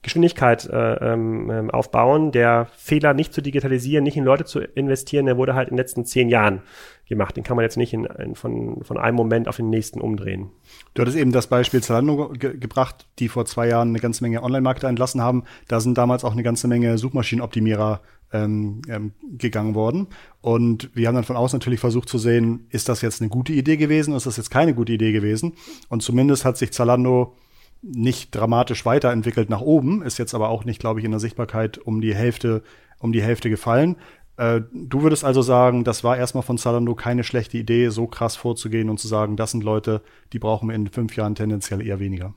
Geschwindigkeit 0.03 0.69
äh, 0.69 1.13
ähm, 1.13 1.49
ähm, 1.49 1.71
aufbauen. 1.71 2.31
Der 2.31 2.67
Fehler, 2.75 3.13
nicht 3.13 3.33
zu 3.33 3.41
digitalisieren, 3.41 4.03
nicht 4.03 4.17
in 4.17 4.23
Leute 4.23 4.45
zu 4.45 4.59
investieren, 4.59 5.25
der 5.25 5.37
wurde 5.37 5.55
halt 5.55 5.69
in 5.69 5.73
den 5.73 5.79
letzten 5.79 6.05
zehn 6.05 6.29
Jahren 6.29 6.61
gemacht. 7.07 7.35
Den 7.35 7.43
kann 7.43 7.55
man 7.55 7.63
jetzt 7.63 7.77
nicht 7.77 7.93
in, 7.93 8.05
in, 8.05 8.35
von, 8.35 8.83
von 8.83 8.97
einem 8.97 9.15
Moment 9.15 9.47
auf 9.47 9.55
den 9.55 9.69
nächsten 9.69 10.01
umdrehen. 10.01 10.49
Du 10.93 11.01
hattest 11.01 11.17
eben 11.17 11.31
das 11.31 11.47
Beispiel 11.47 11.81
Zalando 11.81 12.29
ge 12.29 12.57
gebracht, 12.57 13.07
die 13.19 13.29
vor 13.29 13.45
zwei 13.45 13.67
Jahren 13.67 13.89
eine 13.89 13.99
ganze 13.99 14.23
Menge 14.23 14.43
Online-Marketer 14.43 14.89
entlassen 14.89 15.21
haben. 15.21 15.43
Da 15.67 15.79
sind 15.79 15.97
damals 15.97 16.23
auch 16.23 16.33
eine 16.33 16.43
ganze 16.43 16.67
Menge 16.67 16.97
Suchmaschinenoptimierer 16.97 18.01
ähm, 18.33 18.81
ähm, 18.89 19.13
gegangen 19.37 19.75
worden. 19.75 20.07
Und 20.41 20.89
wir 20.93 21.07
haben 21.07 21.15
dann 21.15 21.23
von 21.23 21.37
außen 21.37 21.57
natürlich 21.59 21.79
versucht 21.79 22.09
zu 22.09 22.17
sehen, 22.17 22.67
ist 22.69 22.89
das 22.89 23.01
jetzt 23.01 23.21
eine 23.21 23.29
gute 23.29 23.53
Idee 23.53 23.77
gewesen 23.77 24.15
ist 24.15 24.25
das 24.25 24.37
jetzt 24.37 24.49
keine 24.49 24.73
gute 24.73 24.91
Idee 24.91 25.11
gewesen? 25.11 25.53
Und 25.87 26.03
zumindest 26.03 26.43
hat 26.43 26.57
sich 26.57 26.73
Zalando 26.73 27.35
nicht 27.83 28.33
dramatisch 28.33 28.85
weiterentwickelt 28.85 29.49
nach 29.49 29.61
oben, 29.61 30.01
ist 30.01 30.17
jetzt 30.17 30.33
aber 30.33 30.49
auch 30.49 30.65
nicht, 30.65 30.79
glaube 30.79 30.99
ich, 30.99 31.05
in 31.05 31.11
der 31.11 31.19
Sichtbarkeit 31.19 31.77
um 31.77 32.01
die 32.01 32.15
Hälfte, 32.15 32.63
um 32.99 33.11
die 33.11 33.21
Hälfte 33.21 33.49
gefallen. 33.49 33.97
Äh, 34.37 34.61
du 34.71 35.03
würdest 35.03 35.23
also 35.23 35.41
sagen, 35.41 35.83
das 35.83 36.03
war 36.03 36.17
erstmal 36.17 36.43
von 36.43 36.57
Zalando 36.57 36.95
keine 36.95 37.23
schlechte 37.23 37.57
Idee, 37.57 37.89
so 37.89 38.07
krass 38.07 38.35
vorzugehen 38.35 38.89
und 38.89 38.99
zu 38.99 39.07
sagen, 39.07 39.35
das 39.35 39.51
sind 39.51 39.63
Leute, 39.63 40.01
die 40.31 40.39
brauchen 40.39 40.69
wir 40.69 40.75
in 40.75 40.87
fünf 40.87 41.15
Jahren 41.15 41.35
tendenziell 41.35 41.85
eher 41.85 41.99
weniger. 41.99 42.33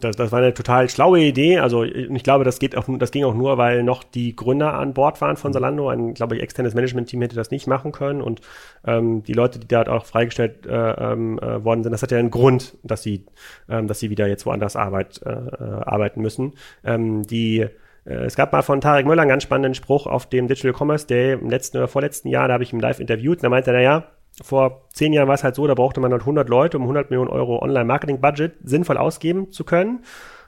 Das, 0.00 0.16
das 0.16 0.30
war 0.32 0.38
eine 0.40 0.54
total 0.54 0.88
schlaue 0.88 1.20
Idee. 1.20 1.58
Also 1.58 1.84
ich 1.84 2.22
glaube, 2.22 2.44
das 2.44 2.58
geht 2.58 2.76
auch, 2.76 2.84
das 2.98 3.10
ging 3.10 3.24
auch 3.24 3.34
nur, 3.34 3.58
weil 3.58 3.82
noch 3.82 4.04
die 4.04 4.36
Gründer 4.36 4.74
an 4.74 4.94
Bord 4.94 5.20
waren 5.20 5.36
von 5.36 5.52
Salando. 5.52 5.88
Ein, 5.88 6.14
glaube 6.14 6.36
ich, 6.36 6.42
externes 6.42 6.74
Management-Team 6.74 7.22
hätte 7.22 7.36
das 7.36 7.50
nicht 7.50 7.66
machen 7.66 7.92
können. 7.92 8.22
Und 8.22 8.40
ähm, 8.86 9.22
die 9.22 9.32
Leute, 9.32 9.58
die 9.58 9.68
da 9.68 9.82
auch 9.82 10.04
freigestellt 10.04 10.66
äh, 10.66 10.72
ähm, 10.72 11.38
äh, 11.38 11.64
worden 11.64 11.82
sind, 11.82 11.92
das 11.92 12.02
hat 12.02 12.12
ja 12.12 12.18
einen 12.18 12.30
Grund, 12.30 12.76
dass 12.82 13.02
sie, 13.02 13.26
ähm, 13.68 13.86
dass 13.88 14.00
sie 14.00 14.10
wieder 14.10 14.26
jetzt 14.28 14.46
woanders 14.46 14.76
Arbeit, 14.76 15.20
äh, 15.24 15.30
äh 15.30 15.82
arbeiten 15.84 16.20
müssen. 16.20 16.52
Ähm, 16.84 17.22
die 17.22 17.66
äh, 18.04 18.24
es 18.24 18.36
gab 18.36 18.52
mal 18.52 18.62
von 18.62 18.80
Tarek 18.80 19.06
Müller 19.06 19.22
einen 19.22 19.28
ganz 19.28 19.42
spannenden 19.42 19.74
Spruch 19.74 20.06
auf 20.06 20.28
dem 20.28 20.48
Digital 20.48 20.72
Commerce 20.72 21.06
Day 21.06 21.34
im 21.34 21.50
letzten 21.50 21.78
oder 21.78 21.88
vorletzten 21.88 22.28
Jahr, 22.28 22.48
da 22.48 22.54
habe 22.54 22.64
ich 22.64 22.72
ihn 22.72 22.80
live 22.80 23.00
interviewt, 23.00 23.42
da 23.42 23.48
meinte 23.48 23.70
er, 23.70 23.76
naja, 23.76 24.04
vor 24.42 24.82
zehn 24.92 25.12
Jahren 25.12 25.28
war 25.28 25.34
es 25.34 25.44
halt 25.44 25.54
so, 25.54 25.66
da 25.66 25.74
brauchte 25.74 26.00
man 26.00 26.12
halt 26.12 26.22
100 26.22 26.48
Leute, 26.48 26.76
um 26.76 26.84
100 26.84 27.10
Millionen 27.10 27.30
Euro 27.30 27.62
Online-Marketing-Budget 27.62 28.54
sinnvoll 28.64 28.96
ausgeben 28.96 29.50
zu 29.50 29.64
können. 29.64 30.04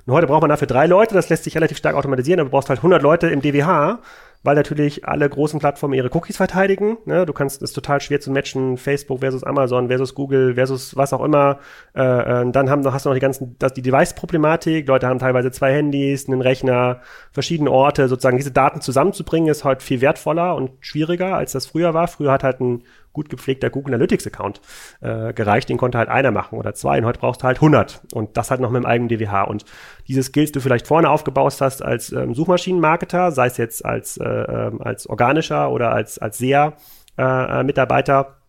Und 0.06 0.14
heute 0.14 0.26
braucht 0.26 0.40
man 0.40 0.50
dafür 0.50 0.66
drei 0.66 0.86
Leute, 0.86 1.14
das 1.14 1.28
lässt 1.28 1.44
sich 1.44 1.54
relativ 1.54 1.78
stark 1.78 1.94
automatisieren, 1.94 2.40
aber 2.40 2.48
du 2.48 2.52
brauchst 2.52 2.68
halt 2.68 2.80
100 2.80 3.02
Leute 3.02 3.28
im 3.28 3.40
DWH, 3.40 4.00
weil 4.42 4.56
natürlich 4.56 5.06
alle 5.06 5.28
großen 5.28 5.60
Plattformen 5.60 5.94
ihre 5.94 6.10
Cookies 6.12 6.36
verteidigen. 6.36 6.98
Ne? 7.04 7.24
Du 7.26 7.32
kannst 7.32 7.62
es 7.62 7.72
total 7.72 8.00
schwer 8.00 8.20
zu 8.20 8.32
matchen, 8.32 8.76
Facebook 8.76 9.20
versus 9.20 9.44
Amazon 9.44 9.86
versus 9.86 10.16
Google 10.16 10.54
versus 10.54 10.96
was 10.96 11.12
auch 11.12 11.22
immer. 11.22 11.60
Äh, 11.94 12.02
äh, 12.02 12.50
dann 12.50 12.68
haben, 12.68 12.84
hast 12.92 13.04
du 13.04 13.10
noch 13.10 13.14
die 13.14 13.20
ganzen, 13.20 13.54
das, 13.60 13.74
die 13.74 13.82
Device-Problematik. 13.82 14.88
Leute 14.88 15.06
haben 15.06 15.20
teilweise 15.20 15.52
zwei 15.52 15.72
Handys, 15.72 16.28
einen 16.28 16.40
Rechner, 16.40 17.00
verschiedene 17.30 17.70
Orte. 17.70 18.08
Sozusagen 18.08 18.36
diese 18.36 18.50
Daten 18.50 18.80
zusammenzubringen 18.80 19.48
ist 19.48 19.62
heute 19.62 19.84
viel 19.84 20.00
wertvoller 20.00 20.56
und 20.56 20.72
schwieriger, 20.80 21.36
als 21.36 21.52
das 21.52 21.66
früher 21.66 21.94
war. 21.94 22.08
Früher 22.08 22.32
hat 22.32 22.42
halt 22.42 22.60
ein 22.60 22.82
gut 23.12 23.28
gepflegter 23.28 23.70
Google 23.70 23.94
Analytics 23.94 24.26
Account 24.26 24.60
äh, 25.00 25.32
gereicht. 25.32 25.68
Den 25.68 25.78
konnte 25.78 25.98
halt 25.98 26.08
einer 26.08 26.30
machen 26.30 26.58
oder 26.58 26.74
zwei. 26.74 26.98
Und 26.98 27.04
heute 27.04 27.20
brauchst 27.20 27.42
du 27.42 27.46
halt 27.46 27.58
100. 27.58 28.02
Und 28.12 28.36
das 28.36 28.50
halt 28.50 28.60
noch 28.60 28.70
mit 28.70 28.82
dem 28.82 28.86
eigenen 28.86 29.08
DWH. 29.08 29.44
Und 29.44 29.64
diese 30.08 30.22
Skills, 30.22 30.52
die 30.52 30.58
du 30.58 30.60
vielleicht 30.60 30.86
vorne 30.86 31.10
aufgebaut 31.10 31.56
hast 31.60 31.82
als 31.82 32.12
ähm, 32.12 32.34
Suchmaschinenmarketer, 32.34 33.32
sei 33.32 33.46
es 33.46 33.56
jetzt 33.56 33.84
als, 33.84 34.16
äh, 34.16 34.24
ähm, 34.24 34.80
als 34.80 35.06
organischer 35.06 35.70
oder 35.70 35.92
als, 35.92 36.18
als 36.18 36.38
SEA-Mitarbeiter, 36.38 38.20
äh, 38.20 38.42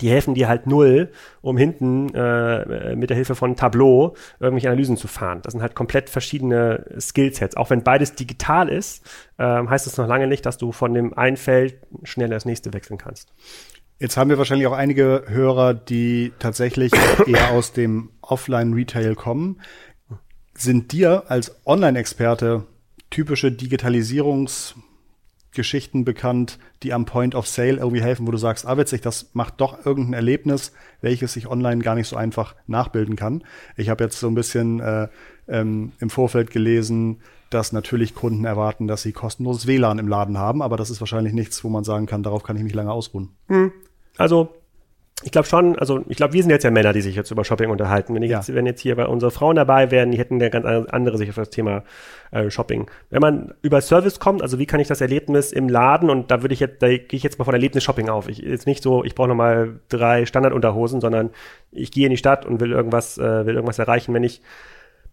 die 0.00 0.10
helfen 0.10 0.34
dir 0.34 0.48
halt 0.48 0.66
null, 0.66 1.10
um 1.40 1.56
hinten 1.56 2.12
äh, 2.14 2.96
mit 2.96 3.10
der 3.10 3.16
Hilfe 3.16 3.34
von 3.34 3.56
Tableau 3.56 4.14
irgendwelche 4.40 4.68
Analysen 4.68 4.96
zu 4.96 5.08
fahren. 5.08 5.40
Das 5.42 5.52
sind 5.52 5.62
halt 5.62 5.74
komplett 5.74 6.10
verschiedene 6.10 6.84
Skillsets. 6.98 7.56
Auch 7.56 7.70
wenn 7.70 7.82
beides 7.82 8.14
digital 8.14 8.68
ist, 8.68 9.04
äh, 9.38 9.44
heißt 9.44 9.86
das 9.86 9.96
noch 9.96 10.06
lange 10.06 10.26
nicht, 10.26 10.44
dass 10.44 10.58
du 10.58 10.72
von 10.72 10.92
dem 10.94 11.16
einen 11.16 11.36
Feld 11.36 11.76
schnell 12.02 12.28
das 12.28 12.44
nächste 12.44 12.72
wechseln 12.72 12.98
kannst. 12.98 13.32
Jetzt 13.98 14.18
haben 14.18 14.28
wir 14.28 14.36
wahrscheinlich 14.36 14.66
auch 14.66 14.74
einige 14.74 15.24
Hörer, 15.26 15.72
die 15.72 16.34
tatsächlich 16.38 16.92
eher 17.26 17.52
aus 17.52 17.72
dem 17.72 18.10
Offline-Retail 18.20 19.14
kommen. 19.14 19.62
Sind 20.52 20.92
dir 20.92 21.30
als 21.30 21.64
Online-Experte 21.64 22.66
typische 23.08 23.52
Digitalisierungsgeschichten 23.52 26.04
bekannt, 26.04 26.58
die 26.82 26.92
am 26.92 27.06
Point 27.06 27.34
of 27.34 27.46
Sale 27.46 27.78
irgendwie 27.78 28.02
helfen, 28.02 28.26
wo 28.26 28.32
du 28.32 28.36
sagst, 28.36 28.66
ah 28.66 28.76
witzig, 28.76 29.00
das 29.00 29.30
macht 29.32 29.62
doch 29.62 29.86
irgendein 29.86 30.12
Erlebnis, 30.12 30.72
welches 31.00 31.34
ich 31.36 31.46
online 31.46 31.82
gar 31.82 31.94
nicht 31.94 32.08
so 32.08 32.16
einfach 32.16 32.54
nachbilden 32.66 33.16
kann. 33.16 33.44
Ich 33.78 33.88
habe 33.88 34.04
jetzt 34.04 34.20
so 34.20 34.28
ein 34.28 34.34
bisschen 34.34 34.78
äh, 34.80 35.08
ähm, 35.48 35.92
im 36.00 36.10
Vorfeld 36.10 36.50
gelesen, 36.50 37.22
dass 37.48 37.72
natürlich 37.72 38.14
Kunden 38.14 38.44
erwarten, 38.44 38.88
dass 38.88 39.00
sie 39.02 39.12
kostenloses 39.12 39.66
WLAN 39.66 39.98
im 39.98 40.08
Laden 40.08 40.36
haben, 40.36 40.60
aber 40.60 40.76
das 40.76 40.90
ist 40.90 41.00
wahrscheinlich 41.00 41.32
nichts, 41.32 41.64
wo 41.64 41.70
man 41.70 41.84
sagen 41.84 42.04
kann, 42.04 42.22
darauf 42.22 42.42
kann 42.42 42.56
ich 42.56 42.62
mich 42.62 42.74
lange 42.74 42.92
ausruhen. 42.92 43.30
Hm. 43.46 43.72
Also 44.18 44.50
ich 45.24 45.32
glaube 45.32 45.48
schon, 45.48 45.78
also 45.78 46.04
ich 46.08 46.18
glaube, 46.18 46.34
wir 46.34 46.42
sind 46.42 46.50
jetzt 46.50 46.62
ja 46.62 46.70
Männer, 46.70 46.92
die 46.92 47.00
sich 47.00 47.16
jetzt 47.16 47.30
über 47.30 47.42
Shopping 47.42 47.70
unterhalten. 47.70 48.14
Wenn, 48.14 48.22
ja. 48.22 48.36
jetzt, 48.36 48.54
wenn 48.54 48.66
jetzt 48.66 48.82
hier 48.82 48.96
bei 48.96 49.06
unsere 49.06 49.30
Frauen 49.30 49.56
dabei 49.56 49.90
wären, 49.90 50.10
die 50.10 50.18
hätten 50.18 50.34
eine 50.34 50.50
ganz 50.50 50.66
andere 50.90 51.16
Sicht 51.16 51.30
auf 51.30 51.36
das 51.36 51.48
Thema 51.48 51.84
äh, 52.32 52.50
Shopping. 52.50 52.90
Wenn 53.08 53.22
man 53.22 53.54
über 53.62 53.80
Service 53.80 54.20
kommt, 54.20 54.42
also 54.42 54.58
wie 54.58 54.66
kann 54.66 54.78
ich 54.78 54.88
das 54.88 55.00
Erlebnis 55.00 55.52
im 55.52 55.70
Laden 55.70 56.10
und 56.10 56.30
da 56.30 56.42
würde 56.42 56.52
ich 56.52 56.60
jetzt, 56.60 56.82
da 56.82 56.88
gehe 56.88 57.06
ich 57.10 57.22
jetzt 57.22 57.38
mal 57.38 57.46
von 57.46 57.54
Erlebnis-Shopping 57.54 58.10
auf. 58.10 58.28
Ich 58.28 58.38
jetzt 58.38 58.66
nicht 58.66 58.82
so, 58.82 59.04
ich 59.04 59.14
brauche 59.14 59.28
nochmal 59.28 59.80
drei 59.88 60.26
Standardunterhosen, 60.26 61.00
sondern 61.00 61.30
ich 61.72 61.90
gehe 61.90 62.04
in 62.04 62.10
die 62.10 62.18
Stadt 62.18 62.44
und 62.44 62.60
will 62.60 62.72
irgendwas, 62.72 63.16
äh, 63.16 63.46
will 63.46 63.54
irgendwas 63.54 63.78
erreichen. 63.78 64.12
Wenn 64.12 64.24
ich 64.24 64.42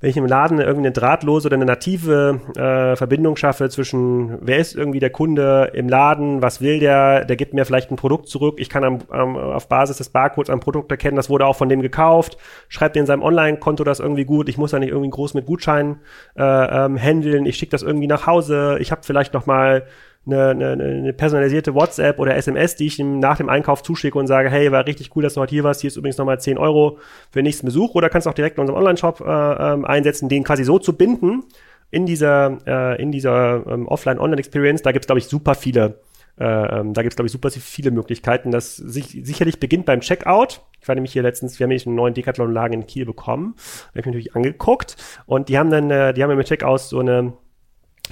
wenn 0.03 0.09
ich 0.09 0.17
im 0.17 0.25
Laden 0.25 0.59
irgendwie 0.59 0.79
eine 0.79 0.91
drahtlose 0.91 1.47
oder 1.47 1.55
eine 1.55 1.63
native 1.63 2.41
äh, 2.57 2.97
Verbindung 2.97 3.37
schaffe 3.37 3.69
zwischen, 3.69 4.37
wer 4.41 4.57
ist 4.57 4.75
irgendwie 4.75 4.99
der 4.99 5.11
Kunde 5.11 5.71
im 5.73 5.87
Laden, 5.87 6.41
was 6.41 6.59
will 6.59 6.79
der, 6.79 7.23
der 7.23 7.37
gibt 7.37 7.53
mir 7.53 7.63
vielleicht 7.63 7.89
ein 7.89 7.95
Produkt 7.95 8.27
zurück, 8.27 8.55
ich 8.57 8.67
kann 8.67 8.83
am, 8.83 8.99
am, 9.07 9.37
auf 9.37 9.69
Basis 9.69 9.99
des 9.99 10.09
Barcodes 10.09 10.49
am 10.49 10.59
Produkt 10.59 10.91
erkennen, 10.91 11.15
das 11.15 11.29
wurde 11.29 11.45
auch 11.45 11.55
von 11.55 11.69
dem 11.69 11.81
gekauft, 11.81 12.37
schreibt 12.67 12.97
in 12.97 13.05
seinem 13.05 13.23
Online-Konto 13.23 13.85
das 13.85 14.01
irgendwie 14.01 14.25
gut, 14.25 14.49
ich 14.49 14.57
muss 14.57 14.71
da 14.71 14.79
nicht 14.79 14.89
irgendwie 14.89 15.09
groß 15.09 15.35
mit 15.35 15.45
Gutscheinen 15.45 16.01
äh, 16.35 16.43
ähm, 16.43 16.97
handeln, 16.97 17.45
ich 17.45 17.55
schicke 17.55 17.71
das 17.71 17.81
irgendwie 17.81 18.07
nach 18.07 18.27
Hause, 18.27 18.79
ich 18.81 18.91
habe 18.91 19.03
vielleicht 19.05 19.33
noch 19.33 19.45
mal 19.45 19.83
eine, 20.25 20.49
eine, 20.49 20.71
eine 20.71 21.13
personalisierte 21.13 21.73
WhatsApp 21.73 22.19
oder 22.19 22.35
SMS, 22.35 22.75
die 22.75 22.87
ich 22.87 22.99
ihm 22.99 23.19
nach 23.19 23.37
dem 23.37 23.49
Einkauf 23.49 23.83
zuschicke 23.83 24.17
und 24.17 24.27
sage, 24.27 24.49
hey, 24.49 24.71
war 24.71 24.85
richtig 24.85 25.15
cool, 25.15 25.23
dass 25.23 25.33
du 25.33 25.41
heute 25.41 25.53
hier 25.53 25.63
warst, 25.63 25.81
hier 25.81 25.89
ist 25.89 25.97
übrigens 25.97 26.17
nochmal 26.17 26.39
10 26.39 26.57
Euro 26.57 26.97
für 27.31 27.39
den 27.39 27.45
nächsten 27.45 27.65
Besuch 27.65 27.95
oder 27.95 28.09
kannst 28.09 28.27
auch 28.27 28.33
direkt 28.33 28.57
in 28.57 28.61
unserem 28.61 28.79
Online-Shop 28.79 29.21
äh, 29.21 29.73
ähm, 29.73 29.85
einsetzen, 29.85 30.29
den 30.29 30.43
quasi 30.43 30.63
so 30.63 30.79
zu 30.79 30.93
binden 30.93 31.43
in 31.91 32.05
dieser, 32.05 32.57
äh, 32.97 33.05
dieser 33.11 33.65
ähm, 33.67 33.87
Offline-Online-Experience. 33.87 34.81
Da 34.81 34.91
gibt's 34.91 35.07
glaube 35.07 35.19
ich, 35.19 35.27
super 35.27 35.55
viele 35.55 35.99
äh, 36.39 36.79
ähm, 36.79 36.93
da 36.93 37.03
gibt's 37.03 37.15
glaube 37.15 37.27
ich, 37.27 37.31
super 37.31 37.51
viele 37.51 37.91
Möglichkeiten. 37.91 38.51
Das 38.51 38.75
sich, 38.75 39.19
sicherlich 39.23 39.59
beginnt 39.59 39.85
beim 39.85 40.01
Checkout. 40.01 40.61
Ich 40.81 40.87
war 40.87 40.95
nämlich 40.95 41.13
hier 41.13 41.21
letztens, 41.21 41.59
wir 41.59 41.65
haben 41.65 41.69
nämlich 41.69 41.85
einen 41.85 41.95
neuen 41.95 42.13
Decathlon-Lagen 42.13 42.73
in 42.73 42.87
Kiel 42.87 43.05
bekommen. 43.05 43.55
Da 43.55 43.61
habe 43.61 43.99
ich 43.99 44.05
mich 44.05 44.05
natürlich 44.05 44.35
angeguckt. 44.35 44.97
Und 45.25 45.49
die 45.49 45.57
haben 45.57 45.69
dann, 45.69 45.91
äh, 45.91 46.13
die 46.13 46.23
haben 46.23 46.35
mit 46.35 46.47
Checkout 46.47 46.79
so 46.79 46.99
eine 46.99 47.33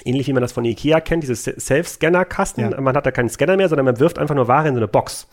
ähnlich 0.06 0.28
wie 0.28 0.34
man 0.34 0.42
das 0.42 0.52
von 0.52 0.66
Ikea 0.66 1.02
kennt, 1.02 1.24
dieses 1.24 1.44
Self-Scanner-Kasten. 1.44 2.72
Ja. 2.72 2.82
Man 2.82 2.96
hat 2.96 3.06
da 3.06 3.12
keinen 3.12 3.30
Scanner 3.30 3.58
mehr, 3.58 3.70
sondern 3.70 3.86
man 3.86 4.00
wirft 4.00 4.20
einfach 4.20 4.36
nur 4.36 4.48
Ware 4.48 4.68
in 4.68 4.76
so 4.76 4.80
eine 4.80 4.88
Box. 4.88 5.28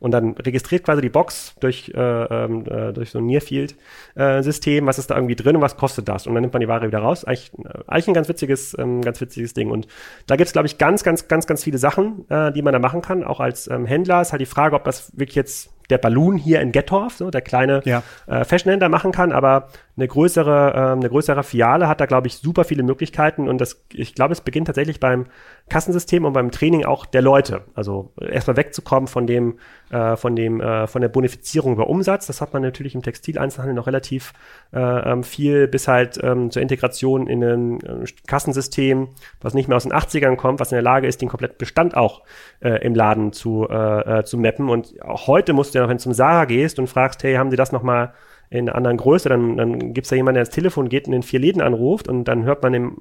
Und 0.00 0.10
dann 0.10 0.32
registriert 0.32 0.84
quasi 0.84 1.00
die 1.00 1.08
Box 1.08 1.54
durch, 1.60 1.90
äh, 1.94 1.98
ähm, 1.98 2.64
äh, 2.66 2.92
durch 2.92 3.10
so 3.10 3.18
ein 3.18 3.26
Nearfield-System, 3.26 4.84
äh, 4.84 4.86
was 4.86 4.98
ist 4.98 5.10
da 5.10 5.14
irgendwie 5.14 5.36
drin 5.36 5.56
und 5.56 5.62
was 5.62 5.76
kostet 5.76 6.08
das. 6.08 6.26
Und 6.26 6.34
dann 6.34 6.42
nimmt 6.42 6.52
man 6.52 6.60
die 6.60 6.68
Ware 6.68 6.86
wieder 6.86 6.98
raus. 6.98 7.24
Eigentlich, 7.24 7.52
äh, 7.54 7.78
eigentlich 7.86 8.08
ein 8.08 8.14
ganz 8.14 8.28
witziges, 8.28 8.76
ähm, 8.78 9.02
ganz 9.02 9.20
witziges 9.20 9.54
Ding. 9.54 9.70
Und 9.70 9.86
da 10.26 10.36
gibt 10.36 10.48
es, 10.48 10.52
glaube 10.52 10.66
ich, 10.66 10.78
ganz, 10.78 11.04
ganz, 11.04 11.28
ganz, 11.28 11.46
ganz 11.46 11.62
viele 11.64 11.78
Sachen, 11.78 12.28
äh, 12.28 12.52
die 12.52 12.62
man 12.62 12.72
da 12.72 12.78
machen 12.78 13.02
kann. 13.02 13.24
Auch 13.24 13.40
als 13.40 13.68
ähm, 13.68 13.86
Händler 13.86 14.20
ist 14.20 14.32
halt 14.32 14.40
die 14.40 14.46
Frage, 14.46 14.76
ob 14.76 14.84
das 14.84 15.16
wirklich 15.16 15.36
jetzt 15.36 15.73
der 15.90 15.98
Balloon 15.98 16.36
hier 16.36 16.60
in 16.60 16.72
Gettorf, 16.72 17.14
so 17.14 17.30
der 17.30 17.42
kleine 17.42 17.82
ja. 17.84 18.02
äh, 18.26 18.44
Fashionhändler 18.44 18.88
machen 18.88 19.12
kann, 19.12 19.32
aber 19.32 19.68
eine 19.96 20.08
größere, 20.08 20.72
ähm, 20.76 21.00
eine 21.00 21.08
größere 21.08 21.42
Filiale 21.42 21.88
hat 21.88 22.00
da, 22.00 22.06
glaube 22.06 22.26
ich, 22.26 22.34
super 22.34 22.64
viele 22.64 22.82
Möglichkeiten 22.82 23.48
und 23.48 23.60
das, 23.60 23.84
ich 23.92 24.14
glaube, 24.14 24.32
es 24.32 24.40
beginnt 24.40 24.66
tatsächlich 24.66 25.00
beim 25.00 25.26
Kassensystem 25.68 26.26
und 26.26 26.34
beim 26.34 26.50
Training 26.50 26.84
auch 26.84 27.06
der 27.06 27.22
Leute. 27.22 27.62
Also 27.74 28.12
erstmal 28.20 28.56
wegzukommen 28.58 29.08
von 29.08 29.26
dem, 29.26 29.58
äh, 29.90 30.14
von 30.16 30.36
dem, 30.36 30.60
äh, 30.60 30.86
von 30.86 31.00
der 31.00 31.08
Bonifizierung 31.08 31.72
über 31.72 31.88
Umsatz. 31.88 32.26
Das 32.26 32.42
hat 32.42 32.52
man 32.52 32.62
natürlich 32.62 32.94
im 32.94 33.02
Textileinzelhandel 33.02 33.74
noch 33.74 33.86
relativ 33.86 34.34
äh, 34.74 34.78
ähm, 34.78 35.24
viel, 35.24 35.66
bis 35.66 35.88
halt 35.88 36.18
ähm, 36.22 36.50
zur 36.50 36.60
Integration 36.60 37.26
in 37.28 37.42
ein 37.42 37.80
äh, 37.80 38.04
Kassensystem, 38.26 39.08
was 39.40 39.54
nicht 39.54 39.68
mehr 39.68 39.76
aus 39.76 39.84
den 39.84 39.92
80ern 39.92 40.36
kommt, 40.36 40.60
was 40.60 40.70
in 40.70 40.76
der 40.76 40.82
Lage 40.82 41.06
ist, 41.06 41.22
den 41.22 41.30
kompletten 41.30 41.56
Bestand 41.56 41.96
auch 41.96 42.22
äh, 42.60 42.84
im 42.84 42.94
Laden 42.94 43.32
zu, 43.32 43.66
äh, 43.68 44.22
zu 44.24 44.36
mappen. 44.36 44.68
Und 44.68 45.00
auch 45.02 45.26
heute 45.28 45.54
musst 45.54 45.74
du 45.74 45.78
ja 45.78 45.82
noch, 45.82 45.88
wenn 45.88 45.96
du 45.96 46.02
zum 46.02 46.12
Sarah 46.12 46.44
gehst 46.44 46.78
und 46.78 46.88
fragst, 46.88 47.22
hey, 47.24 47.36
haben 47.36 47.50
sie 47.50 47.56
das 47.56 47.72
noch 47.72 47.82
mal 47.82 48.12
in 48.50 48.68
einer 48.68 48.76
anderen 48.76 48.96
Größe, 48.96 49.28
dann, 49.28 49.56
dann 49.56 49.94
gibt 49.94 50.06
es 50.06 50.10
da 50.10 50.16
jemanden, 50.16 50.36
der 50.36 50.44
das 50.44 50.54
Telefon 50.54 50.88
geht 50.88 51.06
und 51.06 51.12
in 51.12 51.22
vier 51.22 51.40
Läden 51.40 51.62
anruft 51.62 52.08
und 52.08 52.24
dann 52.24 52.44
hört 52.44 52.62
man 52.62 52.74
im, 52.74 52.96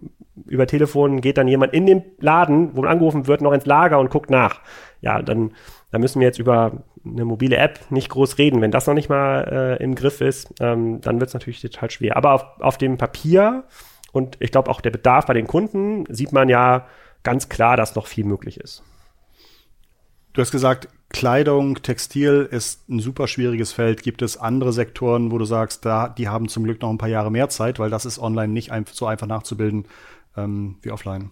über 0.46 0.68
Telefon, 0.68 1.22
geht 1.22 1.38
dann 1.38 1.48
jemand 1.48 1.74
in 1.74 1.86
den 1.86 2.04
Laden, 2.20 2.76
wo 2.76 2.82
man 2.82 2.92
angerufen 2.92 3.28
wird, 3.28 3.42
noch 3.42 3.54
ins 3.54 3.66
Lager 3.66 4.00
und 4.00 4.10
guckt 4.10 4.30
nach. 4.30 4.62
Ja, 5.02 5.22
dann, 5.22 5.52
dann 5.92 6.02
müssen 6.02 6.20
wir 6.20 6.28
jetzt 6.28 6.40
über 6.40 6.84
eine 7.06 7.26
mobile 7.26 7.58
App 7.58 7.80
nicht 7.92 8.10
groß 8.10 8.38
reden. 8.38 8.62
Wenn 8.62 8.72
das 8.72 8.88
noch 8.88 8.94
nicht 8.94 9.10
mal 9.10 9.78
äh, 9.80 9.84
im 9.84 9.96
Griff 9.96 10.22
ist, 10.22 10.54
ähm, 10.60 11.02
dann 11.02 11.20
wird 11.20 11.28
es 11.28 11.34
natürlich 11.34 11.62
total 11.62 11.92
schwer. 11.92 12.18
Aber 12.18 12.32
auf, 12.34 12.46
auf 12.60 12.78
dem 12.78 12.98
Papier 12.98 13.66
und 14.14 14.38
ich 14.40 14.52
glaube 14.52 14.70
auch 14.70 14.80
der 14.80 14.92
Bedarf 14.92 15.26
bei 15.26 15.34
den 15.34 15.48
Kunden 15.48 16.06
sieht 16.08 16.32
man 16.32 16.48
ja 16.48 16.88
ganz 17.24 17.50
klar, 17.50 17.78
dass 17.78 17.96
noch 17.96 18.08
viel 18.08 18.26
möglich 18.26 18.60
ist. 18.60 18.84
Du 20.34 20.42
hast 20.42 20.52
gesagt, 20.52 20.90
Kleidung, 21.10 21.84
Textil 21.84 22.48
ist 22.50 22.90
ein 22.90 23.00
super 23.00 23.28
schwieriges 23.28 23.72
Feld. 23.72 24.02
Gibt 24.02 24.24
es 24.24 24.36
andere 24.36 24.74
Sektoren, 24.74 25.32
wo 25.32 25.38
du 25.38 25.46
sagst, 25.46 25.86
da, 25.86 26.10
die 26.10 26.28
haben 26.28 26.50
zum 26.50 26.64
Glück 26.64 26.82
noch 26.82 26.90
ein 26.90 26.98
paar 26.98 27.10
Jahre 27.10 27.32
mehr 27.32 27.50
Zeit, 27.50 27.78
weil 27.78 27.92
das 27.92 28.06
ist 28.06 28.18
online 28.18 28.52
nicht 28.52 28.72
ein, 28.72 28.86
so 28.92 29.06
einfach 29.06 29.28
nachzubilden 29.28 29.86
ähm, 30.36 30.78
wie 30.82 30.90
offline? 30.90 31.30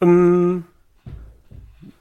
Ähm, 0.00 0.64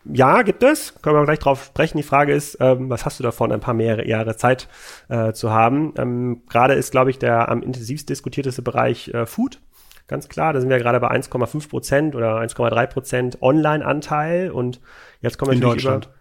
ja, 0.06 0.42
gibt 0.44 0.64
es. 0.64 0.94
Können 1.02 1.18
wir 1.18 1.26
gleich 1.26 1.40
drauf 1.40 1.66
sprechen. 1.66 1.98
Die 1.98 2.04
Frage 2.04 2.34
ist, 2.34 2.58
ähm, 2.62 2.90
was 2.90 3.04
hast 3.04 3.20
du 3.20 3.24
davon, 3.24 3.52
ein 3.52 3.60
paar 3.60 3.74
mehr 3.74 4.08
Jahre 4.08 4.38
Zeit 4.38 4.70
äh, 5.10 5.34
zu 5.34 5.52
haben? 5.52 5.94
Ähm, 5.98 6.44
gerade 6.50 6.76
ist, 6.76 6.92
glaube 6.92 7.10
ich, 7.10 7.20
der 7.20 7.50
am 7.50 7.62
intensivst 7.62 8.08
diskutierteste 8.10 8.62
Bereich 8.62 9.10
äh, 9.10 9.26
Food. 9.26 9.60
Ganz 10.08 10.30
klar, 10.30 10.54
da 10.54 10.62
sind 10.62 10.70
wir 10.70 10.78
gerade 10.78 11.00
bei 11.02 11.12
1,5 11.12 11.70
Prozent 11.70 12.16
oder 12.16 12.40
1,3 12.40 12.88
Prozent 12.88 13.42
Online-Anteil 13.42 14.52
und 14.52 14.80
jetzt 15.22 15.38
kommen 15.38 15.52
wir 15.52 15.56
in 15.56 15.62
Deutschland. 15.62 16.06
Über, 16.06 16.21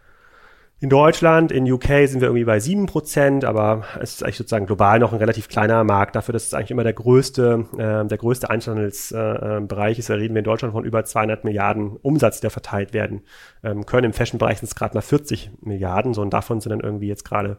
in 0.82 0.88
Deutschland, 0.88 1.52
in 1.52 1.70
UK 1.70 2.08
sind 2.08 2.22
wir 2.22 2.28
irgendwie 2.28 2.44
bei 2.44 2.58
sieben 2.58 2.86
Prozent, 2.86 3.44
aber 3.44 3.84
es 4.00 4.14
ist 4.14 4.22
eigentlich 4.22 4.38
sozusagen 4.38 4.64
global 4.64 4.98
noch 4.98 5.12
ein 5.12 5.18
relativ 5.18 5.48
kleiner 5.48 5.84
Markt. 5.84 6.16
Dafür, 6.16 6.32
dass 6.32 6.46
es 6.46 6.54
eigentlich 6.54 6.70
immer 6.70 6.84
der 6.84 6.94
größte, 6.94 7.66
äh, 7.76 8.06
der 8.06 8.18
größte 8.18 8.48
Einzelhandelsbereich 8.48 9.98
äh, 9.98 10.00
ist, 10.00 10.08
da 10.08 10.14
reden 10.14 10.34
wir 10.34 10.38
in 10.38 10.44
Deutschland 10.44 10.72
von 10.72 10.84
über 10.84 11.04
200 11.04 11.44
Milliarden 11.44 11.96
Umsatz, 11.96 12.40
der 12.40 12.50
verteilt 12.50 12.94
werden 12.94 13.22
ähm, 13.62 13.84
können. 13.84 14.06
Im 14.06 14.12
Fashion-Bereich 14.14 14.60
sind 14.60 14.68
es 14.68 14.74
gerade 14.74 14.94
mal 14.94 15.02
40 15.02 15.50
Milliarden, 15.60 16.14
so 16.14 16.22
und 16.22 16.32
davon 16.32 16.60
sind 16.60 16.70
dann 16.70 16.80
irgendwie 16.80 17.08
jetzt 17.08 17.24
gerade 17.24 17.58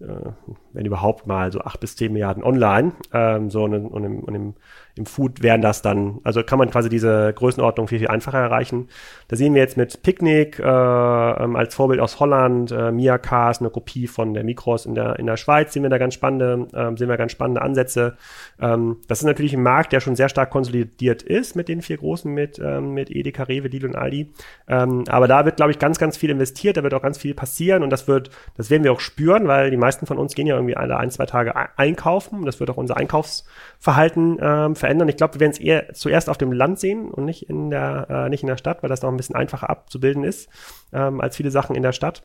äh, 0.00 0.30
wenn 0.72 0.84
überhaupt 0.84 1.26
mal 1.26 1.50
so 1.50 1.60
acht 1.60 1.80
bis 1.80 1.96
zehn 1.96 2.12
Milliarden 2.12 2.44
online. 2.44 2.92
Ähm, 3.12 3.50
so 3.50 3.64
und, 3.64 3.74
und, 3.74 4.04
im, 4.04 4.20
und 4.20 4.34
im, 4.34 4.54
im 4.98 5.06
Food 5.06 5.42
wären 5.42 5.62
das 5.62 5.82
dann, 5.82 6.20
also 6.24 6.42
kann 6.42 6.58
man 6.58 6.70
quasi 6.70 6.88
diese 6.88 7.32
Größenordnung 7.32 7.88
viel, 7.88 8.00
viel 8.00 8.08
einfacher 8.08 8.38
erreichen. 8.38 8.88
Da 9.28 9.36
sehen 9.36 9.54
wir 9.54 9.62
jetzt 9.62 9.76
mit 9.76 10.02
Picnic 10.02 10.58
äh, 10.58 10.62
ähm, 10.62 11.56
als 11.56 11.74
Vorbild 11.74 12.00
aus 12.00 12.20
Holland, 12.20 12.72
äh, 12.72 12.90
Miakas, 12.90 13.60
eine 13.60 13.70
Kopie 13.70 14.06
von 14.06 14.34
der 14.34 14.44
Mikros 14.44 14.86
in 14.86 14.94
der, 14.94 15.18
in 15.18 15.26
der 15.26 15.36
Schweiz, 15.36 15.72
sehen 15.72 15.82
wir 15.82 15.90
da 15.90 15.98
ganz 15.98 16.14
spannende, 16.14 16.68
ähm, 16.74 16.96
sehen 16.96 17.08
wir 17.08 17.16
ganz 17.16 17.32
spannende 17.32 17.62
Ansätze. 17.62 18.16
Ähm, 18.60 18.96
das 19.06 19.20
ist 19.20 19.24
natürlich 19.24 19.54
ein 19.54 19.62
Markt, 19.62 19.92
der 19.92 20.00
schon 20.00 20.16
sehr 20.16 20.28
stark 20.28 20.50
konsolidiert 20.50 21.22
ist 21.22 21.56
mit 21.56 21.68
den 21.68 21.82
vier 21.82 21.98
großen, 21.98 22.32
mit, 22.32 22.58
ähm, 22.58 22.94
mit 22.94 23.10
Edeka, 23.10 23.44
Rewe, 23.44 23.68
Lidl 23.68 23.86
und 23.86 23.96
Aldi. 23.96 24.32
Ähm, 24.66 25.04
aber 25.08 25.28
da 25.28 25.44
wird, 25.44 25.56
glaube 25.56 25.72
ich, 25.72 25.78
ganz, 25.78 25.98
ganz 25.98 26.16
viel 26.16 26.30
investiert, 26.30 26.76
da 26.76 26.82
wird 26.82 26.94
auch 26.94 27.02
ganz 27.02 27.18
viel 27.18 27.34
passieren 27.34 27.82
und 27.82 27.90
das 27.90 28.08
wird, 28.08 28.30
das 28.56 28.70
werden 28.70 28.84
wir 28.84 28.92
auch 28.92 29.00
spüren, 29.00 29.46
weil 29.46 29.70
die 29.70 29.76
meisten 29.76 30.06
von 30.06 30.18
uns 30.18 30.34
gehen 30.34 30.46
ja 30.46 30.56
irgendwie 30.56 30.76
alle 30.76 30.96
ein, 30.96 31.10
zwei 31.10 31.26
Tage 31.26 31.54
einkaufen. 31.76 32.44
Das 32.44 32.60
wird 32.60 32.70
auch 32.70 32.76
unser 32.76 32.96
Einkaufsverhalten 32.96 34.38
ähm, 34.40 34.76
verändern. 34.76 34.87
Ich 34.88 35.16
glaube, 35.16 35.34
wir 35.34 35.40
werden 35.40 35.52
es 35.52 35.60
eher 35.60 35.92
zuerst 35.92 36.28
auf 36.28 36.38
dem 36.38 36.52
Land 36.52 36.78
sehen 36.78 37.10
und 37.10 37.24
nicht 37.24 37.48
in 37.48 37.70
der, 37.70 38.06
äh, 38.08 38.28
nicht 38.28 38.42
in 38.42 38.48
der 38.48 38.56
Stadt, 38.56 38.82
weil 38.82 38.90
das 38.90 39.02
noch 39.02 39.10
ein 39.10 39.16
bisschen 39.16 39.36
einfacher 39.36 39.70
abzubilden 39.70 40.24
ist 40.24 40.48
ähm, 40.92 41.20
als 41.20 41.36
viele 41.36 41.50
Sachen 41.50 41.76
in 41.76 41.82
der 41.82 41.92
Stadt. 41.92 42.22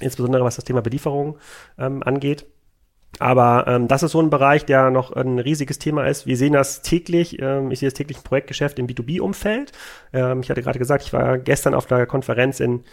Insbesondere 0.00 0.44
was 0.44 0.56
das 0.56 0.64
Thema 0.64 0.80
Belieferung 0.80 1.38
ähm, 1.78 2.02
angeht. 2.02 2.46
Aber 3.18 3.64
ähm, 3.66 3.88
das 3.88 4.02
ist 4.02 4.12
so 4.12 4.20
ein 4.20 4.30
Bereich, 4.30 4.64
der 4.64 4.90
noch 4.90 5.12
ein 5.12 5.38
riesiges 5.38 5.78
Thema 5.78 6.06
ist. 6.06 6.26
Wir 6.26 6.36
sehen 6.36 6.52
das 6.52 6.82
täglich. 6.82 7.40
Ähm, 7.40 7.70
ich 7.70 7.80
sehe 7.80 7.88
das 7.88 7.94
täglich 7.94 8.18
im 8.18 8.22
Projektgeschäft 8.22 8.78
im 8.78 8.86
B2B-Umfeld. 8.86 9.72
Ähm, 10.12 10.40
ich 10.40 10.50
hatte 10.50 10.62
gerade 10.62 10.78
gesagt, 10.78 11.02
ich 11.04 11.12
war 11.12 11.38
gestern 11.38 11.74
auf 11.74 11.90
einer 11.90 12.06
Konferenz 12.06 12.60
in 12.60 12.84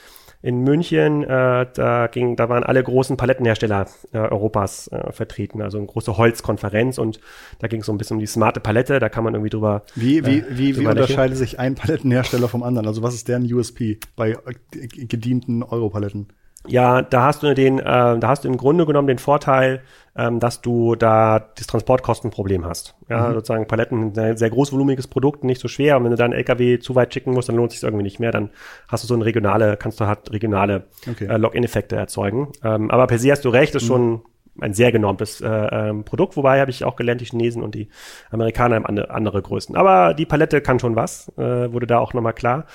in 0.46 0.60
München, 0.60 1.24
äh, 1.24 1.66
da 1.74 2.06
ging, 2.06 2.36
da 2.36 2.50
waren 2.50 2.64
alle 2.64 2.84
großen 2.84 3.18
Palettenhersteller 3.18 3.88
äh, 4.14 4.20
Europas 4.20 4.88
äh, 4.90 5.12
vertreten, 5.12 5.60
also 5.60 5.80
eine 5.80 5.88
große 5.88 6.18
Holzkonferenz 6.18 7.00
und 7.00 7.20
da 7.58 7.68
ging 7.68 7.80
es 7.80 7.88
so 7.88 7.92
ein 7.92 7.98
bisschen 7.98 8.18
um 8.18 8.20
die 8.20 8.28
smarte 8.28 8.60
Palette, 8.60 9.00
da 9.00 9.10
kann 9.10 9.24
man 9.24 9.34
irgendwie 9.34 9.50
drüber. 9.50 9.82
Wie, 9.96 10.24
wie, 10.24 10.38
äh, 10.38 10.46
wie, 10.52 10.78
wie 10.78 10.86
unterscheidet 10.86 11.36
sich 11.36 11.58
ein 11.58 11.74
Palettenhersteller 11.74 12.48
vom 12.48 12.62
anderen? 12.62 12.86
Also 12.88 13.02
was 13.02 13.16
ist 13.16 13.28
deren 13.28 13.52
USP 13.52 13.98
bei 14.16 14.34
äh, 14.34 14.88
gedienten 14.88 15.64
Europaletten? 15.64 16.28
Ja, 16.68 17.02
da 17.02 17.24
hast 17.24 17.44
du 17.44 17.54
den, 17.54 17.80
äh, 17.80 17.84
da 17.84 18.22
hast 18.24 18.44
du 18.44 18.48
im 18.48 18.58
Grunde 18.58 18.86
genommen 18.86 19.08
den 19.08 19.20
Vorteil, 19.20 19.82
ähm, 20.18 20.40
dass 20.40 20.62
du 20.62 20.96
da 20.96 21.40
das 21.56 21.68
Transportkostenproblem 21.68 22.66
hast. 22.66 22.96
Ja, 23.10 23.30
mhm. 23.30 23.34
sozusagen 23.34 23.68
Paletten, 23.68 24.14
ein 24.18 24.38
sehr 24.38 24.50
großvolumiges 24.50 25.08
Produkt, 25.08 25.44
nicht 25.44 25.62
so 25.62 25.68
schwer. 25.68 25.98
Und 25.98 26.06
wenn 26.06 26.12
du 26.12 26.18
dann 26.18 26.34
LKW 26.34 26.80
zu 26.80 26.96
weit 26.96 27.14
schicken 27.14 27.32
musst, 27.32 27.50
dann 27.50 27.56
lohnt 27.56 27.72
sich 27.72 27.84
irgendwie 27.84 28.04
nicht 28.04 28.20
mehr. 28.20 28.32
Dann 28.32 28.50
hast 28.88 29.04
du 29.04 29.08
so 29.08 29.14
eine 29.14 29.26
regionale, 29.26 29.78
kannst 29.78 30.00
du 30.00 30.08
halt 30.08 30.32
regionale 30.32 30.86
okay. 31.10 31.26
äh, 31.26 31.38
Login-Effekte 31.38 31.96
erzeugen. 31.96 32.50
Ähm, 32.64 32.92
aber 32.92 33.08
per 33.08 33.20
se 33.20 33.32
hast 33.32 33.46
du 33.46 33.50
recht, 33.50 33.76
ist 33.76 33.84
mhm. 33.84 33.88
schon 33.88 34.22
ein 34.62 34.74
sehr 34.74 34.92
genormtes 34.92 35.42
äh, 35.42 35.48
ähm, 35.50 36.06
Produkt, 36.06 36.38
wobei 36.38 36.62
habe 36.62 36.72
ich 36.72 36.86
auch 36.86 36.96
gelernt, 36.96 37.22
die 37.22 37.26
Chinesen 37.26 37.62
und 37.62 37.76
die 37.76 37.90
Amerikaner 38.32 38.76
haben 38.76 38.86
andere, 38.86 39.10
andere 39.10 39.42
Größen. 39.42 39.76
Aber 39.76 40.14
die 40.14 40.26
Palette 40.26 40.62
kann 40.62 40.80
schon 40.80 40.96
was, 40.96 41.30
äh, 41.38 41.72
wurde 41.74 41.88
da 41.88 42.00
auch 42.00 42.14
nochmal 42.14 42.34
klar. 42.34 42.66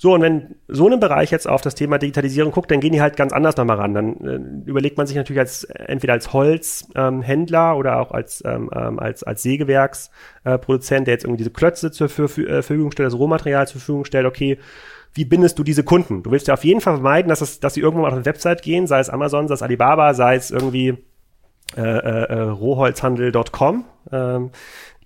So, 0.00 0.14
und 0.14 0.22
wenn 0.22 0.54
so 0.68 0.88
ein 0.88 1.00
Bereich 1.00 1.32
jetzt 1.32 1.48
auf 1.48 1.60
das 1.60 1.74
Thema 1.74 1.98
Digitalisierung 1.98 2.52
guckt, 2.52 2.70
dann 2.70 2.78
gehen 2.78 2.92
die 2.92 3.00
halt 3.00 3.16
ganz 3.16 3.32
anders 3.32 3.56
nochmal 3.56 3.78
ran. 3.78 3.94
Dann 3.94 4.64
äh, 4.64 4.70
überlegt 4.70 4.96
man 4.96 5.08
sich 5.08 5.16
natürlich 5.16 5.40
als 5.40 5.64
entweder 5.64 6.12
als 6.12 6.32
Holzhändler 6.32 7.72
ähm, 7.72 7.76
oder 7.76 8.00
auch 8.00 8.12
als, 8.12 8.42
ähm, 8.46 8.70
ähm 8.72 9.00
als, 9.00 9.24
als 9.24 9.42
Sägewerksproduzent, 9.42 11.02
äh, 11.02 11.04
der 11.04 11.14
jetzt 11.14 11.24
irgendwie 11.24 11.38
diese 11.38 11.50
Klötze 11.50 11.90
zur 11.90 12.06
äh, 12.06 12.08
Verfügung 12.08 12.92
stellt, 12.92 13.08
das 13.08 13.18
Rohmaterial 13.18 13.66
zur 13.66 13.80
Verfügung 13.80 14.04
stellt, 14.04 14.24
okay, 14.24 14.58
wie 15.14 15.24
bindest 15.24 15.58
du 15.58 15.64
diese 15.64 15.82
Kunden? 15.82 16.22
Du 16.22 16.30
willst 16.30 16.46
ja 16.46 16.54
auf 16.54 16.62
jeden 16.62 16.80
Fall 16.80 16.94
vermeiden, 16.94 17.28
dass, 17.28 17.40
es, 17.40 17.58
dass 17.58 17.74
sie 17.74 17.80
irgendwo 17.80 18.02
mal 18.02 18.08
auf 18.08 18.14
eine 18.14 18.24
Website 18.24 18.62
gehen, 18.62 18.86
sei 18.86 19.00
es 19.00 19.10
Amazon, 19.10 19.48
sei 19.48 19.54
es 19.54 19.62
Alibaba, 19.62 20.14
sei 20.14 20.36
es 20.36 20.52
irgendwie 20.52 20.96
äh, 21.76 21.80
äh, 21.80 22.24
äh 22.28 22.40
rohholzhandel.com, 22.42 23.84
ähm, 24.12 24.50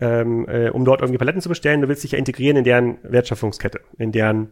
ähm, 0.01 0.47
äh, 0.49 0.69
um 0.69 0.85
dort 0.85 1.01
irgendwie 1.01 1.17
Paletten 1.17 1.41
zu 1.41 1.49
bestellen. 1.49 1.81
Du 1.81 1.89
willst 1.89 2.05
dich 2.05 2.13
ja 2.13 2.19
integrieren 2.19 2.59
in 2.59 2.65
deren 2.65 2.99
Wertschöpfungskette, 3.05 3.81
in 3.97 4.13
deren 4.13 4.51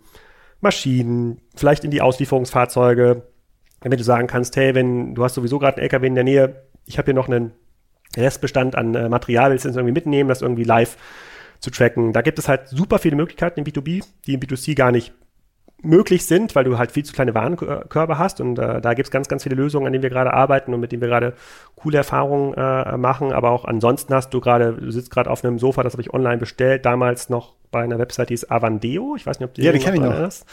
Maschinen, 0.60 1.40
vielleicht 1.54 1.84
in 1.84 1.90
die 1.90 2.02
Auslieferungsfahrzeuge. 2.02 3.22
Wenn 3.80 3.90
du 3.90 4.02
sagen 4.02 4.26
kannst, 4.26 4.56
hey, 4.56 4.74
wenn 4.74 5.14
du 5.14 5.24
hast 5.24 5.34
sowieso 5.34 5.58
gerade 5.58 5.78
einen 5.78 5.84
LKW 5.84 6.06
in 6.06 6.14
der 6.14 6.24
Nähe, 6.24 6.62
ich 6.84 6.98
habe 6.98 7.06
hier 7.06 7.14
noch 7.14 7.28
einen 7.28 7.52
Restbestand 8.16 8.76
an 8.76 8.94
äh, 8.94 9.08
Material, 9.08 9.50
willst 9.50 9.64
du 9.64 9.68
das 9.68 9.76
irgendwie 9.76 9.94
mitnehmen, 9.94 10.28
das 10.28 10.42
irgendwie 10.42 10.64
live 10.64 10.96
zu 11.60 11.70
tracken. 11.70 12.12
Da 12.12 12.22
gibt 12.22 12.38
es 12.38 12.48
halt 12.48 12.68
super 12.68 12.98
viele 12.98 13.16
Möglichkeiten 13.16 13.60
im 13.60 13.66
B2B, 13.66 14.04
die 14.26 14.34
im 14.34 14.40
B2C 14.40 14.74
gar 14.74 14.90
nicht 14.90 15.12
möglich 15.82 16.26
sind, 16.26 16.54
weil 16.54 16.64
du 16.64 16.78
halt 16.78 16.92
viel 16.92 17.04
zu 17.04 17.12
kleine 17.12 17.34
Warenkörbe 17.34 18.18
hast 18.18 18.40
und 18.40 18.58
äh, 18.58 18.80
da 18.80 18.94
gibt's 18.94 19.10
ganz, 19.10 19.28
ganz 19.28 19.42
viele 19.42 19.56
Lösungen, 19.56 19.86
an 19.86 19.92
denen 19.92 20.02
wir 20.02 20.10
gerade 20.10 20.32
arbeiten 20.32 20.74
und 20.74 20.80
mit 20.80 20.92
denen 20.92 21.00
wir 21.00 21.08
gerade 21.08 21.34
coole 21.74 21.98
Erfahrungen 21.98 22.54
äh, 22.54 22.96
machen, 22.96 23.32
aber 23.32 23.50
auch 23.50 23.64
ansonsten 23.64 24.12
hast 24.12 24.34
du 24.34 24.40
gerade, 24.40 24.74
du 24.74 24.90
sitzt 24.90 25.10
gerade 25.10 25.30
auf 25.30 25.42
einem 25.44 25.58
Sofa, 25.58 25.82
das 25.82 25.94
habe 25.94 26.02
ich 26.02 26.12
online 26.12 26.38
bestellt, 26.38 26.84
damals 26.84 27.30
noch 27.30 27.54
bei 27.70 27.82
einer 27.82 27.98
Website, 27.98 28.30
die 28.30 28.34
ist 28.34 28.50
Avandeo, 28.50 29.14
ich 29.16 29.26
weiß 29.26 29.38
nicht, 29.38 29.48
ob 29.48 29.54
die 29.54 29.62
Ja, 29.62 29.72
die 29.72 29.78
kenne 29.78 29.96
ich 29.96 30.02
noch. 30.02 30.18
Ist. 30.26 30.46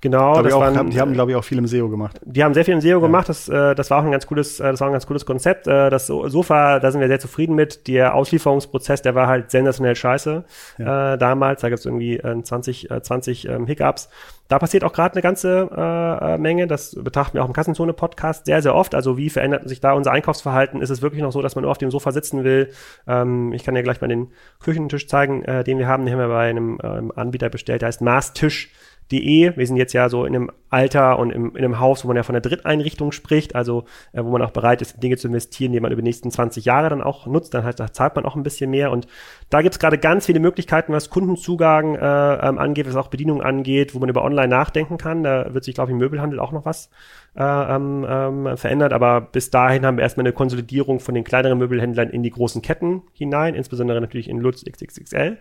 Genau, 0.00 0.42
das 0.42 0.52
auch, 0.52 0.60
waren, 0.60 0.90
die 0.90 1.00
haben, 1.00 1.12
glaube 1.12 1.32
ich, 1.32 1.36
auch 1.36 1.42
viel 1.42 1.58
im 1.58 1.66
SEO 1.66 1.88
gemacht. 1.88 2.20
Die 2.24 2.44
haben 2.44 2.54
sehr 2.54 2.64
viel 2.64 2.74
im 2.74 2.80
SEO 2.80 2.88
ja. 2.90 2.98
gemacht. 2.98 3.28
Das, 3.28 3.48
äh, 3.48 3.74
das 3.74 3.90
war 3.90 3.98
auch 3.98 4.04
ein 4.04 4.12
ganz 4.12 4.28
cooles, 4.28 4.60
äh, 4.60 4.70
das 4.70 4.80
war 4.80 4.88
ein 4.88 4.92
ganz 4.92 5.06
cooles 5.06 5.26
Konzept. 5.26 5.66
Äh, 5.66 5.90
das 5.90 6.06
Sofa, 6.06 6.78
da 6.78 6.92
sind 6.92 7.00
wir 7.00 7.08
sehr 7.08 7.18
zufrieden 7.18 7.56
mit. 7.56 7.88
Der 7.88 8.14
Auslieferungsprozess, 8.14 9.02
der 9.02 9.16
war 9.16 9.26
halt 9.26 9.50
sensationell 9.50 9.96
scheiße 9.96 10.44
ja. 10.78 11.14
äh, 11.14 11.18
damals. 11.18 11.62
Da 11.62 11.68
gibt's 11.68 11.84
irgendwie 11.84 12.16
äh, 12.16 12.40
20, 12.40 12.90
äh, 12.92 13.02
20 13.02 13.48
ähm, 13.48 13.66
Hiccups. 13.66 14.08
Da 14.48 14.58
passiert 14.58 14.82
auch 14.82 14.92
gerade 14.92 15.14
eine 15.14 15.22
ganze 15.22 15.68
äh, 15.76 16.34
äh, 16.34 16.38
Menge. 16.38 16.66
Das 16.66 16.96
betrachten 16.98 17.34
wir 17.34 17.44
auch 17.44 17.48
im 17.48 17.52
Kassenzone-Podcast 17.52 18.46
sehr, 18.46 18.62
sehr 18.62 18.74
oft. 18.74 18.94
Also 18.94 19.18
wie 19.18 19.28
verändert 19.28 19.68
sich 19.68 19.80
da 19.80 19.92
unser 19.92 20.10
Einkaufsverhalten? 20.10 20.80
Ist 20.80 20.90
es 20.90 21.02
wirklich 21.02 21.22
noch 21.22 21.32
so, 21.32 21.42
dass 21.42 21.54
man 21.54 21.62
nur 21.62 21.70
auf 21.70 21.78
dem 21.78 21.90
Sofa 21.90 22.12
sitzen 22.12 22.44
will? 22.44 22.70
Ähm, 23.06 23.52
ich 23.52 23.62
kann 23.62 23.76
ja 23.76 23.82
gleich 23.82 24.00
mal 24.00 24.08
den 24.08 24.32
Küchentisch 24.58 25.06
zeigen, 25.06 25.44
äh, 25.44 25.64
den 25.64 25.78
wir 25.78 25.86
haben. 25.86 26.06
Den 26.06 26.14
haben 26.14 26.20
wir 26.20 26.28
bei 26.28 26.48
einem 26.48 26.78
ähm, 26.82 27.12
Anbieter 27.14 27.50
bestellt. 27.50 27.82
Der 27.82 27.88
heißt 27.88 28.00
Maßtisch 28.00 28.70
De. 29.10 29.56
Wir 29.56 29.66
sind 29.66 29.76
jetzt 29.76 29.92
ja 29.92 30.08
so 30.08 30.24
in 30.24 30.34
einem 30.34 30.50
Alter 30.70 31.18
und 31.18 31.30
im, 31.30 31.56
in 31.56 31.64
einem 31.64 31.80
Haus, 31.80 32.04
wo 32.04 32.08
man 32.08 32.16
ja 32.16 32.22
von 32.22 32.34
der 32.34 32.42
Dritteinrichtung 32.42 33.12
spricht, 33.12 33.54
also 33.54 33.84
äh, 34.12 34.22
wo 34.22 34.30
man 34.30 34.42
auch 34.42 34.50
bereit 34.50 34.82
ist, 34.82 35.02
Dinge 35.02 35.16
zu 35.16 35.28
investieren, 35.28 35.72
die 35.72 35.80
man 35.80 35.92
über 35.92 36.02
die 36.02 36.08
nächsten 36.08 36.30
20 36.30 36.64
Jahre 36.64 36.90
dann 36.90 37.02
auch 37.02 37.26
nutzt, 37.26 37.54
dann 37.54 37.64
halt, 37.64 37.80
da 37.80 37.92
zahlt 37.92 38.16
man 38.16 38.26
auch 38.26 38.36
ein 38.36 38.42
bisschen 38.42 38.70
mehr. 38.70 38.90
Und 38.90 39.06
da 39.48 39.62
gibt 39.62 39.74
es 39.74 39.78
gerade 39.78 39.98
ganz 39.98 40.26
viele 40.26 40.40
Möglichkeiten, 40.40 40.92
was 40.92 41.08
Kundenzugang 41.08 41.94
äh, 41.94 42.48
ähm, 42.48 42.58
angeht, 42.58 42.86
was 42.86 42.96
auch 42.96 43.08
Bedienung 43.08 43.42
angeht, 43.42 43.94
wo 43.94 43.98
man 43.98 44.10
über 44.10 44.22
online 44.22 44.48
nachdenken 44.48 44.98
kann. 44.98 45.22
Da 45.22 45.54
wird 45.54 45.64
sich, 45.64 45.74
glaube 45.74 45.90
ich, 45.90 45.92
im 45.92 45.98
Möbelhandel 45.98 46.38
auch 46.38 46.52
noch 46.52 46.66
was 46.66 46.90
äh, 47.34 47.42
ähm, 47.42 48.06
ähm, 48.08 48.56
verändert. 48.56 48.92
Aber 48.92 49.22
bis 49.22 49.50
dahin 49.50 49.86
haben 49.86 49.96
wir 49.96 50.02
erstmal 50.02 50.26
eine 50.26 50.34
Konsolidierung 50.34 51.00
von 51.00 51.14
den 51.14 51.24
kleineren 51.24 51.58
Möbelhändlern 51.58 52.10
in 52.10 52.22
die 52.22 52.30
großen 52.30 52.60
Ketten 52.60 53.02
hinein, 53.14 53.54
insbesondere 53.54 54.00
natürlich 54.00 54.28
in 54.28 54.38
Lutz 54.38 54.64
XXXL 54.64 55.38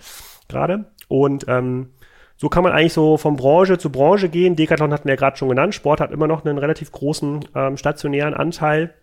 gerade. 0.48 0.86
Und 1.10 1.46
ähm, 1.48 1.90
so 2.38 2.50
kann 2.50 2.64
man 2.64 2.72
eigentlich 2.72 2.94
so 2.94 3.18
von 3.18 3.36
Branche 3.36 3.78
zu 3.78 3.92
Branche 3.92 4.30
gehen. 4.30 4.56
Decathlon 4.56 4.94
hatten 4.94 5.06
wir 5.06 5.14
ja 5.14 5.20
gerade 5.20 5.38
schon 5.38 5.50
genannt. 5.50 5.74
Sport 5.74 6.00
hat 6.00 6.12
immer 6.12 6.28
noch 6.28 6.46
einen 6.46 6.60
relativ 6.60 6.92
großen 6.92 7.46
ähm, 7.56 7.78
stationären 7.78 8.36
Anteil. 8.36 8.94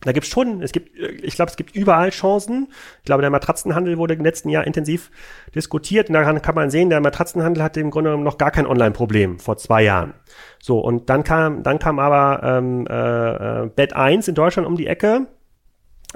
Da 0.00 0.10
gibt's 0.10 0.28
schon, 0.28 0.62
es 0.62 0.72
gibt, 0.72 0.98
äh, 0.98 1.12
ich 1.22 1.36
glaube, 1.36 1.50
es 1.50 1.56
gibt 1.56 1.76
überall 1.76 2.10
Chancen. 2.10 2.68
Ich 2.98 3.04
glaube, 3.04 3.22
der 3.22 3.30
Matratzenhandel 3.30 3.98
wurde 3.98 4.14
im 4.14 4.24
letzten 4.24 4.48
Jahr 4.48 4.66
intensiv 4.66 5.12
diskutiert. 5.54 6.08
Und 6.08 6.14
daran 6.14 6.42
kann 6.42 6.56
man 6.56 6.70
sehen, 6.70 6.90
der 6.90 7.00
Matratzenhandel 7.00 7.62
hatte 7.62 7.80
im 7.80 7.90
Grunde 7.90 8.10
genommen 8.10 8.24
noch 8.24 8.38
gar 8.38 8.50
kein 8.50 8.66
Online-Problem 8.66 9.38
vor 9.38 9.56
zwei 9.58 9.84
Jahren. 9.84 10.14
So, 10.60 10.80
und 10.80 11.08
dann 11.08 11.22
kam, 11.22 11.62
dann 11.62 11.78
kam 11.78 12.00
aber 12.00 12.42
ähm, 12.42 12.86
äh, 12.88 13.62
äh 13.62 13.66
Bett 13.68 13.94
1 13.94 14.26
in 14.26 14.34
Deutschland 14.34 14.66
um 14.66 14.76
die 14.76 14.88
Ecke 14.88 15.28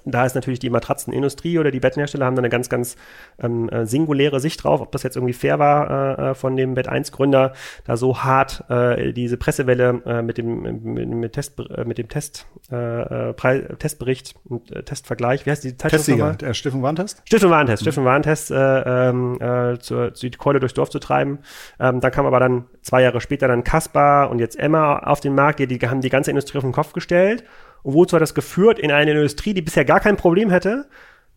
da 0.04 0.24
ist 0.24 0.34
natürlich 0.34 0.58
die 0.58 0.70
Matratzenindustrie 0.70 1.58
oder 1.58 1.70
die 1.70 1.80
Bettenhersteller 1.80 2.26
haben 2.26 2.36
da 2.36 2.40
eine 2.40 2.48
ganz, 2.48 2.68
ganz 2.68 2.96
ähm, 3.38 3.68
äh, 3.68 3.86
singuläre 3.86 4.40
Sicht 4.40 4.62
drauf, 4.64 4.80
ob 4.80 4.92
das 4.92 5.02
jetzt 5.02 5.16
irgendwie 5.16 5.32
fair 5.32 5.58
war 5.58 5.90
äh, 5.90 6.30
äh 6.30 6.34
von 6.34 6.56
dem 6.56 6.74
Bett 6.74 6.88
1 6.88 7.12
Gründer, 7.12 7.52
da 7.84 7.96
so 7.96 8.22
hart 8.22 8.64
äh, 8.68 9.12
diese 9.12 9.36
Pressewelle 9.36 10.02
äh, 10.04 10.22
mit 10.22 10.38
dem 10.38 10.62
mit, 10.62 11.08
mit, 11.08 11.32
Test, 11.32 11.58
äh, 11.58 11.84
mit 11.84 11.98
dem 11.98 12.08
Test 12.08 12.46
äh, 12.70 13.32
Preis, 13.32 13.62
Testbericht 13.78 14.34
und 14.44 14.70
äh, 14.70 14.82
Testvergleich, 14.82 15.46
wie 15.46 15.50
heißt 15.50 15.64
die 15.64 15.76
Zeitschrift 15.76 16.08
Der 16.42 16.54
Stiftung 16.54 16.82
Warentest? 16.82 17.22
Stiftung 17.24 17.50
Warentest, 17.50 17.82
mhm. 17.82 17.84
Stiftung 17.84 18.04
Warentest 18.04 18.50
äh, 18.50 19.08
ähm, 19.08 19.40
äh, 19.40 19.78
zu, 19.78 20.12
zu 20.12 20.28
die 20.28 20.36
Keule 20.36 20.60
durchs 20.60 20.74
Dorf 20.74 20.90
zu 20.90 20.98
treiben. 20.98 21.38
Ähm, 21.78 22.00
dann 22.00 22.10
kam 22.10 22.26
aber 22.26 22.40
dann 22.40 22.66
zwei 22.82 23.02
Jahre 23.02 23.20
später 23.20 23.48
dann 23.48 23.64
Caspar 23.64 24.30
und 24.30 24.38
jetzt 24.38 24.58
Emma 24.58 24.98
auf 24.98 25.20
den 25.20 25.34
Markt, 25.34 25.60
die, 25.60 25.66
die 25.66 25.78
haben 25.88 26.00
die 26.00 26.10
ganze 26.10 26.30
Industrie 26.30 26.58
auf 26.58 26.64
den 26.64 26.72
Kopf 26.72 26.92
gestellt 26.92 27.44
und 27.86 27.94
wozu 27.94 28.16
hat 28.16 28.20
das 28.20 28.34
geführt? 28.34 28.80
In 28.80 28.90
eine 28.90 29.12
Industrie, 29.12 29.54
die 29.54 29.62
bisher 29.62 29.84
gar 29.84 30.00
kein 30.00 30.16
Problem 30.16 30.50
hätte, 30.50 30.86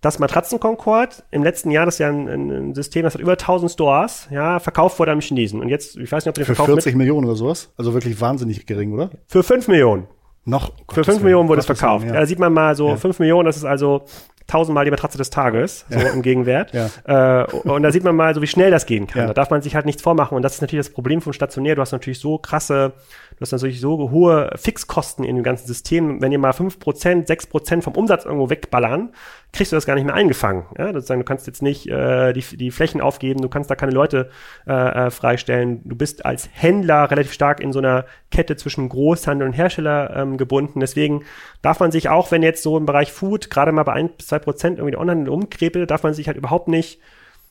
dass 0.02 0.18
Matratzenkonkord 0.18 1.24
im 1.30 1.44
letzten 1.44 1.70
Jahr, 1.70 1.86
das 1.86 1.96
ist 1.96 2.00
ja 2.00 2.10
ein, 2.10 2.28
ein, 2.28 2.74
System, 2.74 3.04
das 3.04 3.14
hat 3.14 3.22
über 3.22 3.34
1000 3.34 3.72
Stores, 3.72 4.28
ja, 4.32 4.58
verkauft 4.58 4.98
wurde 4.98 5.12
am 5.12 5.22
Chinesen. 5.22 5.62
Und 5.62 5.70
jetzt, 5.70 5.96
ich 5.96 6.12
weiß 6.12 6.26
nicht, 6.26 6.30
ob 6.30 6.34
den 6.34 6.46
Für 6.46 6.56
40 6.56 6.96
Millionen 6.96 7.28
oder 7.28 7.36
sowas? 7.36 7.72
Also 7.78 7.94
wirklich 7.94 8.20
wahnsinnig 8.20 8.66
gering, 8.66 8.94
oder? 8.94 9.12
Für 9.28 9.44
5 9.44 9.68
Millionen. 9.68 10.08
Noch? 10.44 10.72
Für 10.92 11.04
5 11.04 11.22
Millionen 11.22 11.50
wurde 11.50 11.60
es 11.60 11.68
verkauft. 11.68 12.08
Ja. 12.08 12.14
Da 12.14 12.26
sieht 12.26 12.40
man 12.40 12.52
mal 12.52 12.76
so, 12.76 12.90
ja. 12.90 12.96
5 12.96 13.20
Millionen, 13.20 13.46
das 13.46 13.56
ist 13.56 13.66
also 13.66 14.06
tausendmal 14.48 14.86
die 14.86 14.92
Matratze 14.92 15.20
des 15.20 15.30
Tages, 15.30 15.86
so 15.88 16.00
ja. 16.00 16.10
im 16.10 16.24
Gegenwert. 16.24 16.74
Ja. 16.74 17.44
Äh, 17.44 17.46
und 17.46 17.84
da 17.84 17.92
sieht 17.92 18.04
man 18.04 18.16
mal 18.16 18.34
so, 18.34 18.42
wie 18.42 18.48
schnell 18.48 18.72
das 18.72 18.88
gehen 18.88 19.06
kann. 19.06 19.22
Ja. 19.22 19.28
Da 19.28 19.34
darf 19.34 19.52
man 19.52 19.62
sich 19.62 19.76
halt 19.76 19.86
nichts 19.86 20.02
vormachen. 20.02 20.36
Und 20.36 20.42
das 20.42 20.56
ist 20.56 20.62
natürlich 20.62 20.88
das 20.88 20.94
Problem 20.94 21.22
vom 21.22 21.34
Stationär. 21.34 21.76
Du 21.76 21.82
hast 21.82 21.92
natürlich 21.92 22.20
so 22.20 22.40
krasse 22.40 22.94
Du 23.40 23.44
hast 23.44 23.54
natürlich 23.54 23.80
so 23.80 24.12
hohe 24.12 24.52
Fixkosten 24.58 25.24
in 25.24 25.38
dem 25.38 25.44
ganzen 25.44 25.66
System. 25.66 26.22
Wenn 26.22 26.34
ihr 26.34 26.40
mal 26.40 26.52
fünf 26.52 26.78
Prozent, 26.78 27.26
sechs 27.28 27.48
Prozent 27.48 27.86
vom 27.86 27.94
Umsatz 27.96 28.26
irgendwo 28.26 28.50
wegballern, 28.50 29.14
kriegst 29.54 29.72
du 29.72 29.78
das 29.78 29.86
gar 29.86 29.96
nicht 29.96 30.04
mehr 30.04 30.14
eingefangen. 30.14 30.66
Ja, 30.78 30.92
sozusagen, 30.92 31.22
du 31.22 31.26
kannst 31.26 31.48
jetzt 31.48 31.62
nicht 31.62 31.88
äh, 31.88 32.34
die, 32.34 32.58
die 32.58 32.70
Flächen 32.70 33.00
aufgeben, 33.00 33.42
du 33.42 33.48
kannst 33.48 33.72
da 33.72 33.76
keine 33.76 33.94
Leute 33.94 34.30
äh, 34.68 34.74
äh, 34.74 35.10
freistellen. 35.10 35.80
Du 35.86 35.96
bist 35.96 36.26
als 36.26 36.50
Händler 36.52 37.10
relativ 37.10 37.32
stark 37.32 37.62
in 37.62 37.72
so 37.72 37.80
einer 37.80 38.04
Kette 38.30 38.58
zwischen 38.58 38.90
Großhandel 38.90 39.48
und 39.48 39.54
Hersteller 39.54 40.18
ähm, 40.18 40.36
gebunden. 40.36 40.82
Deswegen 40.82 41.24
darf 41.62 41.80
man 41.80 41.94
sich 41.94 42.10
auch, 42.10 42.32
wenn 42.32 42.44
jetzt 42.44 42.62
so 42.62 42.78
im 42.78 42.86
Bereich 42.86 43.14
Food 43.14 43.50
gerade 43.50 43.72
mal 43.72 43.84
bei 43.84 43.94
ein 43.94 44.10
bis 44.10 44.28
zwei 44.28 44.40
Prozent 44.40 44.80
irgendwie 44.80 44.92
der 44.92 45.00
Onlinehandel 45.00 45.34
umkrepelt, 45.34 45.90
darf 45.90 46.04
man 46.04 46.14
sich 46.14 46.28
halt 46.28 46.36
überhaupt 46.36 46.68
nicht, 46.68 47.00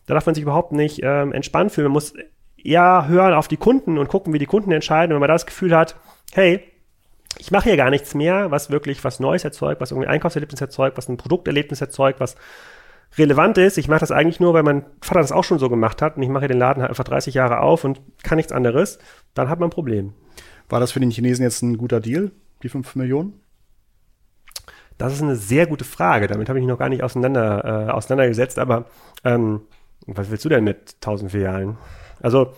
da 0.06 0.12
darf 0.12 0.26
man 0.26 0.34
sich 0.34 0.42
überhaupt 0.42 0.72
nicht 0.72 1.00
ähm, 1.02 1.32
entspannt 1.32 1.72
fühlen. 1.72 1.86
Man 1.86 1.94
muss 1.94 2.12
eher 2.62 3.06
hören 3.08 3.34
auf 3.34 3.48
die 3.48 3.56
Kunden 3.56 3.98
und 3.98 4.08
gucken, 4.08 4.32
wie 4.32 4.38
die 4.38 4.46
Kunden 4.46 4.72
entscheiden. 4.72 5.12
Und 5.12 5.16
wenn 5.16 5.28
man 5.28 5.34
das 5.34 5.46
Gefühl 5.46 5.76
hat, 5.76 5.96
hey, 6.32 6.62
ich 7.38 7.50
mache 7.50 7.64
hier 7.64 7.76
gar 7.76 7.90
nichts 7.90 8.14
mehr, 8.14 8.50
was 8.50 8.70
wirklich 8.70 9.04
was 9.04 9.20
Neues 9.20 9.44
erzeugt, 9.44 9.80
was 9.80 9.90
irgendwie 9.90 10.08
Einkaufserlebnis 10.08 10.60
erzeugt, 10.60 10.96
was 10.96 11.08
ein 11.08 11.16
Produkterlebnis 11.16 11.80
erzeugt, 11.80 12.20
was 12.20 12.36
relevant 13.16 13.58
ist. 13.58 13.78
Ich 13.78 13.88
mache 13.88 14.00
das 14.00 14.10
eigentlich 14.10 14.40
nur, 14.40 14.54
weil 14.54 14.62
mein 14.62 14.84
Vater 15.00 15.20
das 15.20 15.32
auch 15.32 15.44
schon 15.44 15.58
so 15.58 15.68
gemacht 15.68 16.02
hat 16.02 16.16
und 16.16 16.22
ich 16.22 16.28
mache 16.28 16.48
den 16.48 16.58
Laden 16.58 16.82
halt 16.82 16.90
einfach 16.90 17.04
30 17.04 17.34
Jahre 17.34 17.60
auf 17.60 17.84
und 17.84 18.00
kann 18.22 18.36
nichts 18.36 18.52
anderes. 18.52 18.98
Dann 19.34 19.48
hat 19.48 19.60
man 19.60 19.68
ein 19.68 19.72
Problem. 19.72 20.14
War 20.68 20.80
das 20.80 20.92
für 20.92 21.00
den 21.00 21.10
Chinesen 21.10 21.44
jetzt 21.44 21.62
ein 21.62 21.78
guter 21.78 22.00
Deal, 22.00 22.32
die 22.62 22.68
5 22.68 22.96
Millionen? 22.96 23.40
Das 24.98 25.12
ist 25.12 25.22
eine 25.22 25.36
sehr 25.36 25.66
gute 25.66 25.84
Frage. 25.84 26.26
Damit 26.26 26.48
habe 26.48 26.58
ich 26.58 26.64
mich 26.64 26.70
noch 26.70 26.78
gar 26.78 26.88
nicht 26.88 27.04
auseinander, 27.04 27.86
äh, 27.88 27.90
auseinandergesetzt. 27.90 28.58
Aber 28.58 28.86
ähm, 29.24 29.62
was 30.06 30.30
willst 30.30 30.44
du 30.44 30.48
denn 30.48 30.64
mit 30.64 30.96
1000 30.96 31.30
Filialen? 31.30 31.78
Also 32.20 32.52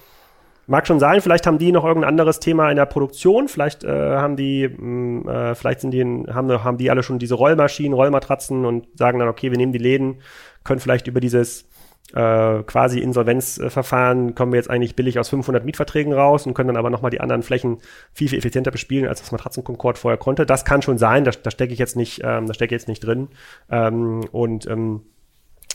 mag 0.67 0.87
schon 0.87 1.01
sein, 1.01 1.21
vielleicht 1.21 1.47
haben 1.47 1.59
die 1.59 1.73
noch 1.73 1.85
irgendein 1.85 2.11
anderes 2.11 2.39
Thema 2.39 2.71
in 2.71 2.77
der 2.77 2.87
Produktion, 2.87 3.49
vielleicht 3.49 3.83
äh, 3.83 4.17
haben 4.17 4.37
die, 4.37 4.69
mh, 4.69 4.77
mm, 4.79 5.29
äh, 5.29 5.55
vielleicht 5.55 5.81
sind 5.81 5.91
die, 5.91 6.03
haben, 6.03 6.65
haben 6.65 6.79
die 6.79 6.91
alle 6.91 7.03
schon 7.03 7.19
diese 7.19 7.35
Rollmaschinen, 7.35 7.93
Rollmatratzen 7.93 8.65
und 8.65 8.87
sagen 8.97 9.19
dann, 9.19 9.29
okay, 9.29 9.51
wir 9.51 9.59
nehmen 9.59 9.73
die 9.73 9.79
Läden, 9.79 10.21
können 10.63 10.81
vielleicht 10.81 11.09
über 11.09 11.21
dieses 11.21 11.69
äh, 12.15 12.63
quasi 12.65 13.01
Insolvenzverfahren 13.01 14.35
kommen 14.35 14.53
wir 14.53 14.59
jetzt 14.59 14.71
eigentlich 14.71 14.97
billig 14.97 15.19
aus 15.19 15.29
500 15.29 15.65
Mietverträgen 15.65 16.13
raus 16.13 16.47
und 16.47 16.55
können 16.55 16.69
dann 16.69 16.77
aber 16.77 16.91
nochmal 16.91 17.11
die 17.11 17.21
anderen 17.21 17.43
Flächen 17.43 17.79
viel, 18.13 18.29
viel 18.29 18.39
effizienter 18.39 18.71
bespielen, 18.71 19.09
als 19.09 19.21
das 19.21 19.33
Matratzenkonkord 19.33 19.99
vorher 19.99 20.19
konnte. 20.19 20.47
Das 20.47 20.65
kann 20.65 20.83
schon 20.83 20.99
sein, 20.99 21.25
da, 21.25 21.31
da 21.31 21.51
stecke 21.51 21.73
ich 21.73 21.79
jetzt 21.79 21.97
nicht, 21.97 22.21
ähm, 22.25 22.47
da 22.47 22.55
stecke 22.55 22.75
ich 22.75 22.81
jetzt 22.81 22.89
nicht 22.89 23.01
drin. 23.01 23.29
Ähm, 23.71 24.25
und 24.33 24.67
ähm, 24.67 25.03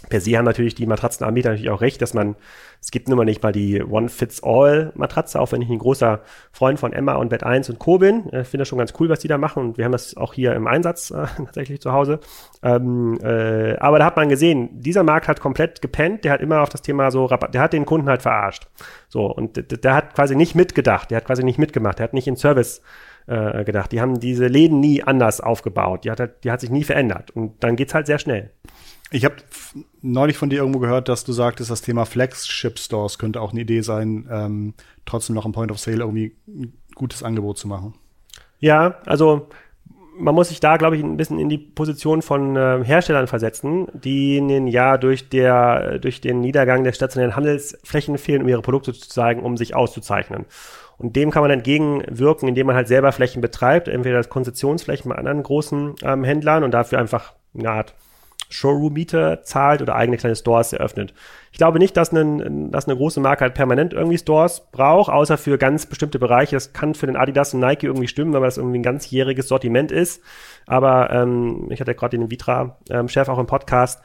per 0.09 0.21
se 0.21 0.37
haben 0.37 0.45
natürlich 0.45 0.75
die 0.75 0.85
Matratzenanbieter 0.85 1.49
natürlich 1.49 1.69
auch 1.69 1.81
recht, 1.81 2.01
dass 2.01 2.13
man, 2.13 2.35
es 2.81 2.91
gibt 2.91 3.07
nun 3.07 3.17
mal 3.17 3.25
nicht 3.25 3.43
mal 3.43 3.51
die 3.51 3.81
One-Fits-All-Matratze, 3.81 5.39
auch 5.39 5.51
wenn 5.51 5.61
ich 5.61 5.69
ein 5.69 5.79
großer 5.79 6.21
Freund 6.51 6.79
von 6.79 6.93
Emma 6.93 7.15
und 7.15 7.29
Bett 7.29 7.43
1 7.43 7.69
und 7.69 7.79
Co. 7.79 7.97
bin. 7.97 8.27
Ich 8.27 8.33
äh, 8.33 8.43
finde 8.43 8.61
das 8.61 8.67
schon 8.67 8.79
ganz 8.79 8.93
cool, 8.99 9.09
was 9.09 9.19
die 9.19 9.27
da 9.27 9.37
machen 9.37 9.63
und 9.63 9.77
wir 9.77 9.85
haben 9.85 9.91
das 9.91 10.17
auch 10.17 10.33
hier 10.33 10.53
im 10.53 10.67
Einsatz 10.67 11.11
äh, 11.11 11.25
tatsächlich 11.37 11.81
zu 11.81 11.91
Hause. 11.91 12.19
Ähm, 12.63 13.19
äh, 13.23 13.77
aber 13.77 13.99
da 13.99 14.05
hat 14.05 14.17
man 14.17 14.29
gesehen, 14.29 14.69
dieser 14.81 15.03
Markt 15.03 15.27
hat 15.27 15.39
komplett 15.39 15.81
gepennt, 15.81 16.23
der 16.23 16.33
hat 16.33 16.41
immer 16.41 16.61
auf 16.61 16.69
das 16.69 16.81
Thema 16.81 17.11
so, 17.11 17.27
der 17.27 17.61
hat 17.61 17.73
den 17.73 17.85
Kunden 17.85 18.09
halt 18.09 18.21
verarscht. 18.21 18.67
So, 19.07 19.25
und 19.25 19.57
der, 19.57 19.63
der 19.63 19.93
hat 19.93 20.15
quasi 20.15 20.35
nicht 20.35 20.55
mitgedacht, 20.55 21.11
der 21.11 21.17
hat 21.17 21.25
quasi 21.25 21.43
nicht 21.43 21.59
mitgemacht, 21.59 21.99
der 21.99 22.05
hat 22.05 22.13
nicht 22.13 22.27
in 22.27 22.35
Service 22.35 22.81
äh, 23.27 23.63
gedacht. 23.63 23.91
Die 23.91 24.01
haben 24.01 24.19
diese 24.19 24.47
Läden 24.47 24.79
nie 24.79 25.03
anders 25.03 25.41
aufgebaut. 25.41 26.03
Die 26.05 26.11
hat, 26.11 26.19
halt, 26.19 26.43
die 26.43 26.51
hat 26.51 26.61
sich 26.61 26.69
nie 26.69 26.83
verändert. 26.83 27.31
Und 27.31 27.63
dann 27.63 27.75
geht's 27.75 27.93
halt 27.93 28.05
sehr 28.07 28.19
schnell. 28.19 28.51
Ich 29.15 29.23
habe 29.23 29.35
neulich 30.01 30.35
von 30.35 30.49
dir 30.49 30.59
irgendwo 30.59 30.79
gehört, 30.79 31.07
dass 31.07 31.23
du 31.23 31.31
sagtest, 31.31 31.71
das 31.71 31.81
Thema 31.81 32.03
Flagship-Stores 32.03 33.17
könnte 33.17 33.39
auch 33.39 33.51
eine 33.51 33.61
Idee 33.61 33.79
sein, 33.79 34.27
ähm, 34.29 34.73
trotzdem 35.05 35.35
noch 35.35 35.45
am 35.45 35.53
Point 35.53 35.71
of 35.71 35.79
Sale 35.79 35.99
irgendwie 35.99 36.35
ein 36.45 36.73
gutes 36.95 37.23
Angebot 37.23 37.57
zu 37.57 37.69
machen. 37.69 37.93
Ja, 38.59 38.97
also 39.05 39.47
man 40.17 40.35
muss 40.35 40.49
sich 40.49 40.59
da, 40.59 40.75
glaube 40.75 40.97
ich, 40.97 41.03
ein 41.03 41.15
bisschen 41.15 41.39
in 41.39 41.47
die 41.47 41.57
Position 41.57 42.23
von 42.23 42.57
äh, 42.57 42.83
Herstellern 42.83 43.27
versetzen, 43.27 43.87
die 43.93 44.35
in 44.35 44.67
ja 44.67 44.97
durch, 44.97 45.29
der, 45.29 45.97
durch 45.99 46.19
den 46.19 46.41
Niedergang 46.41 46.83
der 46.83 46.91
stationären 46.91 47.37
Handelsflächen 47.37 48.17
fehlen, 48.17 48.41
um 48.41 48.49
ihre 48.49 48.61
Produkte 48.61 48.91
zu 48.91 49.07
zeigen, 49.07 49.43
um 49.43 49.55
sich 49.55 49.75
auszuzeichnen. 49.75 50.43
Und 50.97 51.15
dem 51.15 51.31
kann 51.31 51.41
man 51.41 51.51
entgegenwirken, 51.51 52.49
indem 52.49 52.67
man 52.67 52.75
halt 52.75 52.89
selber 52.89 53.13
Flächen 53.13 53.41
betreibt, 53.41 53.87
entweder 53.87 54.17
als 54.17 54.27
Konzessionsflächen 54.27 55.07
bei 55.07 55.15
anderen 55.15 55.41
großen 55.41 55.95
ähm, 56.03 56.25
Händlern 56.25 56.65
und 56.65 56.71
dafür 56.71 56.99
einfach 56.99 57.31
eine 57.57 57.71
Art 57.71 57.93
Showroom-Miete 58.49 59.41
zahlt 59.43 59.81
oder 59.81 59.95
eigene 59.95 60.17
kleine 60.17 60.35
Stores 60.35 60.73
eröffnet. 60.73 61.13
Ich 61.51 61.57
glaube 61.57 61.79
nicht, 61.79 61.95
dass, 61.95 62.11
ein, 62.11 62.71
dass 62.71 62.87
eine 62.87 62.97
große 62.97 63.19
Marke 63.19 63.41
halt 63.41 63.53
permanent 63.53 63.93
irgendwie 63.93 64.17
Stores 64.17 64.67
braucht, 64.71 65.11
außer 65.11 65.37
für 65.37 65.57
ganz 65.57 65.85
bestimmte 65.85 66.19
Bereiche. 66.19 66.55
Das 66.55 66.73
kann 66.73 66.95
für 66.95 67.07
den 67.07 67.15
Adidas 67.15 67.53
und 67.53 67.61
Nike 67.61 67.83
irgendwie 67.85 68.07
stimmen, 68.07 68.33
weil 68.33 68.41
das 68.41 68.57
irgendwie 68.57 68.79
ein 68.79 68.83
ganzjähriges 68.83 69.47
Sortiment 69.47 69.91
ist. 69.91 70.21
Aber 70.67 71.11
ähm, 71.11 71.67
ich 71.69 71.79
hatte 71.79 71.91
ja 71.91 71.97
gerade 71.97 72.17
den 72.17 72.29
Vitra-Chef 72.29 73.27
ähm, 73.27 73.33
auch 73.33 73.39
im 73.39 73.47
Podcast 73.47 74.01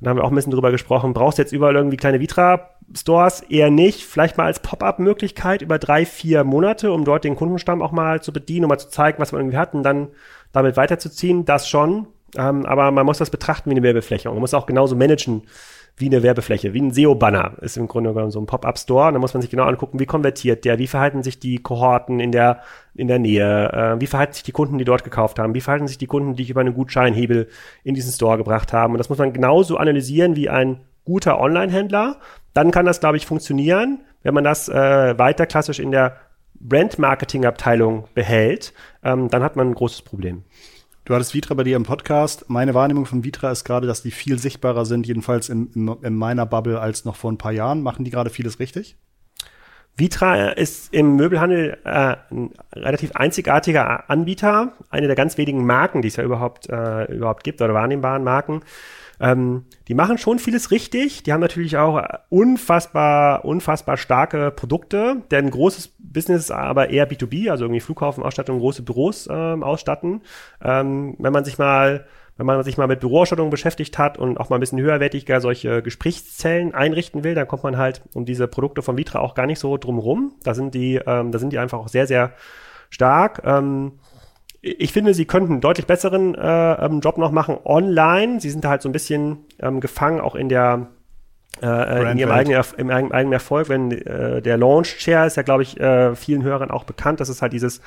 und 0.00 0.06
da 0.06 0.10
haben 0.10 0.16
wir 0.16 0.24
auch 0.24 0.30
ein 0.30 0.34
bisschen 0.34 0.52
drüber 0.52 0.70
gesprochen. 0.70 1.12
Brauchst 1.12 1.36
du 1.36 1.42
jetzt 1.42 1.52
überall 1.52 1.76
irgendwie 1.76 1.98
kleine 1.98 2.20
Vitra-Stores? 2.20 3.42
Eher 3.42 3.70
nicht. 3.70 4.02
Vielleicht 4.02 4.38
mal 4.38 4.46
als 4.46 4.60
Pop-up-Möglichkeit 4.60 5.60
über 5.60 5.78
drei, 5.78 6.06
vier 6.06 6.42
Monate, 6.42 6.90
um 6.90 7.04
dort 7.04 7.24
den 7.24 7.36
Kundenstamm 7.36 7.82
auch 7.82 7.92
mal 7.92 8.22
zu 8.22 8.32
bedienen, 8.32 8.64
um 8.64 8.70
mal 8.70 8.78
zu 8.78 8.88
zeigen, 8.88 9.18
was 9.18 9.32
man 9.32 9.42
irgendwie 9.42 9.58
hat 9.58 9.74
und 9.74 9.82
dann 9.82 10.08
damit 10.52 10.78
weiterzuziehen. 10.78 11.44
Das 11.44 11.68
schon. 11.68 12.06
Ähm, 12.36 12.64
aber 12.66 12.90
man 12.90 13.06
muss 13.06 13.18
das 13.18 13.30
betrachten 13.30 13.70
wie 13.70 13.74
eine 13.74 13.82
Werbefläche. 13.82 14.28
Und 14.28 14.36
man 14.36 14.40
muss 14.42 14.54
auch 14.54 14.66
genauso 14.66 14.96
managen 14.96 15.42
wie 15.96 16.06
eine 16.06 16.22
Werbefläche, 16.22 16.72
wie 16.72 16.80
ein 16.80 16.92
SEO-Banner 16.92 17.54
ist 17.60 17.76
im 17.76 17.86
Grunde 17.86 18.12
genommen 18.12 18.30
so 18.30 18.40
ein 18.40 18.46
Pop-up-Store. 18.46 19.12
Da 19.12 19.18
muss 19.18 19.34
man 19.34 19.42
sich 19.42 19.50
genau 19.50 19.64
angucken, 19.64 20.00
wie 20.00 20.06
konvertiert 20.06 20.64
der, 20.64 20.78
wie 20.78 20.86
verhalten 20.86 21.22
sich 21.22 21.38
die 21.38 21.58
Kohorten 21.58 22.20
in 22.20 22.32
der, 22.32 22.60
in 22.94 23.08
der 23.08 23.18
Nähe, 23.18 23.72
äh, 23.72 24.00
wie 24.00 24.06
verhalten 24.06 24.32
sich 24.32 24.42
die 24.42 24.52
Kunden, 24.52 24.78
die 24.78 24.84
dort 24.84 25.04
gekauft 25.04 25.38
haben, 25.38 25.54
wie 25.54 25.60
verhalten 25.60 25.88
sich 25.88 25.98
die 25.98 26.06
Kunden, 26.06 26.34
die 26.34 26.44
ich 26.44 26.50
über 26.50 26.60
einen 26.60 26.74
Gutscheinhebel 26.74 27.48
in 27.84 27.94
diesen 27.94 28.12
Store 28.12 28.38
gebracht 28.38 28.72
haben. 28.72 28.94
Und 28.94 28.98
das 28.98 29.08
muss 29.08 29.18
man 29.18 29.32
genauso 29.32 29.76
analysieren 29.76 30.36
wie 30.36 30.48
ein 30.48 30.80
guter 31.04 31.40
Online-Händler. 31.40 32.18
Dann 32.54 32.70
kann 32.70 32.86
das, 32.86 33.00
glaube 33.00 33.16
ich, 33.16 33.26
funktionieren, 33.26 34.00
wenn 34.22 34.34
man 34.34 34.44
das 34.44 34.68
äh, 34.68 35.18
weiter 35.18 35.46
klassisch 35.46 35.80
in 35.80 35.90
der 35.90 36.16
Brand-Marketing-Abteilung 36.60 38.04
behält, 38.14 38.74
ähm, 39.02 39.28
dann 39.28 39.42
hat 39.42 39.56
man 39.56 39.68
ein 39.68 39.74
großes 39.74 40.02
Problem. 40.02 40.44
Du 41.10 41.16
hattest 41.16 41.34
Vitra 41.34 41.56
bei 41.56 41.64
dir 41.64 41.74
im 41.74 41.82
Podcast. 41.82 42.48
Meine 42.48 42.72
Wahrnehmung 42.72 43.04
von 43.04 43.24
Vitra 43.24 43.50
ist 43.50 43.64
gerade, 43.64 43.88
dass 43.88 44.00
die 44.00 44.12
viel 44.12 44.38
sichtbarer 44.38 44.84
sind, 44.84 45.08
jedenfalls 45.08 45.48
in, 45.48 45.66
in, 45.74 45.88
in 46.02 46.14
meiner 46.14 46.46
Bubble 46.46 46.80
als 46.80 47.04
noch 47.04 47.16
vor 47.16 47.32
ein 47.32 47.36
paar 47.36 47.50
Jahren. 47.50 47.82
Machen 47.82 48.04
die 48.04 48.12
gerade 48.12 48.30
vieles 48.30 48.60
richtig? 48.60 48.96
Vitra 49.96 50.50
ist 50.50 50.94
im 50.94 51.16
Möbelhandel 51.16 51.78
äh, 51.82 52.14
ein 52.30 52.50
relativ 52.72 53.10
einzigartiger 53.16 54.08
Anbieter, 54.08 54.74
eine 54.88 55.08
der 55.08 55.16
ganz 55.16 55.36
wenigen 55.36 55.66
Marken, 55.66 56.00
die 56.00 56.06
es 56.06 56.14
ja 56.14 56.22
überhaupt, 56.22 56.70
äh, 56.70 57.12
überhaupt 57.12 57.42
gibt 57.42 57.60
oder 57.60 57.74
wahrnehmbaren 57.74 58.22
Marken, 58.22 58.62
ähm, 59.20 59.66
die 59.86 59.94
machen 59.94 60.16
schon 60.18 60.38
vieles 60.38 60.70
richtig. 60.70 61.22
Die 61.22 61.32
haben 61.32 61.40
natürlich 61.40 61.76
auch 61.76 62.02
unfassbar, 62.30 63.44
unfassbar 63.44 63.96
starke 63.98 64.50
Produkte. 64.50 65.22
Deren 65.30 65.50
großes 65.50 65.94
Business 65.98 66.44
ist 66.44 66.50
aber 66.50 66.88
eher 66.90 67.08
B2B, 67.08 67.50
also 67.50 67.64
irgendwie 67.64 67.80
Flughafenausstattung, 67.80 68.58
große 68.58 68.82
Büros 68.82 69.28
ähm, 69.30 69.62
ausstatten. 69.62 70.22
Ähm, 70.62 71.16
wenn 71.18 71.32
man 71.32 71.44
sich 71.44 71.58
mal 71.58 72.06
wenn 72.36 72.46
man 72.46 72.62
sich 72.64 72.78
mal 72.78 72.86
mit 72.86 73.00
Büroausstattung 73.00 73.50
beschäftigt 73.50 73.98
hat 73.98 74.16
und 74.16 74.40
auch 74.40 74.48
mal 74.48 74.56
ein 74.56 74.60
bisschen 74.60 74.80
höherwertiger 74.80 75.42
solche 75.42 75.82
Gesprächszellen 75.82 76.74
einrichten 76.74 77.22
will, 77.22 77.34
dann 77.34 77.46
kommt 77.46 77.64
man 77.64 77.76
halt 77.76 78.00
um 78.14 78.24
diese 78.24 78.48
Produkte 78.48 78.80
von 78.80 78.96
Vitra 78.96 79.18
auch 79.18 79.34
gar 79.34 79.44
nicht 79.44 79.58
so 79.58 79.76
drumrum. 79.76 80.32
Da 80.42 80.54
sind 80.54 80.74
die, 80.74 80.94
ähm, 81.06 81.32
da 81.32 81.38
sind 81.38 81.52
die 81.52 81.58
einfach 81.58 81.78
auch 81.78 81.88
sehr, 81.88 82.06
sehr 82.06 82.32
stark. 82.88 83.42
Ähm, 83.44 83.92
ich 84.62 84.92
finde, 84.92 85.14
sie 85.14 85.24
könnten 85.24 85.52
einen 85.52 85.60
deutlich 85.60 85.86
besseren 85.86 86.34
äh, 86.34 86.72
ähm, 86.84 87.00
Job 87.00 87.16
noch 87.18 87.30
machen 87.30 87.58
online. 87.64 88.40
Sie 88.40 88.50
sind 88.50 88.64
da 88.64 88.70
halt 88.70 88.82
so 88.82 88.88
ein 88.88 88.92
bisschen 88.92 89.38
ähm, 89.58 89.80
gefangen, 89.80 90.20
auch 90.20 90.34
in 90.34 90.48
der 90.48 90.88
äh, 91.62 91.66
äh 91.66 92.12
in 92.12 92.18
ihrem 92.18 92.30
eigenen, 92.30 92.62
im 92.76 92.90
eigenen 92.90 93.32
Erfolg, 93.32 93.68
wenn 93.68 93.90
äh, 93.90 94.42
der 94.42 94.56
Launch 94.58 94.98
Chair 94.98 95.26
ist 95.26 95.36
ja, 95.36 95.42
glaube 95.42 95.62
ich, 95.62 95.80
äh, 95.80 96.14
vielen 96.14 96.42
Hörern 96.42 96.70
auch 96.70 96.84
bekannt. 96.84 97.20
Das 97.20 97.28
ist 97.28 97.40
halt 97.42 97.52
dieses, 97.52 97.80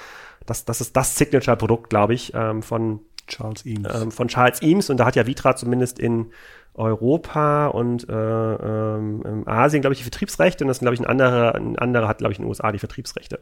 das, 0.46 0.66
das 0.66 0.82
ist 0.82 0.98
das 0.98 1.16
Signature-Produkt, 1.16 1.90
glaube 1.90 2.16
ich, 2.16 2.34
ähm, 2.34 2.64
von 2.64 3.02
Charles 3.28 3.66
Eames. 3.66 4.02
Ähm, 4.02 4.12
von 4.12 4.28
Charles 4.28 4.62
Eames 4.62 4.90
und 4.90 4.98
da 4.98 5.06
hat 5.06 5.16
ja 5.16 5.28
Vitra 5.28 5.56
zumindest 5.56 6.00
in 6.00 6.32
Europa 6.76 7.68
und 7.68 8.10
äh, 8.10 8.14
ähm, 8.14 9.44
Asien, 9.46 9.82
glaube 9.82 9.94
ich, 9.94 10.00
die 10.00 10.04
Vertriebsrechte 10.04 10.64
und 10.64 10.70
das, 10.70 10.80
glaube 10.80 10.96
ich, 10.96 11.02
ein 11.02 11.06
anderer, 11.06 11.54
ein 11.56 11.78
anderer 11.78 12.08
hat, 12.08 12.18
glaube 12.18 12.32
ich, 12.32 12.40
in 12.40 12.46
den 12.46 12.50
USA 12.50 12.72
die 12.72 12.80
Vertriebsrechte. 12.80 13.40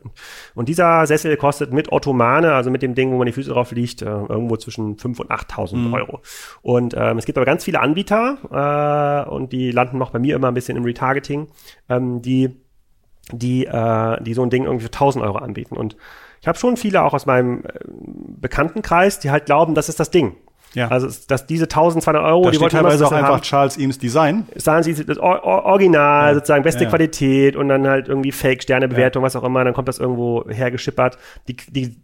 Und 0.54 0.68
dieser 0.68 1.06
Sessel 1.08 1.38
kostet 1.38 1.72
mit 1.72 1.92
Ottomane, 1.92 2.54
also 2.54 2.70
mit 2.72 2.82
dem 2.82 2.94
Ding, 2.94 3.12
wo 3.12 3.18
man 3.18 3.28
die 3.28 3.32
Füße 3.32 3.50
drauf 3.50 3.72
liegt, 3.72 4.02
äh, 4.02 4.06
irgendwo 4.06 4.58
zwischen 4.58 4.98
5.000 4.98 5.22
und 5.22 5.32
8.000 5.32 5.76
mhm. 5.78 5.94
Euro. 5.94 6.20
Und 6.62 6.94
ähm, 6.98 7.18
es 7.18 7.26
gibt 7.26 7.38
aber 7.38 7.46
ganz 7.46 7.64
viele 7.64 7.80
Anbieter 7.80 9.26
äh, 9.26 9.30
und 9.30 9.54
die 9.54 9.72
landen 9.72 9.98
noch 9.98 10.12
bei 10.12 10.20
mir 10.20 10.36
immer 10.36 10.50
ein 10.50 10.54
bisschen 10.54 10.76
im 10.78 10.84
Retargeting, 10.84 11.48
ähm, 11.88 12.22
die, 12.22 12.58
die, 13.32 13.66
äh, 13.66 14.22
die 14.24 14.34
so 14.34 14.44
ein 14.44 14.50
Ding 14.50 14.66
irgendwie 14.66 14.86
für 14.86 14.92
1.000 14.92 15.22
Euro 15.22 15.38
anbieten. 15.38 15.78
Und 15.78 15.96
ich 16.42 16.48
habe 16.48 16.58
schon 16.58 16.76
viele 16.76 17.04
auch 17.04 17.14
aus 17.14 17.26
meinem 17.26 17.64
äh, 17.64 17.80
Bekanntenkreis, 17.88 19.20
die 19.20 19.32
halt 19.32 19.46
glauben, 19.46 19.74
das 19.74 19.88
ist 19.88 20.02
das 20.02 20.12
Ding. 20.12 20.36
Ja. 20.74 20.88
Also, 20.88 21.10
dass 21.28 21.46
diese 21.46 21.66
1200 21.66 22.24
Euro, 22.24 22.46
da 22.46 22.52
die 22.52 22.60
wollten 22.60 22.78
teilweise 22.78 23.06
auch 23.06 23.12
einfach 23.12 23.36
haben, 23.36 23.42
Charles 23.42 23.78
Eames 23.78 24.00
Design. 24.00 24.48
Sagen 24.56 24.84
sie 24.84 25.06
das 25.06 25.18
Original, 25.18 26.30
ja. 26.30 26.34
sozusagen 26.36 26.64
beste 26.64 26.86
ja. 26.86 26.90
Qualität 26.90 27.56
und 27.56 27.68
dann 27.68 27.88
halt 27.88 28.08
irgendwie 28.08 28.32
Fake 28.32 28.64
Sternebewertung, 28.64 29.24
was 29.24 29.36
auch 29.36 29.44
immer, 29.44 29.64
dann 29.64 29.74
kommt 29.74 29.88
das 29.88 30.00
irgendwo 30.00 30.46
hergeschippert. 30.50 31.18
Die, 31.48 31.56
die 31.56 31.98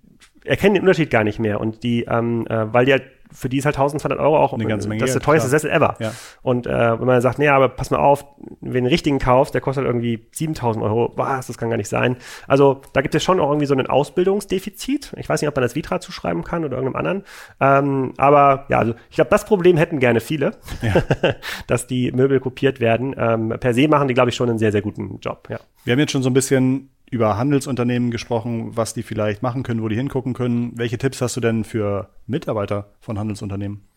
erkennen 0.43 0.75
den 0.75 0.81
Unterschied 0.81 1.09
gar 1.09 1.23
nicht 1.23 1.39
mehr 1.39 1.59
und 1.61 1.83
die, 1.83 2.05
ähm, 2.09 2.45
äh, 2.47 2.73
weil 2.73 2.85
die 2.85 2.93
halt 2.93 3.03
für 3.37 3.49
die 3.49 3.57
ist 3.57 3.65
halt 3.65 3.75
1200 3.75 4.19
Euro 4.19 4.37
auch 4.37 4.51
eine 4.53 4.65
ganze 4.65 4.89
Menge 4.89 5.01
das 5.01 5.11
ist 5.11 5.13
der 5.13 5.21
teuerste 5.21 5.47
Sessel 5.47 5.69
ever. 5.69 5.95
Ja. 5.99 6.11
Und 6.41 6.65
äh, 6.65 6.99
wenn 6.99 7.05
man 7.05 7.21
sagt, 7.21 7.37
nee, 7.37 7.47
aber 7.47 7.69
pass 7.69 7.91
mal 7.91 7.99
auf, 7.99 8.25
wenn 8.61 8.71
du 8.71 8.73
den 8.73 8.85
richtigen 8.87 9.19
kaufst, 9.19 9.53
der 9.53 9.61
kostet 9.61 9.85
halt 9.85 9.93
irgendwie 9.93 10.27
7000 10.31 10.83
Euro, 10.83 11.13
was, 11.15 11.45
das 11.45 11.57
kann 11.59 11.69
gar 11.69 11.77
nicht 11.77 11.87
sein. 11.87 12.17
Also 12.47 12.81
da 12.93 13.01
gibt 13.01 13.13
es 13.13 13.23
schon 13.23 13.39
auch 13.39 13.49
irgendwie 13.49 13.67
so 13.67 13.75
ein 13.75 13.85
Ausbildungsdefizit. 13.85 15.13
Ich 15.17 15.29
weiß 15.29 15.41
nicht, 15.41 15.49
ob 15.49 15.55
man 15.55 15.61
das 15.61 15.75
Vitra 15.75 15.99
zuschreiben 15.99 16.43
kann 16.43 16.65
oder 16.65 16.77
irgendeinem 16.77 16.95
anderen. 16.95 17.23
Ähm, 17.59 18.13
aber 18.17 18.65
ja, 18.69 18.79
also 18.79 18.95
ich 19.09 19.15
glaube, 19.15 19.29
das 19.29 19.45
Problem 19.45 19.77
hätten 19.77 19.99
gerne 19.99 20.19
viele, 20.19 20.51
ja. 20.81 21.03
dass 21.67 21.85
die 21.85 22.11
Möbel 22.11 22.39
kopiert 22.39 22.79
werden. 22.79 23.13
Ähm, 23.17 23.53
per 23.59 23.75
se 23.75 23.87
machen 23.87 24.07
die, 24.07 24.15
glaube 24.15 24.31
ich, 24.31 24.35
schon 24.35 24.49
einen 24.49 24.57
sehr, 24.57 24.71
sehr 24.71 24.81
guten 24.81 25.19
Job. 25.21 25.47
Ja. 25.51 25.59
Wir 25.83 25.93
haben 25.93 25.99
jetzt 25.99 26.11
schon 26.11 26.23
so 26.23 26.29
ein 26.31 26.33
bisschen 26.33 26.89
über 27.09 27.37
Handelsunternehmen 27.37 28.11
gesprochen, 28.11 28.75
was 28.75 28.93
die 28.93 29.03
vielleicht 29.03 29.41
machen 29.41 29.63
können, 29.63 29.81
wo 29.81 29.87
die 29.87 29.95
hingucken 29.95 30.33
können. 30.33 30.73
Welche 30.75 30.97
Tipps 30.97 31.21
hast 31.21 31.37
du 31.37 31.41
denn 31.41 31.63
für 31.63 32.09
Mitarbeiter 32.25 32.91
von 32.99 33.17
Handelsunternehmen? 33.17 33.87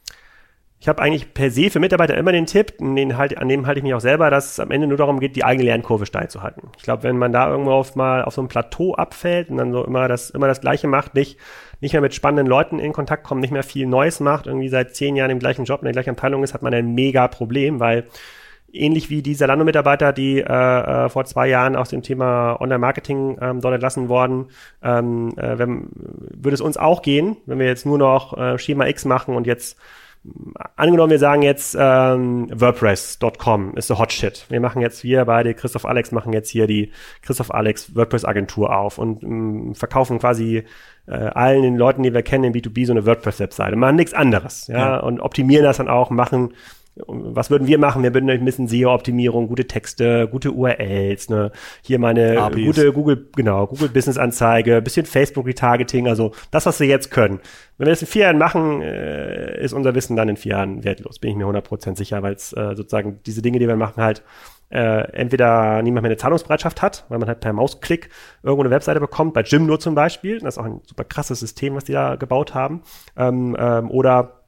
Ich 0.83 0.89
habe 0.89 1.03
eigentlich 1.03 1.35
per 1.35 1.51
se 1.51 1.69
für 1.69 1.79
Mitarbeiter 1.79 2.17
immer 2.17 2.33
den 2.33 2.47
Tipp, 2.47 2.79
den 2.79 3.19
halt, 3.19 3.37
an 3.37 3.51
dem 3.51 3.67
halte 3.67 3.81
ich 3.81 3.85
mich 3.85 3.93
auch 3.93 4.01
selber, 4.01 4.31
dass 4.31 4.53
es 4.53 4.61
am 4.61 4.71
Ende 4.71 4.87
nur 4.87 4.97
darum 4.97 5.21
geht, 5.21 5.37
die 5.37 5.45
eigene 5.45 5.65
Lernkurve 5.65 6.07
steil 6.07 6.31
zu 6.31 6.43
halten. 6.43 6.71
Ich 6.79 6.85
glaube, 6.85 7.03
wenn 7.03 7.19
man 7.19 7.33
da 7.33 7.51
irgendwo 7.51 7.73
auf 7.73 7.97
mal 7.97 8.25
auf 8.25 8.33
so 8.33 8.41
ein 8.41 8.49
Plateau 8.49 8.95
abfällt 8.95 9.51
und 9.51 9.59
dann 9.59 9.73
so 9.73 9.85
immer 9.85 10.09
das, 10.09 10.31
immer 10.31 10.47
das 10.47 10.63
Gleiche 10.63 10.89
macht, 10.89 11.15
nicht, 11.15 11.39
nicht 11.83 11.93
mehr 11.93 12.01
mit 12.01 12.15
spannenden 12.15 12.47
Leuten 12.47 12.79
in 12.79 12.95
Kontakt 12.95 13.25
kommt, 13.25 13.43
nicht 13.43 13.51
mehr 13.51 13.63
viel 13.63 13.87
Neues 13.87 14.21
macht, 14.21 14.47
irgendwie 14.47 14.71
seit 14.71 14.97
zehn 14.97 15.17
Jahren 15.17 15.31
im 15.31 15.39
gleichen 15.39 15.67
Job, 15.67 15.83
in 15.83 15.85
der 15.85 15.93
gleichen 15.93 16.11
Abteilung 16.11 16.43
ist, 16.43 16.55
hat 16.55 16.63
man 16.63 16.73
ein 16.73 16.95
mega 16.95 17.29
Problem, 17.29 17.79
weil 17.79 18.07
ähnlich 18.73 19.11
wie 19.11 19.23
die 19.23 19.35
Zalando-Mitarbeiter, 19.35 20.13
die 20.13 20.39
äh, 20.39 20.45
äh, 20.45 21.09
vor 21.09 21.25
zwei 21.25 21.49
Jahren 21.49 21.77
aus 21.77 21.91
dem 21.91 22.03
Thema 22.03 22.61
Online-Marketing 22.61 23.39
ähm, 23.41 23.61
dort 23.61 23.75
entlassen 23.75 24.09
worden, 24.09 24.47
ähm, 24.83 25.35
äh, 25.37 25.59
wenn, 25.59 25.89
würde 25.93 26.55
es 26.55 26.61
uns 26.61 26.77
auch 26.77 27.03
gehen, 27.03 27.37
wenn 27.47 27.59
wir 27.59 27.67
jetzt 27.67 27.87
nur 27.87 27.99
noch 27.99 28.37
äh, 28.37 28.59
Schema 28.59 28.87
X 28.87 29.05
machen 29.05 29.35
und 29.35 29.47
jetzt 29.47 29.77
angenommen, 30.77 31.11
wir 31.11 31.19
sagen 31.19 31.41
jetzt 31.41 31.75
ähm, 31.79 32.49
WordPress.com 32.53 33.75
ist 33.77 33.89
der 33.89 33.99
Hot 33.99 34.13
Shit. 34.13 34.45
Wir 34.51 34.61
machen 34.61 34.83
jetzt, 34.83 35.03
wir 35.03 35.25
beide, 35.25 35.55
Christoph 35.55 35.87
Alex, 35.87 36.13
machen 36.13 36.35
jetzt 36.35 36.51
hier 36.51 36.67
die 36.67 36.93
Christoph 37.23 37.53
Alex 37.55 37.95
WordPress-Agentur 37.95 38.77
auf 38.77 38.99
und 38.99 39.23
ähm, 39.23 39.75
verkaufen 39.75 40.19
quasi 40.19 40.65
äh, 41.07 41.13
allen 41.15 41.63
den 41.63 41.77
Leuten, 41.77 42.03
die 42.03 42.13
wir 42.13 42.23
kennen, 42.23 42.45
in 42.45 42.53
B2B 42.53 42.85
so 42.85 42.93
eine 42.93 43.07
WordPress-Webseite. 43.07 43.77
Machen 43.77 43.97
nichts 43.97 44.13
anderes, 44.13 44.67
ja, 44.67 44.79
ja, 44.79 44.97
und 44.99 45.21
optimieren 45.21 45.65
das 45.65 45.79
dann 45.79 45.89
auch, 45.89 46.11
machen 46.11 46.53
was 47.07 47.51
würden 47.51 47.67
wir 47.67 47.79
machen? 47.79 48.03
Wir 48.03 48.15
würden 48.15 48.31
ein 48.31 48.45
bisschen 48.45 48.69
SEO-Optimierung, 48.69 49.49
gute 49.49 49.67
Texte, 49.67 50.29
gute 50.29 50.53
URLs, 50.53 51.29
ne? 51.29 51.53
Hier 51.83 51.99
meine 51.99 52.41
APIs. 52.41 52.65
gute 52.67 52.93
Google, 52.93 53.29
genau, 53.35 53.67
Google 53.67 53.89
Business 53.89 54.19
Anzeige, 54.19 54.83
bisschen 54.83 55.07
Facebook 55.07 55.47
Retargeting, 55.47 56.09
also 56.09 56.33
das, 56.51 56.67
was 56.67 56.81
wir 56.81 56.87
jetzt 56.87 57.11
können. 57.11 57.41
Wenn 57.79 57.87
wir 57.87 57.93
das 57.93 58.03
in 58.03 58.09
vier 58.09 58.23
Jahren 58.23 58.39
machen, 58.39 58.83
äh, 58.83 59.63
ist 59.63 59.73
unser 59.73 59.95
Wissen 59.95 60.17
dann 60.17 60.29
in 60.29 60.37
vier 60.37 60.53
Jahren 60.53 60.85
wertlos, 60.85 61.19
bin 61.19 61.31
ich 61.31 61.37
mir 61.37 61.47
100% 61.47 61.97
sicher, 61.97 62.23
weil 62.23 62.35
es 62.35 62.53
äh, 62.53 62.75
sozusagen 62.75 63.21
diese 63.27 63.43
Dinge, 63.43 63.59
die 63.59 63.69
wir 63.69 63.77
machen, 63.77 64.03
halt 64.03 64.23
äh, 64.71 65.13
entweder 65.13 65.83
niemand 65.83 66.03
mehr 66.03 66.11
eine 66.11 66.17
Zahlungsbereitschaft 66.17 66.81
hat, 66.81 67.05
weil 67.09 67.19
man 67.19 67.29
halt 67.29 67.41
per 67.41 67.53
Mausklick 67.53 68.09
irgendwo 68.43 68.63
eine 68.63 68.71
Webseite 68.71 69.01
bekommt, 69.01 69.35
bei 69.35 69.43
Jim 69.43 69.67
nur 69.67 69.81
zum 69.81 69.95
Beispiel, 69.95 70.39
das 70.39 70.55
ist 70.55 70.59
auch 70.59 70.65
ein 70.65 70.81
super 70.87 71.05
krasses 71.05 71.41
System, 71.41 71.75
was 71.75 71.85
die 71.85 71.93
da 71.93 72.17
gebaut 72.17 72.55
haben, 72.55 72.83
ähm, 73.17 73.57
ähm, 73.59 73.91
oder 73.91 74.40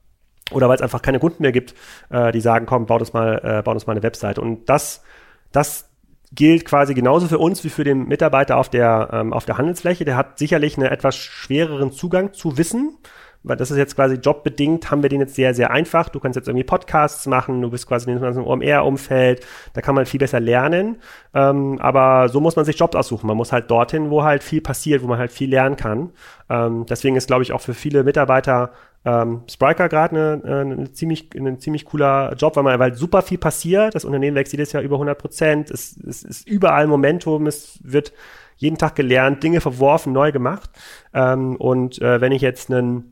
oder 0.52 0.68
weil 0.68 0.76
es 0.76 0.82
einfach 0.82 1.02
keine 1.02 1.18
Kunden 1.18 1.42
mehr 1.42 1.52
gibt, 1.52 1.74
äh, 2.10 2.32
die 2.32 2.40
sagen, 2.40 2.66
komm, 2.66 2.86
bau 2.86 2.98
das 2.98 3.12
mal, 3.12 3.40
äh, 3.42 3.62
bau 3.62 3.74
das 3.74 3.86
mal 3.86 3.92
eine 3.92 4.02
Webseite. 4.02 4.40
Und 4.40 4.68
das, 4.68 5.02
das 5.50 5.88
gilt 6.34 6.64
quasi 6.64 6.94
genauso 6.94 7.28
für 7.28 7.38
uns 7.38 7.62
wie 7.64 7.68
für 7.68 7.84
den 7.84 8.08
Mitarbeiter 8.08 8.56
auf 8.56 8.68
der, 8.68 9.10
ähm, 9.12 9.32
auf 9.32 9.44
der 9.44 9.58
Handelsfläche. 9.58 10.04
Der 10.04 10.16
hat 10.16 10.38
sicherlich 10.38 10.76
einen 10.76 10.86
etwas 10.86 11.16
schwereren 11.16 11.92
Zugang 11.92 12.32
zu 12.32 12.56
Wissen, 12.56 12.96
weil 13.42 13.56
das 13.56 13.70
ist 13.70 13.76
jetzt 13.76 13.96
quasi 13.96 14.14
jobbedingt, 14.16 14.90
haben 14.90 15.02
wir 15.02 15.08
den 15.08 15.20
jetzt 15.20 15.34
sehr, 15.34 15.52
sehr 15.52 15.70
einfach. 15.70 16.08
Du 16.08 16.20
kannst 16.20 16.36
jetzt 16.36 16.48
irgendwie 16.48 16.64
Podcasts 16.64 17.26
machen, 17.26 17.60
du 17.60 17.70
bist 17.70 17.86
quasi 17.86 18.10
in 18.10 18.22
einem 18.22 18.46
OMR-Umfeld, 18.46 19.44
da 19.72 19.80
kann 19.80 19.94
man 19.94 20.06
viel 20.06 20.20
besser 20.20 20.40
lernen. 20.40 20.98
Ähm, 21.34 21.78
aber 21.80 22.28
so 22.28 22.40
muss 22.40 22.56
man 22.56 22.64
sich 22.64 22.78
Jobs 22.78 22.94
aussuchen. 22.94 23.26
Man 23.26 23.36
muss 23.36 23.52
halt 23.52 23.70
dorthin, 23.70 24.10
wo 24.10 24.22
halt 24.22 24.42
viel 24.42 24.60
passiert, 24.60 25.02
wo 25.02 25.08
man 25.08 25.18
halt 25.18 25.32
viel 25.32 25.50
lernen 25.50 25.76
kann. 25.76 26.10
Ähm, 26.48 26.86
deswegen 26.88 27.16
ist, 27.16 27.26
glaube 27.26 27.42
ich, 27.42 27.52
auch 27.52 27.60
für 27.60 27.74
viele 27.74 28.04
Mitarbeiter 28.04 28.70
ähm, 29.04 29.42
Spriker 29.50 29.88
gerade 29.88 30.40
eine, 30.44 30.60
eine 30.60 30.92
ziemlich, 30.92 31.30
ein 31.34 31.58
ziemlich 31.58 31.84
cooler 31.84 32.34
Job, 32.36 32.56
weil 32.56 32.62
man 32.62 32.78
weil 32.78 32.94
super 32.94 33.22
viel 33.22 33.38
passiert. 33.38 33.94
Das 33.94 34.04
Unternehmen 34.04 34.36
wächst 34.36 34.52
jedes 34.52 34.72
Jahr 34.72 34.82
über 34.82 34.96
100 34.96 35.18
Prozent. 35.18 35.70
Es, 35.70 35.96
es 36.06 36.22
ist 36.22 36.48
überall 36.48 36.86
Momentum. 36.86 37.46
Es 37.46 37.80
wird 37.82 38.12
jeden 38.56 38.78
Tag 38.78 38.94
gelernt, 38.94 39.42
Dinge 39.42 39.60
verworfen, 39.60 40.12
neu 40.12 40.30
gemacht. 40.30 40.70
Ähm, 41.12 41.56
und 41.56 42.00
äh, 42.00 42.20
wenn 42.20 42.30
ich 42.32 42.42
jetzt 42.42 42.70
einen 42.70 43.11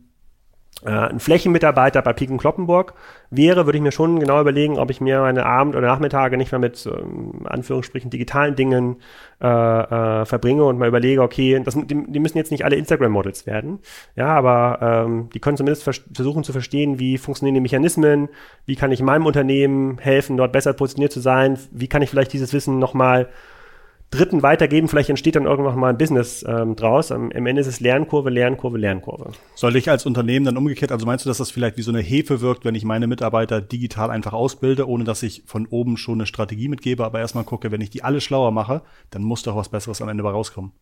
ein 0.89 1.21
Flächenmitarbeiter 1.21 2.01
bei 2.03 2.13
Piken 2.13 2.39
Kloppenburg 2.39 2.95
wäre, 3.31 3.67
würde 3.67 3.79
ich 3.79 3.83
mir 3.83 3.93
schon 3.93 4.19
genau 4.19 4.41
überlegen, 4.41 4.79
ob 4.79 4.91
ich 4.91 5.01
mir 5.01 5.21
meine 5.21 5.45
Abend- 5.45 5.77
oder 5.77 5.87
Nachmittage 5.89 6.37
nicht 6.37 6.53
mehr 6.53 6.59
mit 6.59 6.87
ähm, 6.87 7.47
Anführungsstrichen 7.47 8.11
digitalen 8.11 8.57
Dingen 8.57 8.97
äh, 9.41 9.47
äh, 9.47 10.25
verbringe 10.25 10.65
und 10.65 10.79
mal 10.79 10.89
überlege, 10.89 11.23
okay, 11.23 11.61
das, 11.63 11.75
die, 11.75 12.11
die 12.11 12.19
müssen 12.19 12.39
jetzt 12.39 12.51
nicht 12.51 12.65
alle 12.65 12.77
Instagram-Models 12.77 13.47
werden, 13.47 13.81
ja, 14.17 14.29
aber 14.29 15.05
ähm, 15.07 15.29
die 15.35 15.41
können 15.41 15.57
zumindest 15.57 15.85
vers 15.85 16.03
versuchen 16.15 16.45
zu 16.45 16.53
verstehen, 16.53 16.99
wie 16.99 17.19
funktionieren 17.19 17.55
die 17.55 17.61
Mechanismen, 17.61 18.29
wie 18.67 18.77
kann 18.77 18.93
ich 18.93 19.03
meinem 19.03 19.27
Unternehmen 19.27 19.99
helfen, 19.99 20.37
dort 20.37 20.53
besser 20.53 20.73
positioniert 20.73 21.13
zu 21.13 21.21
sein, 21.21 21.59
wie 21.73 21.89
kann 21.89 22.03
ich 22.03 22.11
vielleicht 22.11 22.33
dieses 22.33 22.53
Wissen 22.53 22.79
nochmal 22.79 23.29
Dritten 24.11 24.43
weitergeben, 24.43 24.89
vielleicht 24.89 25.09
entsteht 25.09 25.37
dann 25.37 25.45
irgendwann 25.45 25.79
mal 25.79 25.91
ein 25.91 25.99
Business 25.99 26.45
ähm, 26.47 26.75
draus. 26.75 27.13
Am, 27.13 27.31
am, 27.31 27.47
Ende 27.47 27.61
ist 27.61 27.69
es 27.69 27.79
Lernkurve, 27.79 28.29
Lernkurve, 28.29 28.77
Lernkurve. 28.77 29.31
Sollte 29.55 29.79
ich 29.79 29.89
als 29.89 30.05
Unternehmen 30.05 30.45
dann 30.45 30.57
umgekehrt, 30.57 30.91
also 30.91 31.07
meinst 31.07 31.25
du, 31.25 31.31
dass 31.31 31.39
das 31.39 31.53
vielleicht 31.53 31.77
wie 31.77 31.83
so 31.83 31.93
eine 31.93 32.01
Hefe 32.01 32.41
wirkt, 32.41 32.65
wenn 32.65 32.75
ich 32.75 32.85
meine 32.85 33.07
Mitarbeiter 33.07 33.61
digital 33.61 34.11
einfach 34.11 34.33
ausbilde, 34.33 34.89
ohne 34.89 35.05
dass 35.05 35.23
ich 35.23 35.45
von 35.47 35.67
oben 35.67 35.97
schon 35.97 36.15
eine 36.15 36.27
Strategie 36.27 36.67
mitgebe, 36.67 37.05
aber 37.05 37.21
erstmal 37.21 37.45
gucke, 37.45 37.71
wenn 37.71 37.81
ich 37.81 37.91
die 37.91 38.03
alle 38.03 38.21
schlauer 38.21 38.51
mache, 38.51 38.83
dann 39.11 39.23
muss 39.23 39.45
doch 39.45 39.55
was 39.55 39.69
Besseres 39.69 40.03
am 40.03 40.09
Ende 40.09 40.25
bei 40.25 40.31
rauskommen. 40.31 40.73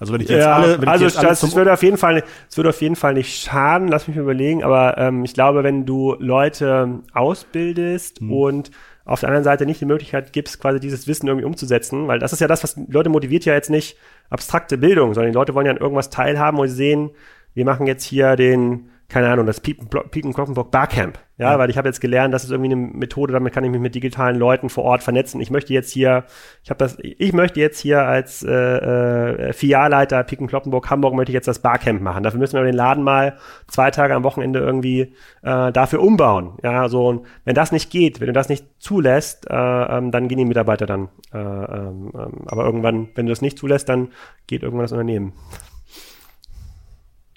Also 0.00 0.14
wenn 0.14 0.22
ich 0.22 0.30
jetzt 0.30 0.40
ja, 0.40 0.54
alle, 0.54 0.80
wenn 0.80 0.88
also 0.88 1.04
ich 1.04 1.12
jetzt 1.12 1.22
das, 1.22 1.40
das 1.40 1.54
würde 1.54 1.74
auf 1.74 1.82
jeden 1.82 1.98
Fall, 1.98 2.24
es 2.48 2.56
würde 2.56 2.70
auf 2.70 2.80
jeden 2.80 2.96
Fall 2.96 3.12
nicht 3.12 3.42
schaden. 3.42 3.86
Lass 3.86 4.08
mich 4.08 4.16
überlegen. 4.16 4.64
Aber 4.64 4.96
ähm, 4.96 5.24
ich 5.24 5.34
glaube, 5.34 5.62
wenn 5.62 5.84
du 5.84 6.16
Leute 6.18 7.00
ausbildest 7.12 8.20
hm. 8.20 8.32
und 8.32 8.70
auf 9.04 9.20
der 9.20 9.28
anderen 9.28 9.44
Seite 9.44 9.66
nicht 9.66 9.80
die 9.80 9.86
Möglichkeit 9.86 10.32
gibst, 10.32 10.60
quasi 10.60 10.80
dieses 10.80 11.06
Wissen 11.06 11.26
irgendwie 11.26 11.46
umzusetzen, 11.46 12.06
weil 12.06 12.18
das 12.18 12.32
ist 12.32 12.40
ja 12.40 12.48
das, 12.48 12.62
was 12.62 12.76
Leute 12.88 13.08
motiviert 13.10 13.44
ja 13.44 13.54
jetzt 13.54 13.70
nicht 13.70 13.96
abstrakte 14.28 14.78
Bildung, 14.78 15.14
sondern 15.14 15.32
die 15.32 15.36
Leute 15.36 15.54
wollen 15.54 15.66
ja 15.66 15.72
an 15.72 15.78
irgendwas 15.78 16.10
teilhaben 16.10 16.58
und 16.58 16.68
sehen, 16.68 17.10
wir 17.54 17.64
machen 17.64 17.86
jetzt 17.86 18.04
hier 18.04 18.36
den 18.36 18.90
keine 19.10 19.28
Ahnung, 19.28 19.44
das 19.44 19.60
Piken 19.60 20.32
Kloppenburg 20.32 20.70
Barcamp. 20.70 21.18
Ja, 21.36 21.52
ja, 21.52 21.58
weil 21.58 21.70
ich 21.70 21.78
habe 21.78 21.88
jetzt 21.88 22.00
gelernt, 22.00 22.32
das 22.34 22.44
ist 22.44 22.50
irgendwie 22.50 22.72
eine 22.72 22.76
Methode, 22.76 23.32
damit 23.32 23.52
kann 23.52 23.64
ich 23.64 23.70
mich 23.70 23.80
mit 23.80 23.94
digitalen 23.94 24.36
Leuten 24.36 24.68
vor 24.68 24.84
Ort 24.84 25.02
vernetzen. 25.02 25.40
Ich 25.40 25.50
möchte 25.50 25.72
jetzt 25.72 25.90
hier, 25.90 26.24
ich 26.62 26.70
habe 26.70 26.78
das, 26.78 26.98
ich 27.00 27.32
möchte 27.32 27.60
jetzt 27.60 27.80
hier 27.80 28.02
als 28.02 28.42
äh, 28.42 28.50
äh, 28.50 29.52
Filialleiter 29.52 30.22
Piken 30.22 30.46
Kloppenburg 30.46 30.90
Hamburg 30.90 31.14
möchte 31.14 31.32
ich 31.32 31.34
jetzt 31.34 31.48
das 31.48 31.60
Barcamp 31.60 32.02
machen. 32.02 32.22
Dafür 32.22 32.38
müssen 32.38 32.56
wir 32.56 32.62
den 32.62 32.74
Laden 32.74 33.02
mal 33.02 33.38
zwei 33.68 33.90
Tage 33.90 34.14
am 34.14 34.22
Wochenende 34.22 34.60
irgendwie 34.60 35.14
äh, 35.42 35.72
dafür 35.72 36.02
umbauen. 36.02 36.58
Ja, 36.62 36.88
so 36.88 37.08
und 37.08 37.26
wenn 37.44 37.54
das 37.54 37.72
nicht 37.72 37.90
geht, 37.90 38.20
wenn 38.20 38.26
du 38.26 38.32
das 38.32 38.48
nicht 38.48 38.66
zulässt, 38.78 39.50
äh, 39.50 39.54
ähm, 39.54 40.10
dann 40.10 40.28
gehen 40.28 40.38
die 40.38 40.44
Mitarbeiter 40.44 40.86
dann. 40.86 41.08
Äh, 41.32 41.38
ähm, 41.38 42.12
ähm 42.14 42.32
aber 42.46 42.64
irgendwann, 42.64 43.08
wenn 43.14 43.26
du 43.26 43.32
das 43.32 43.42
nicht 43.42 43.58
zulässt, 43.58 43.88
dann 43.88 44.10
geht 44.46 44.62
irgendwann 44.62 44.84
das 44.84 44.92
Unternehmen. 44.92 45.32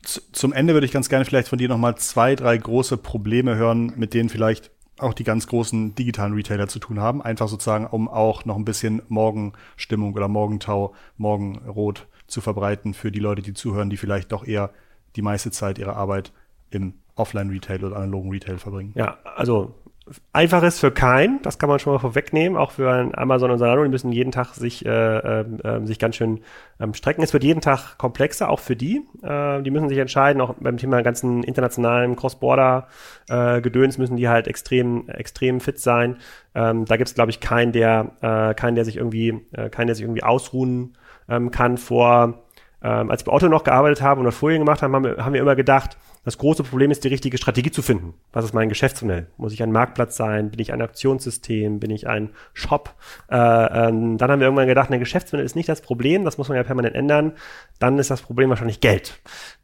Zum 0.03 0.53
Ende 0.53 0.73
würde 0.73 0.85
ich 0.85 0.91
ganz 0.91 1.09
gerne 1.09 1.25
vielleicht 1.25 1.47
von 1.47 1.57
dir 1.57 1.69
nochmal 1.69 1.95
zwei, 1.97 2.35
drei 2.35 2.57
große 2.57 2.97
Probleme 2.97 3.55
hören, 3.55 3.93
mit 3.95 4.13
denen 4.13 4.29
vielleicht 4.29 4.71
auch 4.99 5.13
die 5.13 5.23
ganz 5.23 5.47
großen 5.47 5.95
digitalen 5.95 6.33
Retailer 6.33 6.67
zu 6.67 6.79
tun 6.79 6.99
haben. 6.99 7.21
Einfach 7.21 7.47
sozusagen, 7.47 7.87
um 7.87 8.07
auch 8.07 8.45
noch 8.45 8.55
ein 8.55 8.65
bisschen 8.65 9.01
Morgenstimmung 9.07 10.13
oder 10.13 10.27
Morgentau, 10.27 10.93
Morgenrot 11.17 12.07
zu 12.27 12.41
verbreiten 12.41 12.93
für 12.93 13.11
die 13.11 13.19
Leute, 13.19 13.41
die 13.41 13.53
zuhören, 13.53 13.89
die 13.89 13.97
vielleicht 13.97 14.31
doch 14.31 14.45
eher 14.45 14.71
die 15.15 15.21
meiste 15.21 15.51
Zeit 15.51 15.77
ihrer 15.77 15.95
Arbeit 15.95 16.31
im 16.69 16.93
Offline-Retail 17.15 17.83
oder 17.83 17.97
analogen 17.97 18.31
Retail 18.31 18.57
verbringen. 18.57 18.93
Ja, 18.95 19.17
also 19.35 19.75
Einfaches 20.33 20.79
für 20.79 20.91
keinen, 20.91 21.41
das 21.43 21.57
kann 21.57 21.69
man 21.69 21.79
schon 21.79 21.93
mal 21.93 21.99
vorwegnehmen, 21.99 22.57
auch 22.57 22.71
für 22.71 23.17
Amazon 23.17 23.51
und 23.51 23.59
Zalando, 23.59 23.83
die 23.83 23.89
müssen 23.89 24.11
jeden 24.11 24.31
Tag 24.31 24.53
sich, 24.53 24.85
äh, 24.85 24.89
äh, 24.89 25.85
sich 25.85 25.97
ganz 25.97 26.17
schön 26.17 26.41
ähm, 26.79 26.93
strecken. 26.93 27.23
Es 27.23 27.31
wird 27.31 27.45
jeden 27.45 27.61
Tag 27.61 27.97
komplexer, 27.97 28.49
auch 28.49 28.59
für 28.59 28.75
die. 28.75 29.01
Äh, 29.21 29.61
die 29.61 29.71
müssen 29.71 29.87
sich 29.87 29.97
entscheiden, 29.97 30.41
auch 30.41 30.55
beim 30.59 30.75
Thema 30.75 31.01
ganzen 31.03 31.43
internationalen 31.43 32.17
Cross-Border-Gedöns 32.17 33.95
äh, 33.95 34.01
müssen 34.01 34.17
die 34.17 34.27
halt 34.27 34.47
extrem, 34.47 35.07
extrem 35.07 35.61
fit 35.61 35.79
sein. 35.79 36.17
Ähm, 36.53 36.83
da 36.83 36.97
gibt 36.97 37.07
es, 37.07 37.15
glaube 37.15 37.31
ich, 37.31 37.39
keinen, 37.39 37.71
der, 37.71 38.11
äh, 38.19 38.53
keinen, 38.55 38.75
der 38.75 38.83
sich 38.83 38.97
irgendwie, 38.97 39.41
äh, 39.53 39.69
keinen, 39.69 39.87
der 39.87 39.95
sich 39.95 40.03
irgendwie 40.03 40.23
ausruhen 40.23 40.97
ähm, 41.29 41.49
kann 41.49 41.77
vor, 41.77 42.43
ähm, 42.83 43.09
als 43.09 43.25
wir 43.25 43.31
Otto 43.31 43.47
noch 43.47 43.63
gearbeitet 43.63 44.01
haben 44.01 44.25
und 44.25 44.31
Folien 44.33 44.59
gemacht 44.59 44.81
haben, 44.81 44.93
haben 44.93 45.05
wir, 45.05 45.23
haben 45.23 45.33
wir 45.33 45.41
immer 45.41 45.55
gedacht, 45.55 45.97
das 46.23 46.37
große 46.37 46.63
Problem 46.63 46.89
ist, 46.89 47.03
die 47.03 47.09
richtige 47.09 47.37
Strategie 47.37 47.71
zu 47.71 47.81
finden. 47.81 48.13
Was 48.31 48.45
ist 48.45 48.53
mein 48.53 48.69
Geschäftsmodell? 48.69 49.27
Muss 49.37 49.53
ich 49.53 49.61
ein 49.61 49.71
Marktplatz 49.71 50.15
sein? 50.15 50.51
Bin 50.51 50.59
ich 50.59 50.71
ein 50.71 50.81
Aktionssystem? 50.81 51.79
Bin 51.79 51.91
ich 51.91 52.07
ein 52.07 52.29
Shop? 52.53 52.95
Äh, 53.29 53.35
ähm, 53.35 54.17
dann 54.17 54.31
haben 54.31 54.39
wir 54.39 54.47
irgendwann 54.47 54.67
gedacht, 54.67 54.89
ein 54.89 54.99
Geschäftsmodell 54.99 55.45
ist 55.45 55.55
nicht 55.55 55.67
das 55.67 55.81
Problem, 55.81 56.23
das 56.23 56.37
muss 56.37 56.47
man 56.47 56.55
ja 56.55 56.63
permanent 56.63 56.95
ändern. 56.95 57.33
Dann 57.79 57.99
ist 57.99 58.09
das 58.09 58.21
Problem 58.21 58.49
wahrscheinlich 58.49 58.79
Geld. 58.79 59.19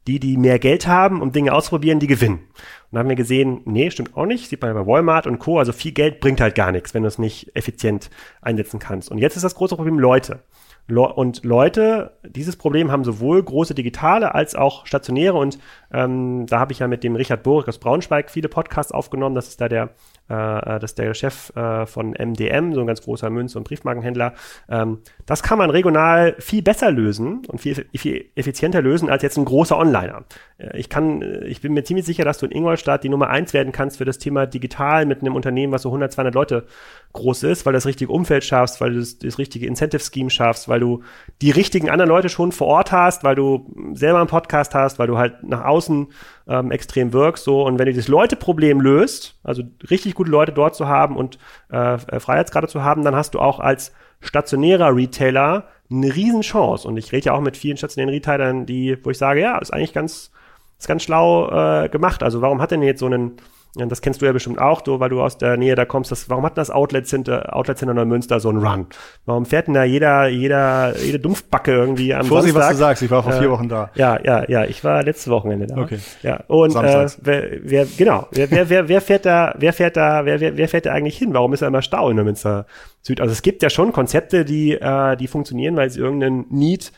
Die, 0.08 0.20
die 0.20 0.38
mehr 0.38 0.60
Geld 0.60 0.88
haben, 0.88 1.22
um 1.22 1.32
Dinge 1.32 1.54
auszuprobieren, 1.54 2.00
die 2.00 2.08
gewinnen. 2.08 2.40
Und 2.40 2.48
dann 2.92 3.00
haben 3.00 3.10
wir 3.10 3.16
gesehen, 3.16 3.62
nee, 3.66 3.90
stimmt 3.92 4.18
auch 4.18 4.26
nicht. 4.26 4.50
Sieht 4.50 4.62
man 4.62 4.76
ja 4.76 4.82
bei 4.82 4.88
Walmart 4.88 5.28
und 5.28 5.40
Co. 5.40 5.60
Also 5.60 5.72
viel 5.72 5.92
Geld 5.92 6.20
bringt 6.20 6.42
halt 6.42 6.56
gar 6.56 6.72
nichts, 6.72 6.94
wenn 6.94 7.04
du 7.04 7.08
es 7.08 7.20
nicht 7.20 7.56
effizient 7.56 8.10
einsetzen 8.42 8.80
kannst. 8.80 9.10
Und 9.12 9.20
jetzt 9.20 9.36
ist 9.36 9.44
das 9.44 9.56
große 9.56 9.76
Problem 9.76 10.00
Leute. 10.00 10.44
Und 10.90 11.44
Leute, 11.44 12.18
dieses 12.24 12.56
Problem 12.56 12.92
haben 12.92 13.04
sowohl 13.04 13.42
große 13.44 13.76
digitale 13.76 14.34
als 14.34 14.56
auch 14.56 14.86
stationäre. 14.86 15.38
Und 15.38 15.60
ähm, 15.94 16.46
da 16.48 16.60
habe 16.60 16.72
ich 16.72 16.80
ja 16.80 16.88
mit 16.88 17.04
dem 17.04 17.16
Richard 17.16 17.44
Borik 17.44 17.68
aus 17.68 17.78
Braunschweig 17.78 18.30
viele 18.30 18.50
Podcasts 18.50 18.92
aufgenommen. 18.92 19.36
Das 19.36 19.48
ist 19.48 19.62
da 19.62 19.70
der 19.70 19.92
äh, 20.30 20.80
das 20.80 20.92
ist 20.92 21.00
der 21.00 21.14
Chef 21.14 21.56
äh, 21.56 21.86
von 21.86 22.12
MDM, 22.12 22.74
so 22.74 22.82
ein 22.82 22.88
ganz 22.88 23.02
großer 23.02 23.30
Münz- 23.30 23.56
und 23.56 23.64
Briefmarkenhändler. 23.64 24.34
Ähm, 24.70 25.00
das 25.26 25.44
kann 25.44 25.58
man 25.58 25.70
regional 25.70 26.36
viel 26.40 26.62
besser 26.62 26.92
lösen 26.92 27.42
und 27.48 27.60
viel, 27.60 27.86
viel 27.96 28.26
effizienter 28.36 28.82
lösen 28.82 29.10
als 29.10 29.24
jetzt 29.24 29.38
ein 29.38 29.46
großer 29.46 29.78
Onliner. 29.78 30.26
Äh, 30.58 30.78
ich 30.78 30.90
kann, 30.90 31.22
äh, 31.22 31.46
ich 31.46 31.62
bin 31.62 31.74
mir 31.74 31.84
ziemlich 31.84 32.06
sicher, 32.06 32.26
dass 32.26 32.38
du 32.38 32.46
in 32.46 32.52
Ingolstadt 32.52 33.04
die 33.04 33.10
Nummer 33.10 33.30
eins 33.30 33.54
werden 33.54 33.72
kannst 33.72 33.98
für 33.98 34.06
das 34.06 34.20
Thema 34.20 34.46
digital 34.46 35.06
mit 35.06 35.22
einem 35.22 35.36
Unternehmen, 35.36 35.74
was 35.74 35.82
so 35.82 35.90
100, 35.90 36.12
200 36.12 36.36
Leute 36.36 36.66
groß 37.14 37.44
ist, 37.44 37.66
weil 37.66 37.74
du 37.74 37.78
das 37.78 37.88
richtige 37.88 38.12
Umfeld 38.12 38.44
schaffst, 38.44 38.82
weil 38.82 38.94
du 38.94 39.00
das, 39.00 39.18
das 39.18 39.40
richtige 39.40 39.66
Incentive-Scheme 39.66 40.30
schaffst, 40.30 40.70
weil 40.70 40.80
du 40.80 41.04
die 41.42 41.52
richtigen 41.52 41.90
anderen 41.90 42.10
Leute 42.10 42.30
schon 42.30 42.52
vor 42.52 42.68
Ort 42.68 42.92
hast, 42.92 43.24
weil 43.24 43.36
du 43.36 43.66
selber 43.94 44.20
einen 44.20 44.28
Podcast 44.28 44.76
hast, 44.76 45.00
weil 45.00 45.08
du 45.08 45.18
halt 45.18 45.44
nach 45.44 45.66
außen 45.66 46.08
ähm, 46.48 46.72
extrem 46.72 47.14
wirkst. 47.14 47.44
So 47.44 47.66
und 47.66 47.80
wenn 47.80 47.88
du 47.88 47.94
das 47.94 48.08
Leute-Problem 48.08 48.82
löst, 48.82 49.40
also 49.44 49.64
richtig 49.90 50.16
gute 50.20 50.32
Leute 50.32 50.52
dort 50.52 50.76
zu 50.76 50.90
haben 50.90 51.16
und 51.16 51.40
äh, 51.72 51.94
äh, 51.94 52.20
Freiheitsgrade 52.20 52.68
zu 52.68 52.84
haben, 52.84 53.06
dann 53.06 53.16
hast 53.16 53.36
du 53.36 53.40
auch 53.40 53.62
als 53.62 53.94
stationärer 54.20 54.94
Retailer 54.94 55.64
eine 55.90 56.14
Riesenchance. 56.14 56.86
Und 56.86 56.98
ich 56.98 57.14
rede 57.14 57.28
ja 57.28 57.34
auch 57.34 57.40
mit 57.40 57.56
vielen 57.56 57.78
stationären 57.78 58.14
Retailern, 58.14 58.66
die, 58.66 58.98
wo 59.04 59.12
ich 59.12 59.18
sage, 59.18 59.40
ja, 59.40 59.58
ist 59.60 59.74
eigentlich 59.74 59.94
ganz, 59.94 60.32
ist 60.78 60.90
ganz 60.90 61.04
schlau 61.04 61.50
äh, 61.50 61.88
gemacht. 61.88 62.22
Also 62.22 62.42
warum 62.42 62.62
hat 62.62 62.72
denn 62.72 62.84
jetzt 62.84 63.00
so 63.00 63.06
einen 63.06 63.38
das 63.76 64.02
kennst 64.02 64.22
du 64.22 64.26
ja 64.26 64.32
bestimmt 64.32 64.60
auch, 64.60 64.82
du, 64.82 65.00
weil 65.00 65.10
du 65.10 65.22
aus 65.22 65.38
der 65.38 65.56
Nähe 65.56 65.76
da 65.76 65.86
kommst. 65.86 66.12
Das, 66.12 66.28
warum 66.30 66.44
hat 66.44 66.58
das 66.58 66.72
Outlet 66.72 67.08
Center, 67.08 67.56
Outlet 67.56 67.78
Center 67.78 67.94
Neumünster 67.94 68.40
so 68.40 68.50
einen 68.50 68.66
Run? 68.66 68.88
Warum 69.26 69.46
fährt 69.46 69.68
denn 69.68 69.76
da 69.76 69.84
jeder, 69.84 70.28
jeder, 70.28 70.98
jede 70.98 71.20
Dumpfbacke 71.20 71.72
irgendwie 71.72 72.14
am 72.16 72.26
Vorsicht, 72.26 72.54
Samstag? 72.54 72.72
was 72.72 72.78
du 72.78 72.80
sagst. 72.80 73.04
Ich 73.04 73.12
war 73.12 73.22
vor 73.22 73.34
vier 73.34 73.48
äh, 73.48 73.52
Wochen 73.52 73.70
da. 73.70 73.92
Ja, 73.94 74.20
ja, 74.24 74.44
ja. 74.50 74.66
Ich 74.66 74.84
war 74.84 75.04
letztes 75.04 75.30
Wochenende 75.30 75.68
da. 75.68 75.78
Okay. 75.78 76.00
Ja. 76.24 76.44
Und 76.48 76.76
äh, 76.76 77.08
wer, 77.22 77.44
wer, 77.62 77.86
genau, 77.96 78.28
wer, 78.32 78.50
wer, 78.50 78.70
wer, 78.70 78.88
wer 78.88 79.02
fährt 79.02 79.26
da, 79.26 79.54
wer 79.58 79.72
fährt 79.72 79.98
da, 79.98 80.26
wer, 80.26 80.40
wer, 80.40 80.58
wer 80.58 80.68
fährt 80.68 80.88
da 80.88 80.92
eigentlich 80.92 81.18
hin? 81.18 81.34
Warum 81.34 81.54
ist 81.54 81.62
da 81.62 81.68
immer 81.68 81.84
Stau 81.84 82.10
in 82.10 82.16
Neumünster 82.16 82.66
Süd? 83.02 83.22
Also 83.22 83.34
es 83.34 83.44
gibt 83.44 83.62
ja 83.62 83.70
schon 83.70 83.92
Konzepte, 83.92 84.46
die, 84.46 84.74
äh, 84.74 85.16
die 85.16 85.28
funktionieren, 85.28 85.76
weil 85.76 85.92
sie 85.92 86.00
irgendeinen 86.00 86.48
Need 86.50 86.92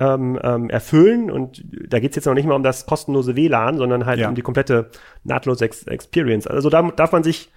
ähm, 0.00 0.38
ähm, 0.42 0.70
erfüllen. 0.70 1.30
Und 1.30 1.64
da 1.88 2.00
geht's 2.00 2.16
jetzt 2.16 2.26
noch 2.26 2.34
nicht 2.34 2.46
mal 2.46 2.54
um 2.54 2.62
das 2.62 2.86
kostenlose 2.86 3.36
WLAN, 3.36 3.78
sondern 3.78 4.06
halt 4.06 4.20
ja. 4.20 4.28
um 4.28 4.34
die 4.34 4.42
komplette 4.42 4.90
nahtlose 5.24 5.64
Ex 5.64 5.84
Experience. 5.84 6.46
Also 6.46 6.70
da 6.70 6.82
darf 6.82 7.12
man 7.12 7.22
sich, 7.22 7.50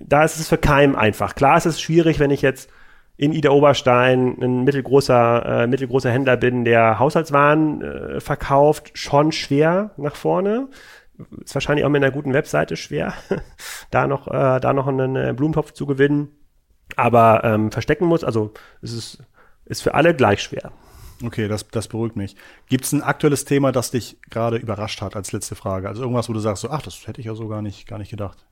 da 0.00 0.24
ist 0.24 0.38
es 0.38 0.48
für 0.48 0.58
keinem 0.58 0.96
einfach. 0.96 1.34
Klar 1.34 1.56
ist 1.56 1.66
es 1.66 1.80
schwierig, 1.80 2.18
wenn 2.18 2.30
ich 2.30 2.42
jetzt 2.42 2.70
in 3.16 3.32
Ida 3.32 3.50
Oberstein 3.50 4.38
ein 4.40 4.64
mittelgroßer, 4.64 5.64
äh, 5.64 5.66
mittelgroßer 5.66 6.10
Händler 6.10 6.38
bin, 6.38 6.64
der 6.64 6.98
Haushaltswaren 6.98 7.82
äh, 7.82 8.20
verkauft, 8.20 8.92
schon 8.94 9.30
schwer 9.30 9.90
nach 9.98 10.16
vorne. 10.16 10.68
Ist 11.44 11.54
wahrscheinlich 11.54 11.84
auch 11.84 11.90
mit 11.90 12.02
einer 12.02 12.12
guten 12.12 12.32
Webseite 12.32 12.78
schwer, 12.78 13.12
da 13.90 14.06
noch, 14.06 14.26
äh, 14.26 14.58
da 14.58 14.72
noch 14.72 14.86
einen 14.86 15.16
äh, 15.16 15.34
Blumentopf 15.36 15.72
zu 15.72 15.84
gewinnen. 15.84 16.28
Aber 16.96 17.42
ähm, 17.44 17.70
verstecken 17.70 18.06
muss, 18.06 18.24
also 18.24 18.52
es 18.80 18.94
ist, 18.94 19.22
ist 19.66 19.82
für 19.82 19.94
alle 19.94 20.14
gleich 20.14 20.42
schwer. 20.42 20.72
Okay, 21.22 21.48
das, 21.48 21.68
das 21.68 21.88
beruhigt 21.88 22.16
mich. 22.16 22.34
Gibt 22.68 22.84
es 22.84 22.92
ein 22.92 23.02
aktuelles 23.02 23.44
Thema, 23.44 23.72
das 23.72 23.90
dich 23.90 24.18
gerade 24.30 24.56
überrascht 24.56 25.02
hat 25.02 25.16
als 25.16 25.32
letzte 25.32 25.54
Frage? 25.54 25.88
Also 25.88 26.02
irgendwas, 26.02 26.28
wo 26.28 26.32
du 26.32 26.40
sagst, 26.40 26.62
so, 26.62 26.70
ach, 26.70 26.82
das 26.82 27.06
hätte 27.06 27.20
ich 27.20 27.26
ja 27.26 27.34
so 27.34 27.48
gar 27.48 27.62
nicht, 27.62 27.86
gar 27.86 27.98
nicht 27.98 28.10
gedacht. 28.10 28.46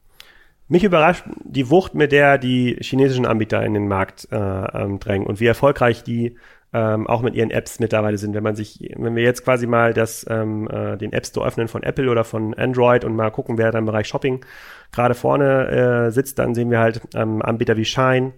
Mich 0.71 0.85
überrascht 0.85 1.25
die 1.45 1.71
Wucht, 1.71 1.95
mit 1.95 2.13
der 2.13 2.37
die 2.37 2.77
chinesischen 2.81 3.25
Anbieter 3.25 3.65
in 3.65 3.73
den 3.73 3.89
Markt 3.89 4.29
äh, 4.31 4.37
ähm, 4.37 4.99
drängen 4.99 5.27
und 5.27 5.41
wie 5.41 5.47
erfolgreich 5.47 6.05
die 6.05 6.37
ähm, 6.75 7.07
auch 7.07 7.23
mit 7.23 7.35
ihren 7.35 7.51
Apps 7.51 7.81
mittlerweile 7.81 8.19
sind. 8.19 8.35
Wenn 8.35 8.43
man 8.43 8.55
sich, 8.55 8.79
wenn 8.97 9.17
wir 9.17 9.23
jetzt 9.23 9.45
quasi 9.45 9.67
mal 9.67 9.95
das, 9.95 10.27
ähm, 10.29 10.69
äh, 10.69 10.99
den 10.99 11.15
App 11.15 11.25
Store 11.25 11.47
öffnen 11.47 11.69
von 11.69 11.83
Apple 11.83 12.11
oder 12.11 12.25
von 12.25 12.53
Android 12.53 13.05
und 13.05 13.17
mal 13.17 13.31
gucken, 13.31 13.57
wer 13.57 13.73
da 13.73 13.79
im 13.79 13.87
Bereich 13.87 14.09
Shopping 14.09 14.45
gerade 14.93 15.15
vorne 15.15 16.09
äh, 16.09 16.11
sitzt, 16.11 16.39
dann 16.39 16.55
sehen 16.55 16.71
wir 16.71 16.81
halt 16.81 17.01
ähm, 17.15 17.41
Anbieter 17.41 17.79
wie 17.79 17.87
Shine, 17.87 18.33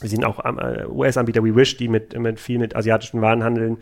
wir 0.00 0.08
sehen 0.08 0.24
auch 0.24 0.44
äh, 0.44 0.86
US-Anbieter 0.86 1.44
wie 1.44 1.54
Wish, 1.54 1.76
die 1.76 1.88
mit, 1.88 2.18
mit 2.18 2.40
viel 2.40 2.58
mit 2.58 2.76
asiatischen 2.76 3.20
Waren 3.20 3.44
handeln. 3.44 3.78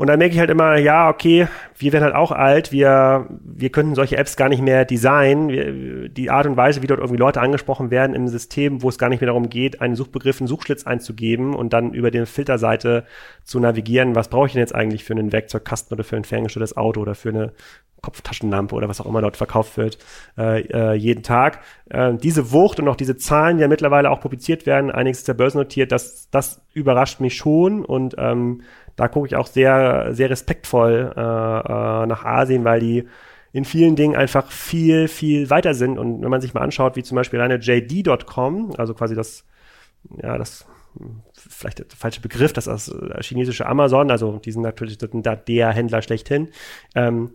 Und 0.00 0.06
dann 0.06 0.18
merke 0.18 0.32
ich 0.32 0.40
halt 0.40 0.48
immer, 0.48 0.78
ja, 0.78 1.10
okay, 1.10 1.46
wir 1.76 1.92
werden 1.92 2.04
halt 2.04 2.14
auch 2.14 2.32
alt, 2.32 2.72
wir, 2.72 3.26
wir 3.44 3.68
könnten 3.68 3.94
solche 3.94 4.16
Apps 4.16 4.34
gar 4.34 4.48
nicht 4.48 4.62
mehr 4.62 4.86
designen. 4.86 5.50
Wir, 5.50 6.08
die 6.08 6.30
Art 6.30 6.46
und 6.46 6.56
Weise, 6.56 6.80
wie 6.80 6.86
dort 6.86 7.00
irgendwie 7.00 7.18
Leute 7.18 7.42
angesprochen 7.42 7.90
werden 7.90 8.16
im 8.16 8.26
System, 8.26 8.82
wo 8.82 8.88
es 8.88 8.96
gar 8.96 9.10
nicht 9.10 9.20
mehr 9.20 9.26
darum 9.26 9.50
geht, 9.50 9.82
einen 9.82 9.96
Suchbegriff, 9.96 10.40
einen 10.40 10.48
Suchschlitz 10.48 10.86
einzugeben 10.86 11.54
und 11.54 11.74
dann 11.74 11.92
über 11.92 12.10
die 12.10 12.24
Filterseite 12.24 13.04
zu 13.44 13.60
navigieren, 13.60 14.14
was 14.14 14.28
brauche 14.28 14.46
ich 14.46 14.54
denn 14.54 14.60
jetzt 14.60 14.74
eigentlich 14.74 15.04
für 15.04 15.12
einen 15.12 15.32
Werkzeugkasten 15.32 15.94
oder 15.94 16.02
für 16.02 16.16
ein 16.16 16.24
ferngesteuertes 16.24 16.78
Auto 16.78 17.02
oder 17.02 17.14
für 17.14 17.28
eine 17.28 17.52
Kopftaschenlampe 18.00 18.74
oder 18.74 18.88
was 18.88 19.02
auch 19.02 19.06
immer 19.06 19.20
dort 19.20 19.36
verkauft 19.36 19.76
wird, 19.76 19.98
äh, 20.38 20.62
äh, 20.62 20.94
jeden 20.94 21.22
Tag. 21.22 21.60
Äh, 21.90 22.14
diese 22.14 22.52
Wucht 22.52 22.80
und 22.80 22.88
auch 22.88 22.96
diese 22.96 23.18
Zahlen, 23.18 23.58
die 23.58 23.62
ja 23.62 23.68
mittlerweile 23.68 24.10
auch 24.10 24.20
publiziert 24.20 24.64
werden, 24.64 24.90
einiges 24.90 25.18
ist 25.18 25.28
ja 25.28 25.34
börsennotiert, 25.34 25.92
das, 25.92 26.30
das 26.30 26.62
überrascht 26.72 27.20
mich 27.20 27.36
schon 27.36 27.84
und 27.84 28.14
ähm, 28.16 28.62
da 29.00 29.08
gucke 29.08 29.26
ich 29.26 29.34
auch 29.34 29.46
sehr, 29.46 30.10
sehr 30.12 30.28
respektvoll 30.28 31.14
äh, 31.16 31.20
äh, 31.20 32.06
nach 32.06 32.26
Asien, 32.26 32.64
weil 32.64 32.80
die 32.80 33.08
in 33.50 33.64
vielen 33.64 33.96
Dingen 33.96 34.14
einfach 34.14 34.50
viel, 34.50 35.08
viel 35.08 35.48
weiter 35.48 35.72
sind. 35.72 35.98
Und 35.98 36.20
wenn 36.20 36.28
man 36.28 36.42
sich 36.42 36.52
mal 36.52 36.60
anschaut, 36.60 36.96
wie 36.96 37.02
zum 37.02 37.16
Beispiel 37.16 37.40
eine 37.40 37.56
JD.com, 37.56 38.74
also 38.76 38.92
quasi 38.92 39.14
das, 39.14 39.46
ja, 40.22 40.36
das 40.36 40.66
vielleicht 41.34 41.78
der 41.78 41.86
falsche 41.96 42.20
Begriff, 42.20 42.52
das 42.52 42.66
ist 42.66 42.92
das 42.92 43.24
chinesische 43.26 43.64
Amazon, 43.64 44.10
also 44.10 44.36
die 44.36 44.52
sind 44.52 44.60
natürlich 44.60 44.98
der 44.98 45.72
Händler 45.72 46.02
schlechthin, 46.02 46.48
ähm, 46.94 47.30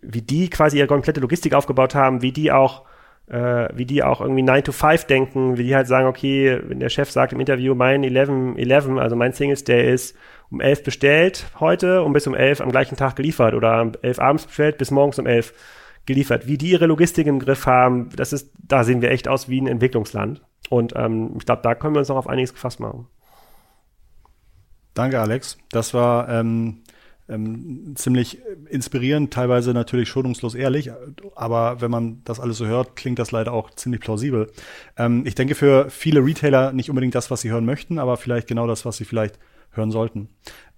wie 0.00 0.22
die 0.22 0.50
quasi 0.50 0.78
ihre 0.78 0.88
komplette 0.88 1.20
Logistik 1.20 1.54
aufgebaut 1.54 1.94
haben, 1.94 2.22
wie 2.22 2.32
die 2.32 2.50
auch 2.50 2.82
äh, 3.28 3.68
wie 3.74 3.86
die 3.86 4.02
auch 4.02 4.20
irgendwie 4.20 4.42
9 4.42 4.64
to 4.64 4.72
5 4.72 5.04
denken, 5.04 5.58
wie 5.58 5.64
die 5.64 5.74
halt 5.74 5.86
sagen, 5.86 6.06
okay, 6.06 6.60
wenn 6.64 6.80
der 6.80 6.88
Chef 6.88 7.10
sagt 7.10 7.32
im 7.32 7.40
Interview, 7.40 7.74
mein 7.74 8.04
11, 8.04 8.56
11 8.56 8.88
also 8.98 9.16
mein 9.16 9.32
Singles 9.32 9.64
Day 9.64 9.92
ist 9.92 10.16
um 10.50 10.60
11 10.60 10.82
bestellt 10.82 11.46
heute 11.60 12.02
und 12.02 12.12
bis 12.12 12.26
um 12.26 12.34
11 12.34 12.60
am 12.60 12.70
gleichen 12.70 12.96
Tag 12.96 13.16
geliefert 13.16 13.54
oder 13.54 13.80
um 13.80 13.92
11 14.02 14.18
abends 14.18 14.46
bestellt 14.46 14.78
bis 14.78 14.90
morgens 14.90 15.18
um 15.18 15.26
11 15.26 15.54
geliefert. 16.04 16.46
Wie 16.46 16.58
die 16.58 16.70
ihre 16.70 16.86
Logistik 16.86 17.26
im 17.26 17.38
Griff 17.38 17.66
haben, 17.66 18.10
das 18.16 18.32
ist, 18.32 18.52
da 18.58 18.84
sehen 18.84 19.02
wir 19.02 19.10
echt 19.10 19.28
aus 19.28 19.48
wie 19.48 19.60
ein 19.60 19.66
Entwicklungsland. 19.66 20.42
Und 20.68 20.94
ähm, 20.96 21.34
ich 21.38 21.46
glaube, 21.46 21.62
da 21.62 21.74
können 21.74 21.94
wir 21.94 22.00
uns 22.00 22.08
noch 22.08 22.16
auf 22.16 22.28
einiges 22.28 22.52
gefasst 22.52 22.80
machen. 22.80 23.06
Danke, 24.94 25.20
Alex. 25.20 25.58
Das 25.70 25.94
war 25.94 26.28
ähm, 26.28 26.82
ähm, 27.28 27.94
ziemlich 27.94 28.38
inspirierend, 28.68 29.32
teilweise 29.32 29.72
natürlich 29.72 30.08
schonungslos 30.08 30.54
ehrlich, 30.54 30.90
aber 31.34 31.80
wenn 31.80 31.90
man 31.90 32.22
das 32.24 32.40
alles 32.40 32.58
so 32.58 32.66
hört, 32.66 32.96
klingt 32.96 33.18
das 33.18 33.30
leider 33.30 33.52
auch 33.52 33.70
ziemlich 33.70 34.00
plausibel. 34.00 34.50
Ähm, 34.96 35.24
ich 35.26 35.34
denke 35.34 35.54
für 35.54 35.88
viele 35.90 36.24
Retailer 36.24 36.72
nicht 36.72 36.90
unbedingt 36.90 37.14
das, 37.14 37.30
was 37.30 37.40
sie 37.40 37.50
hören 37.50 37.64
möchten, 37.64 37.98
aber 37.98 38.16
vielleicht 38.16 38.48
genau 38.48 38.66
das, 38.66 38.84
was 38.84 38.96
sie 38.96 39.04
vielleicht 39.04 39.38
hören 39.70 39.90
sollten. 39.90 40.28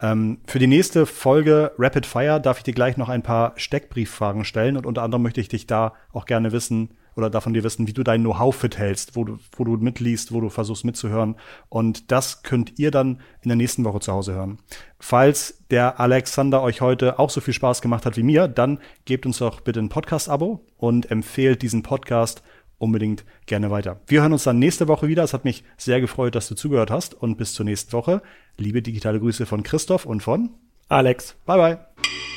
Ähm, 0.01 0.39
für 0.47 0.59
die 0.59 0.67
nächste 0.67 1.07
Folge 1.07 1.73
Rapid 1.79 2.07
Fire 2.07 2.41
darf 2.41 2.59
ich 2.59 2.65
dir 2.65 2.75
gleich 2.75 2.97
noch 2.97 3.09
ein 3.09 3.23
paar 3.23 3.53
Steckbrieffragen 3.57 4.45
stellen 4.45 4.77
und 4.77 4.87
unter 4.87 5.03
anderem 5.03 5.23
möchte 5.23 5.41
ich 5.41 5.49
dich 5.49 5.67
da 5.67 5.95
auch 6.13 6.27
gerne 6.27 6.53
wissen, 6.53 6.91
oder 7.17 7.31
davon 7.31 7.55
dir 7.55 7.65
wissen, 7.65 7.87
wie 7.87 7.93
du 7.93 8.03
dein 8.03 8.23
Know-how 8.23 8.55
fit 8.55 8.79
hältst, 8.79 9.17
wo 9.17 9.25
du, 9.25 9.39
wo 9.57 9.65
du 9.65 9.77
mitliest, 9.77 10.33
wo 10.33 10.41
du 10.41 10.49
versuchst 10.49 10.85
mitzuhören. 10.85 11.37
Und 11.69 12.11
das 12.11 12.43
könnt 12.43 12.79
ihr 12.79 12.91
dann 12.91 13.21
in 13.43 13.49
der 13.49 13.57
nächsten 13.57 13.85
Woche 13.85 14.01
zu 14.01 14.13
Hause 14.13 14.35
hören. 14.35 14.59
Falls 14.99 15.65
der 15.71 16.01
Alexander 16.01 16.63
euch 16.63 16.81
heute 16.81 17.19
auch 17.19 17.31
so 17.31 17.41
viel 17.41 17.55
Spaß 17.55 17.83
gemacht 17.83 18.07
hat 18.07 18.17
wie 18.17 18.23
mir, 18.23 18.49
dann 18.49 18.79
gebt 19.05 19.27
uns 19.27 19.39
doch 19.39 19.61
bitte 19.61 19.81
ein 19.81 19.89
Podcast-Abo 19.89 20.65
und 20.77 21.11
empfehlt 21.11 21.63
diesen 21.63 21.83
Podcast 21.83 22.43
unbedingt 22.79 23.25
gerne 23.47 23.71
weiter. 23.71 24.01
Wir 24.07 24.23
hören 24.23 24.33
uns 24.33 24.45
dann 24.45 24.59
nächste 24.59 24.89
Woche 24.89 25.09
wieder. 25.09 25.23
Es 25.23 25.33
hat 25.33 25.45
mich 25.45 25.65
sehr 25.77 26.01
gefreut, 26.01 26.35
dass 26.35 26.49
du 26.49 26.55
zugehört 26.55 26.91
hast 26.91 27.15
und 27.15 27.37
bis 27.37 27.55
zur 27.55 27.65
nächsten 27.65 27.93
Woche. 27.93 28.23
Liebe 28.57 28.83
digitale 28.83 29.21
Grüße 29.21 29.47
von 29.47 29.63
Christoph 29.63 30.07
und 30.07 30.23
von 30.23 30.51
Alex. 30.89 31.37
Bye 31.47 31.57
bye. 31.57 32.34